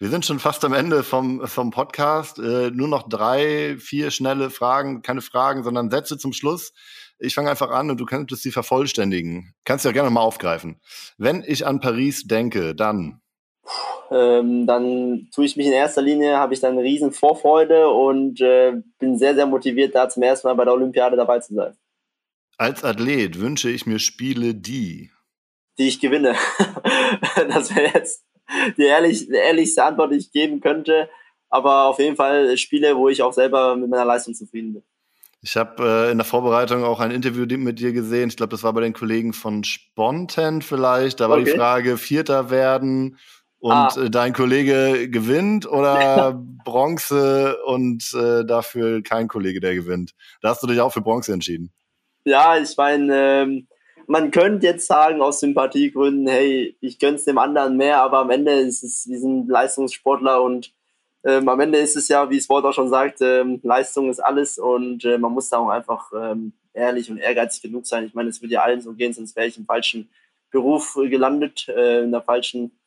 Wir 0.00 0.10
sind 0.10 0.26
schon 0.26 0.40
fast 0.40 0.64
am 0.64 0.74
Ende 0.74 1.04
vom, 1.04 1.46
vom 1.46 1.70
Podcast. 1.70 2.38
Äh, 2.40 2.70
nur 2.72 2.88
noch 2.88 3.08
drei, 3.08 3.76
vier 3.78 4.10
schnelle 4.10 4.50
Fragen, 4.50 5.02
keine 5.02 5.22
Fragen, 5.22 5.62
sondern 5.62 5.90
Sätze 5.90 6.18
zum 6.18 6.32
Schluss. 6.32 6.72
Ich 7.20 7.34
fange 7.34 7.50
einfach 7.50 7.70
an 7.70 7.90
und 7.90 7.98
du 7.98 8.06
könntest 8.06 8.42
sie 8.42 8.52
vervollständigen. 8.52 9.54
Kannst 9.64 9.84
du 9.84 9.88
ja 9.88 9.92
gerne 9.92 10.10
mal 10.10 10.20
aufgreifen. 10.20 10.80
Wenn 11.16 11.44
ich 11.46 11.66
an 11.66 11.80
Paris 11.80 12.24
denke, 12.24 12.74
dann 12.74 13.20
ähm, 14.10 14.66
dann 14.66 15.28
tue 15.34 15.44
ich 15.44 15.56
mich 15.56 15.66
in 15.66 15.72
erster 15.72 16.02
Linie, 16.02 16.38
habe 16.38 16.54
ich 16.54 16.60
dann 16.60 16.72
eine 16.72 16.82
riesen 16.82 17.12
Vorfreude 17.12 17.88
und 17.88 18.40
äh, 18.40 18.74
bin 18.98 19.18
sehr, 19.18 19.34
sehr 19.34 19.46
motiviert, 19.46 19.94
da 19.94 20.08
zum 20.08 20.22
ersten 20.22 20.48
Mal 20.48 20.54
bei 20.54 20.64
der 20.64 20.74
Olympiade 20.74 21.16
dabei 21.16 21.40
zu 21.40 21.54
sein. 21.54 21.76
Als 22.56 22.82
Athlet 22.82 23.38
wünsche 23.38 23.70
ich 23.70 23.86
mir 23.86 23.98
Spiele, 23.98 24.54
die 24.54 25.10
die 25.78 25.88
ich 25.88 26.00
gewinne. 26.00 26.34
das 27.48 27.74
wäre 27.74 27.92
jetzt 27.94 28.24
die, 28.76 28.82
ehrlich, 28.82 29.26
die 29.28 29.34
ehrlichste 29.34 29.84
Antwort, 29.84 30.12
die 30.12 30.16
ich 30.16 30.32
geben 30.32 30.60
könnte. 30.60 31.08
Aber 31.48 31.84
auf 31.86 31.98
jeden 31.98 32.16
Fall 32.16 32.56
Spiele, 32.58 32.96
wo 32.96 33.08
ich 33.08 33.22
auch 33.22 33.32
selber 33.32 33.76
mit 33.76 33.88
meiner 33.88 34.04
Leistung 34.04 34.34
zufrieden 34.34 34.74
bin. 34.74 34.82
Ich 35.40 35.56
habe 35.56 35.82
äh, 36.08 36.10
in 36.10 36.18
der 36.18 36.24
Vorbereitung 36.24 36.82
auch 36.82 37.00
ein 37.00 37.12
Interview 37.12 37.46
mit 37.56 37.78
dir 37.78 37.92
gesehen. 37.92 38.28
Ich 38.28 38.36
glaube, 38.36 38.50
das 38.50 38.64
war 38.64 38.72
bei 38.72 38.80
den 38.80 38.92
Kollegen 38.92 39.32
von 39.32 39.62
Spontan 39.62 40.62
vielleicht. 40.62 41.20
Da 41.20 41.30
war 41.30 41.38
okay. 41.38 41.52
die 41.52 41.56
Frage, 41.56 41.96
Vierter 41.96 42.50
werden 42.50 43.18
und 43.60 43.72
ah. 43.72 44.08
Dein 44.08 44.32
Kollege 44.32 45.08
gewinnt 45.10 45.66
oder 45.70 46.40
Bronze 46.64 47.58
und 47.64 48.14
äh, 48.14 48.44
dafür 48.44 49.02
kein 49.02 49.28
Kollege, 49.28 49.60
der 49.60 49.74
gewinnt? 49.74 50.14
Da 50.42 50.50
hast 50.50 50.62
du 50.62 50.66
dich 50.66 50.80
auch 50.80 50.92
für 50.92 51.00
Bronze 51.00 51.32
entschieden. 51.32 51.72
Ja, 52.24 52.58
ich 52.58 52.76
meine, 52.76 53.42
ähm, 53.42 53.68
man 54.06 54.30
könnte 54.30 54.66
jetzt 54.66 54.86
sagen 54.86 55.20
aus 55.20 55.40
Sympathiegründen, 55.40 56.26
hey, 56.28 56.76
ich 56.80 56.98
gönn's 56.98 57.24
dem 57.24 57.38
anderen 57.38 57.76
mehr, 57.76 58.00
aber 58.00 58.18
am 58.18 58.30
Ende 58.30 58.52
ist 58.52 58.82
es, 58.82 59.06
wir 59.08 59.18
sind 59.18 59.48
Leistungssportler 59.48 60.42
und 60.42 60.72
ähm, 61.24 61.48
am 61.48 61.60
Ende 61.60 61.78
ist 61.78 61.96
es 61.96 62.08
ja, 62.08 62.30
wie 62.30 62.38
das 62.38 62.48
Wort 62.48 62.64
auch 62.64 62.72
schon 62.72 62.88
sagt, 62.88 63.20
ähm, 63.20 63.60
Leistung 63.62 64.08
ist 64.08 64.20
alles 64.20 64.58
und 64.58 65.04
äh, 65.04 65.18
man 65.18 65.32
muss 65.32 65.50
da 65.50 65.58
auch 65.58 65.68
einfach 65.68 66.12
ähm, 66.14 66.52
ehrlich 66.72 67.10
und 67.10 67.18
ehrgeizig 67.18 67.62
genug 67.62 67.86
sein. 67.86 68.06
Ich 68.06 68.14
meine, 68.14 68.28
es 68.28 68.40
würde 68.40 68.54
ja 68.54 68.62
allen 68.62 68.80
so 68.80 68.92
gehen, 68.92 69.12
sonst 69.12 69.36
wäre 69.36 69.48
ich 69.48 69.58
im 69.58 69.66
falschen 69.66 70.08
Beruf 70.50 70.96
äh, 70.96 71.08
gelandet, 71.08 71.68
äh, 71.68 72.04
in 72.04 72.12
der 72.12 72.22
falschen 72.22 72.77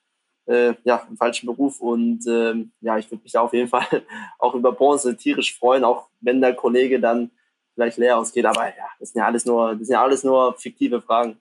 äh, 0.52 0.76
ja, 0.84 1.06
im 1.10 1.18
falschen 1.18 1.46
Beruf. 1.48 1.80
Und 1.80 2.26
ähm, 2.28 2.72
ja, 2.82 2.98
ich 2.98 3.10
würde 3.10 3.24
mich 3.24 3.32
da 3.32 3.42
auf 3.42 3.54
jeden 3.54 3.70
Fall 3.70 4.04
auch 4.38 4.54
über 4.54 4.72
Bronze 4.72 5.16
tierisch 5.16 5.58
freuen, 5.58 5.84
auch 5.84 6.10
wenn 6.20 6.42
der 6.42 6.54
Kollege 6.54 7.00
dann 7.00 7.32
vielleicht 7.74 7.98
leer 7.98 8.18
ausgeht. 8.18 8.46
Aber 8.46 8.66
ja, 8.66 8.86
das 9.00 9.10
sind 9.10 9.20
ja 9.20 9.26
alles 9.26 9.46
nur, 9.46 9.72
das 9.76 9.88
sind 9.88 9.94
ja 9.94 10.04
alles 10.04 10.24
nur 10.24 10.56
fiktive 10.58 11.02
Fragen. 11.02 11.38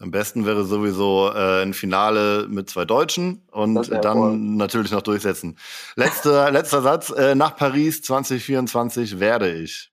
Am 0.00 0.12
besten 0.12 0.46
wäre 0.46 0.64
sowieso 0.64 1.30
äh, 1.34 1.62
ein 1.62 1.74
Finale 1.74 2.46
mit 2.48 2.70
zwei 2.70 2.84
Deutschen 2.84 3.42
und 3.50 3.90
dann 3.90 4.18
voll. 4.18 4.36
natürlich 4.36 4.92
noch 4.92 5.02
durchsetzen. 5.02 5.58
Letzter, 5.96 6.50
letzter 6.52 6.82
Satz. 6.82 7.10
Äh, 7.10 7.34
nach 7.34 7.56
Paris 7.56 8.02
2024 8.02 9.18
werde 9.18 9.52
ich. 9.52 9.90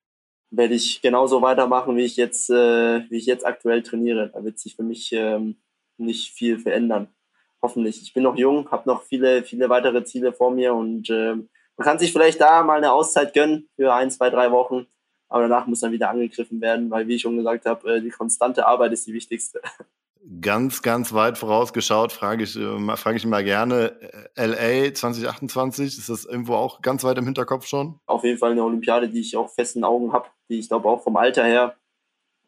Werde 0.51 0.75
ich 0.75 1.01
genauso 1.01 1.41
weitermachen, 1.41 1.97
wie 1.97 2.05
ich 2.05 2.17
jetzt, 2.17 2.51
äh, 2.51 3.09
wie 3.09 3.17
ich 3.17 3.25
jetzt 3.25 3.47
aktuell 3.47 3.81
trainiere. 3.81 4.29
Da 4.31 4.43
wird 4.43 4.59
sich 4.59 4.75
für 4.75 4.83
mich 4.83 5.11
ähm, 5.11 5.55
nicht 5.97 6.33
viel 6.33 6.59
verändern 6.59 7.07
hoffentlich. 7.65 7.99
Ich 8.03 8.13
bin 8.13 8.21
noch 8.21 8.37
jung, 8.37 8.69
habe 8.69 8.87
noch 8.87 9.01
viele, 9.01 9.41
viele 9.41 9.69
weitere 9.69 10.03
Ziele 10.05 10.33
vor 10.33 10.51
mir 10.51 10.75
und 10.75 11.09
äh, 11.09 11.33
man 11.33 11.85
kann 11.85 11.97
sich 11.97 12.13
vielleicht 12.13 12.39
da 12.39 12.61
mal 12.63 12.77
eine 12.77 12.93
Auszeit 12.93 13.33
gönnen 13.33 13.67
für 13.75 13.91
ein, 13.91 14.11
zwei, 14.11 14.29
drei 14.29 14.51
Wochen. 14.51 14.85
Aber 15.29 15.47
danach 15.47 15.65
muss 15.65 15.79
dann 15.79 15.91
wieder 15.91 16.11
angegriffen 16.11 16.61
werden, 16.61 16.91
weil, 16.91 17.07
wie 17.07 17.15
ich 17.15 17.23
schon 17.23 17.37
gesagt 17.37 17.65
habe, 17.65 17.95
äh, 17.95 18.01
die 18.01 18.11
konstante 18.11 18.67
Arbeit 18.67 18.93
ist 18.93 19.07
die 19.07 19.13
wichtigste. 19.13 19.61
Ganz, 20.41 20.83
ganz 20.83 21.13
weit 21.13 21.37
vorausgeschaut, 21.37 22.11
frage 22.11 22.43
ich, 22.43 22.55
äh, 22.55 22.97
frage 22.97 23.17
ich 23.17 23.25
mal 23.25 23.43
gerne. 23.43 23.99
Äh, 24.35 24.85
LA 24.85 24.93
2028, 24.93 25.97
ist 25.97 26.09
das 26.09 26.25
irgendwo 26.25 26.53
auch 26.53 26.81
ganz 26.81 27.03
weit 27.03 27.17
im 27.17 27.25
Hinterkopf 27.25 27.65
schon? 27.65 27.99
Auf 28.05 28.23
jeden 28.23 28.37
Fall 28.37 28.51
eine 28.51 28.63
Olympiade, 28.63 29.09
die 29.09 29.21
ich 29.21 29.35
auch 29.35 29.49
festen 29.49 29.83
Augen 29.83 30.13
habe, 30.13 30.29
die 30.49 30.59
ich 30.59 30.67
glaube 30.67 30.87
auch 30.87 31.03
vom 31.03 31.17
Alter 31.17 31.43
her 31.43 31.75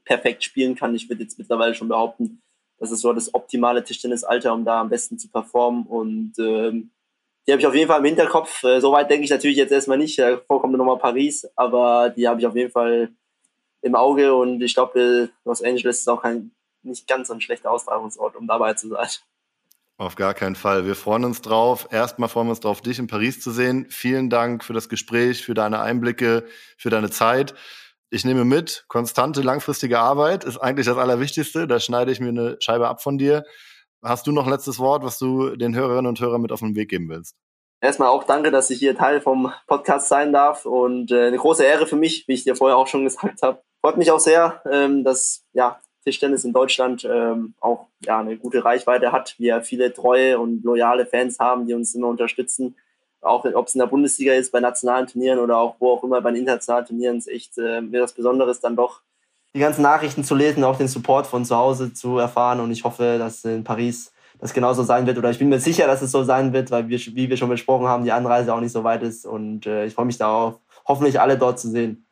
perfekt 0.05 0.43
spielen 0.43 0.76
kann. 0.76 0.95
Ich 0.95 1.09
würde 1.09 1.24
jetzt 1.24 1.38
mittlerweile 1.38 1.74
schon 1.74 1.88
behaupten, 1.88 2.41
das 2.80 2.91
ist 2.91 3.01
so 3.01 3.13
das 3.13 3.34
optimale 3.34 3.84
Tischtennisalter, 3.84 4.53
um 4.53 4.63
da 4.63 4.82
am 4.82 4.89
besten 4.89 5.17
zu 5.17 5.30
performen. 5.30 5.86
Und 5.86 6.34
ähm, 6.38 6.91
die 7.45 7.51
habe 7.51 7.61
ich 7.61 7.67
auf 7.67 7.75
jeden 7.75 7.88
Fall 7.88 7.99
im 7.99 8.05
Hinterkopf. 8.05 8.63
Äh, 8.63 8.80
Soweit 8.82 9.09
denke 9.09 9.23
ich 9.23 9.32
natürlich 9.32 9.57
jetzt 9.57 9.71
erstmal 9.71 9.97
nicht. 9.97 10.19
Davor 10.19 10.61
kommt 10.61 10.78
nochmal 10.78 10.99
Paris, 10.99 11.47
aber 11.55 12.09
die 12.09 12.28
habe 12.28 12.39
ich 12.39 12.47
auf 12.47 12.55
jeden 12.55 12.71
Fall 12.71 13.09
im 13.82 13.95
Auge. 13.95 14.36
Und 14.36 14.61
ich 14.61 14.75
glaube, 14.75 15.30
Los 15.45 15.63
Angeles 15.63 15.99
ist 15.99 16.09
auch 16.09 16.21
kein 16.21 16.51
nicht 16.84 17.07
ganz 17.07 17.28
so 17.28 17.34
ein 17.34 17.41
schlechter 17.41 17.71
Austragungsort, 17.71 18.36
um 18.36 18.47
dabei 18.47 18.73
zu 18.73 18.89
sein. 18.89 19.07
Auf 19.97 20.15
gar 20.15 20.36
keinen 20.36 20.55
Fall. 20.55 20.86
Wir 20.86 20.95
freuen 20.95 21.25
uns 21.25 21.41
drauf. 21.41 21.88
Erstmal 21.91 22.30
freuen 22.30 22.47
wir 22.47 22.51
uns 22.51 22.59
drauf, 22.59 22.82
dich 22.82 22.99
in 22.99 23.07
Paris 23.07 23.41
zu 23.41 23.49
sehen. 23.49 23.88
Vielen 23.89 24.30
Dank 24.30 24.63
für 24.63 24.73
das 24.73 24.89
Gespräch, 24.89 25.43
für 25.43 25.55
deine 25.55 25.80
Einblicke, 25.82 26.45
für 26.78 26.91
deine 26.91 27.09
Zeit 27.09 27.55
ich 28.10 28.24
nehme 28.24 28.45
mit, 28.45 28.86
konstante, 28.88 29.41
langfristige 29.41 29.99
Arbeit 29.99 30.43
ist 30.43 30.58
eigentlich 30.58 30.86
das 30.86 30.97
Allerwichtigste. 30.97 31.68
Da 31.68 31.80
schneide 31.80 32.12
ich 32.12 32.20
mir 32.20 32.30
eine 32.30 32.58
Scheibe 32.60 32.88
ab 32.88 33.01
von 33.01 33.18
dir. 33.18 33.43
Hast 34.03 34.28
du 34.28 34.32
noch 34.32 34.45
ein 34.45 34.51
letztes 34.51 34.80
Wort, 34.80 35.03
was 35.03 35.18
du 35.18 35.55
den 35.55 35.76
Hörerinnen 35.76 36.08
und 36.08 36.20
Hörern 36.20 36.41
mit 36.41 36.51
auf 36.51 36.60
den 36.60 36.76
Weg 36.76 36.89
geben 36.89 37.10
willst? 37.10 37.36
Erstmal 37.82 38.10
auch 38.10 38.24
danke, 38.24 38.49
dass 38.49 38.70
ich 38.70 38.80
hier 38.80 38.95
Teil 38.95 39.22
vom 39.22 39.51
Podcast 39.68 40.08
sein 40.08 40.34
darf 40.34 40.66
und 40.66 41.12
äh, 41.12 41.28
eine 41.28 41.38
große 41.38 41.64
Ehre 41.64 41.86
für 41.86 41.95
mich, 41.95 42.28
wie 42.28 42.34
ich 42.34 42.43
dir 42.43 42.55
vorher 42.55 42.78
auch 42.78 42.88
schon 42.88 43.03
gesagt 43.03 43.41
habe. 43.41 43.62
Freut 43.82 43.97
mich 43.97 44.10
auch 44.10 44.20
sehr, 44.20 44.62
ähm, 44.72 45.03
dass 45.03 45.43
ja, 45.53 45.80
Tischtennis 46.03 46.43
in 46.43 46.53
Deutschland 46.53 47.05
ähm, 47.05 47.53
auch 47.60 47.88
ja, 48.03 48.20
eine 48.20 48.38
gute 48.38 48.64
Reichweite 48.64 49.12
hat, 49.12 49.36
wir 49.38 49.62
viele 49.62 49.93
treue 49.93 50.39
und 50.39 50.64
loyale 50.64 51.05
Fans 51.05 51.38
haben, 51.39 51.68
die 51.68 51.74
uns 51.74 51.93
immer 51.93 52.08
unterstützen 52.08 52.76
auch 53.22 53.45
ob 53.45 53.68
es 53.68 53.76
in 53.76 53.80
der 53.80 53.88
Bundesliga 53.88 54.34
ist, 54.34 54.51
bei 54.51 54.59
nationalen 54.59 55.07
Turnieren 55.07 55.39
oder 55.39 55.57
auch 55.57 55.76
wo 55.80 55.91
auch 55.91 56.03
immer 56.03 56.22
bei 56.22 56.32
den 56.32 56.41
internationalen 56.41 56.86
Turnieren, 56.86 57.18
ist 57.18 57.28
echt 57.28 57.57
äh, 57.57 57.82
mir 57.82 58.01
das 58.01 58.13
Besonderes 58.13 58.59
dann 58.59 58.76
doch, 58.76 59.01
die 59.53 59.59
ganzen 59.59 59.82
Nachrichten 59.82 60.24
zu 60.24 60.36
lesen, 60.36 60.63
auch 60.63 60.78
den 60.78 60.88
Support 60.88 61.26
von 61.26 61.43
zu 61.43 61.55
Hause 61.55 61.93
zu 61.93 62.20
erfahren. 62.20 62.59
Und 62.59 62.72
ich 62.72 62.84
hoffe, 62.84 63.18
dass 63.18 63.43
in 63.43 63.63
Paris 63.63 64.11
das 64.39 64.53
genauso 64.53 64.84
sein 64.84 65.07
wird. 65.07 65.18
Oder 65.18 65.32
ich 65.32 65.39
bin 65.39 65.49
mir 65.49 65.59
sicher, 65.59 65.88
dass 65.88 66.01
es 66.01 66.11
so 66.11 66.24
sein 66.24 66.53
wird, 66.53 66.70
weil 66.70 66.89
wir, 66.89 66.99
wie 66.99 67.30
wir 67.30 67.38
schon 67.38 67.49
besprochen 67.49 67.88
haben, 67.88 68.03
die 68.03 68.11
Anreise 68.11 68.53
auch 68.53 68.59
nicht 68.59 68.72
so 68.72 68.84
weit 68.84 69.01
ist. 69.03 69.26
Und 69.26 69.65
äh, 69.65 69.86
ich 69.86 69.93
freue 69.93 70.05
mich 70.05 70.18
darauf, 70.18 70.59
hoffentlich 70.86 71.20
alle 71.20 71.38
dort 71.38 71.59
zu 71.59 71.70
sehen. 71.70 72.05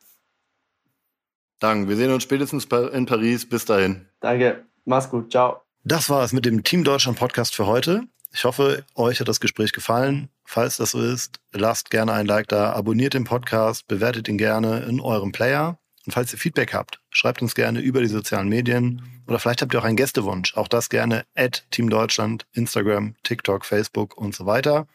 Danke. 1.60 1.88
Wir 1.88 1.95
sehen 1.95 2.12
uns 2.12 2.24
spätestens 2.24 2.66
in 2.66 3.06
Paris. 3.06 3.47
Bis 3.47 3.66
dahin. 3.66 4.08
Danke. 4.20 4.66
Mach's 4.86 5.10
gut. 5.10 5.32
Ciao. 5.32 5.62
Das 5.84 6.10
war 6.10 6.24
es 6.24 6.34
mit 6.34 6.45
dem 6.45 6.64
Team 6.64 6.84
Deutschland 6.84 7.20
Podcast 7.20 7.56
für 7.56 7.68
heute. 7.68 8.08
Ich 8.36 8.43
hoffe, 8.43 8.83
euch 8.95 9.21
hat 9.21 9.29
das 9.29 9.39
Gespräch 9.39 9.71
gefallen. 9.71 10.27
Falls 10.43 10.75
das 10.75 10.91
so 10.91 11.01
ist, 11.01 11.39
lasst 11.53 11.89
gerne 11.89 12.11
ein 12.11 12.25
Like 12.25 12.49
da, 12.49 12.73
abonniert 12.73 13.13
den 13.13 13.23
Podcast, 13.23 13.88
bewertet 13.88 14.27
ihn 14.27 14.38
gerne 14.38 14.79
in 14.79 14.99
eurem 14.99 15.31
Player. 15.31 15.79
Und 16.05 16.11
falls 16.11 16.33
ihr 16.33 16.38
Feedback 16.38 16.73
habt, 16.73 16.99
schreibt 17.11 17.41
uns 17.41 17.55
gerne 17.55 17.79
über 17.79 18.01
die 18.01 18.09
sozialen 18.09 18.49
Medien 18.49 19.23
oder 19.25 19.39
vielleicht 19.39 19.61
habt 19.61 19.73
ihr 19.73 19.79
auch 19.79 19.86
einen 19.86 19.95
Gästewunsch. 19.95 20.57
Auch 20.57 20.67
das 20.67 20.89
gerne 20.89 21.23
at 21.33 21.65
Team 21.71 21.89
Deutschland, 21.89 22.45
Instagram, 22.51 23.15
TikTok, 23.23 23.63
Facebook 23.63 24.17
und 24.17 24.36
so 24.36 24.45
weiter. 24.45 24.86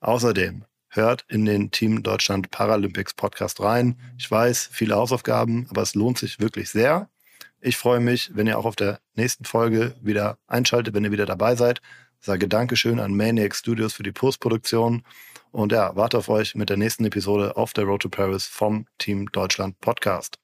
Außerdem 0.00 0.66
hört 0.88 1.24
in 1.28 1.46
den 1.46 1.70
Team 1.70 2.02
Deutschland 2.02 2.50
Paralympics 2.50 3.14
Podcast 3.14 3.60
rein. 3.60 3.98
Ich 4.18 4.30
weiß, 4.30 4.68
viele 4.70 4.96
Hausaufgaben, 4.96 5.66
aber 5.70 5.80
es 5.80 5.94
lohnt 5.94 6.18
sich 6.18 6.38
wirklich 6.38 6.68
sehr. 6.68 7.08
Ich 7.62 7.78
freue 7.78 8.00
mich, 8.00 8.30
wenn 8.34 8.46
ihr 8.46 8.58
auch 8.58 8.66
auf 8.66 8.76
der 8.76 9.00
nächsten 9.14 9.46
Folge 9.46 9.94
wieder 10.02 10.36
einschaltet, 10.46 10.94
wenn 10.94 11.04
ihr 11.04 11.12
wieder 11.12 11.26
dabei 11.26 11.56
seid. 11.56 11.80
Sage 12.20 12.48
Dankeschön 12.48 13.00
an 13.00 13.16
Maniac 13.16 13.56
Studios 13.56 13.94
für 13.94 14.02
die 14.02 14.12
Postproduktion. 14.12 15.02
Und 15.52 15.72
ja, 15.72 15.96
warte 15.96 16.18
auf 16.18 16.28
euch 16.28 16.54
mit 16.54 16.68
der 16.68 16.76
nächsten 16.76 17.04
Episode 17.06 17.56
auf 17.56 17.72
der 17.72 17.84
Road 17.84 18.02
to 18.02 18.08
Paris 18.10 18.44
vom 18.44 18.86
Team 18.98 19.26
Deutschland 19.32 19.80
Podcast. 19.80 20.38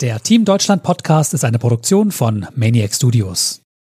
Der 0.00 0.20
Team 0.20 0.44
Deutschland 0.44 0.82
Podcast 0.82 1.34
ist 1.34 1.44
eine 1.44 1.58
Produktion 1.58 2.12
von 2.12 2.46
Maniac 2.54 2.94
Studios. 2.94 3.63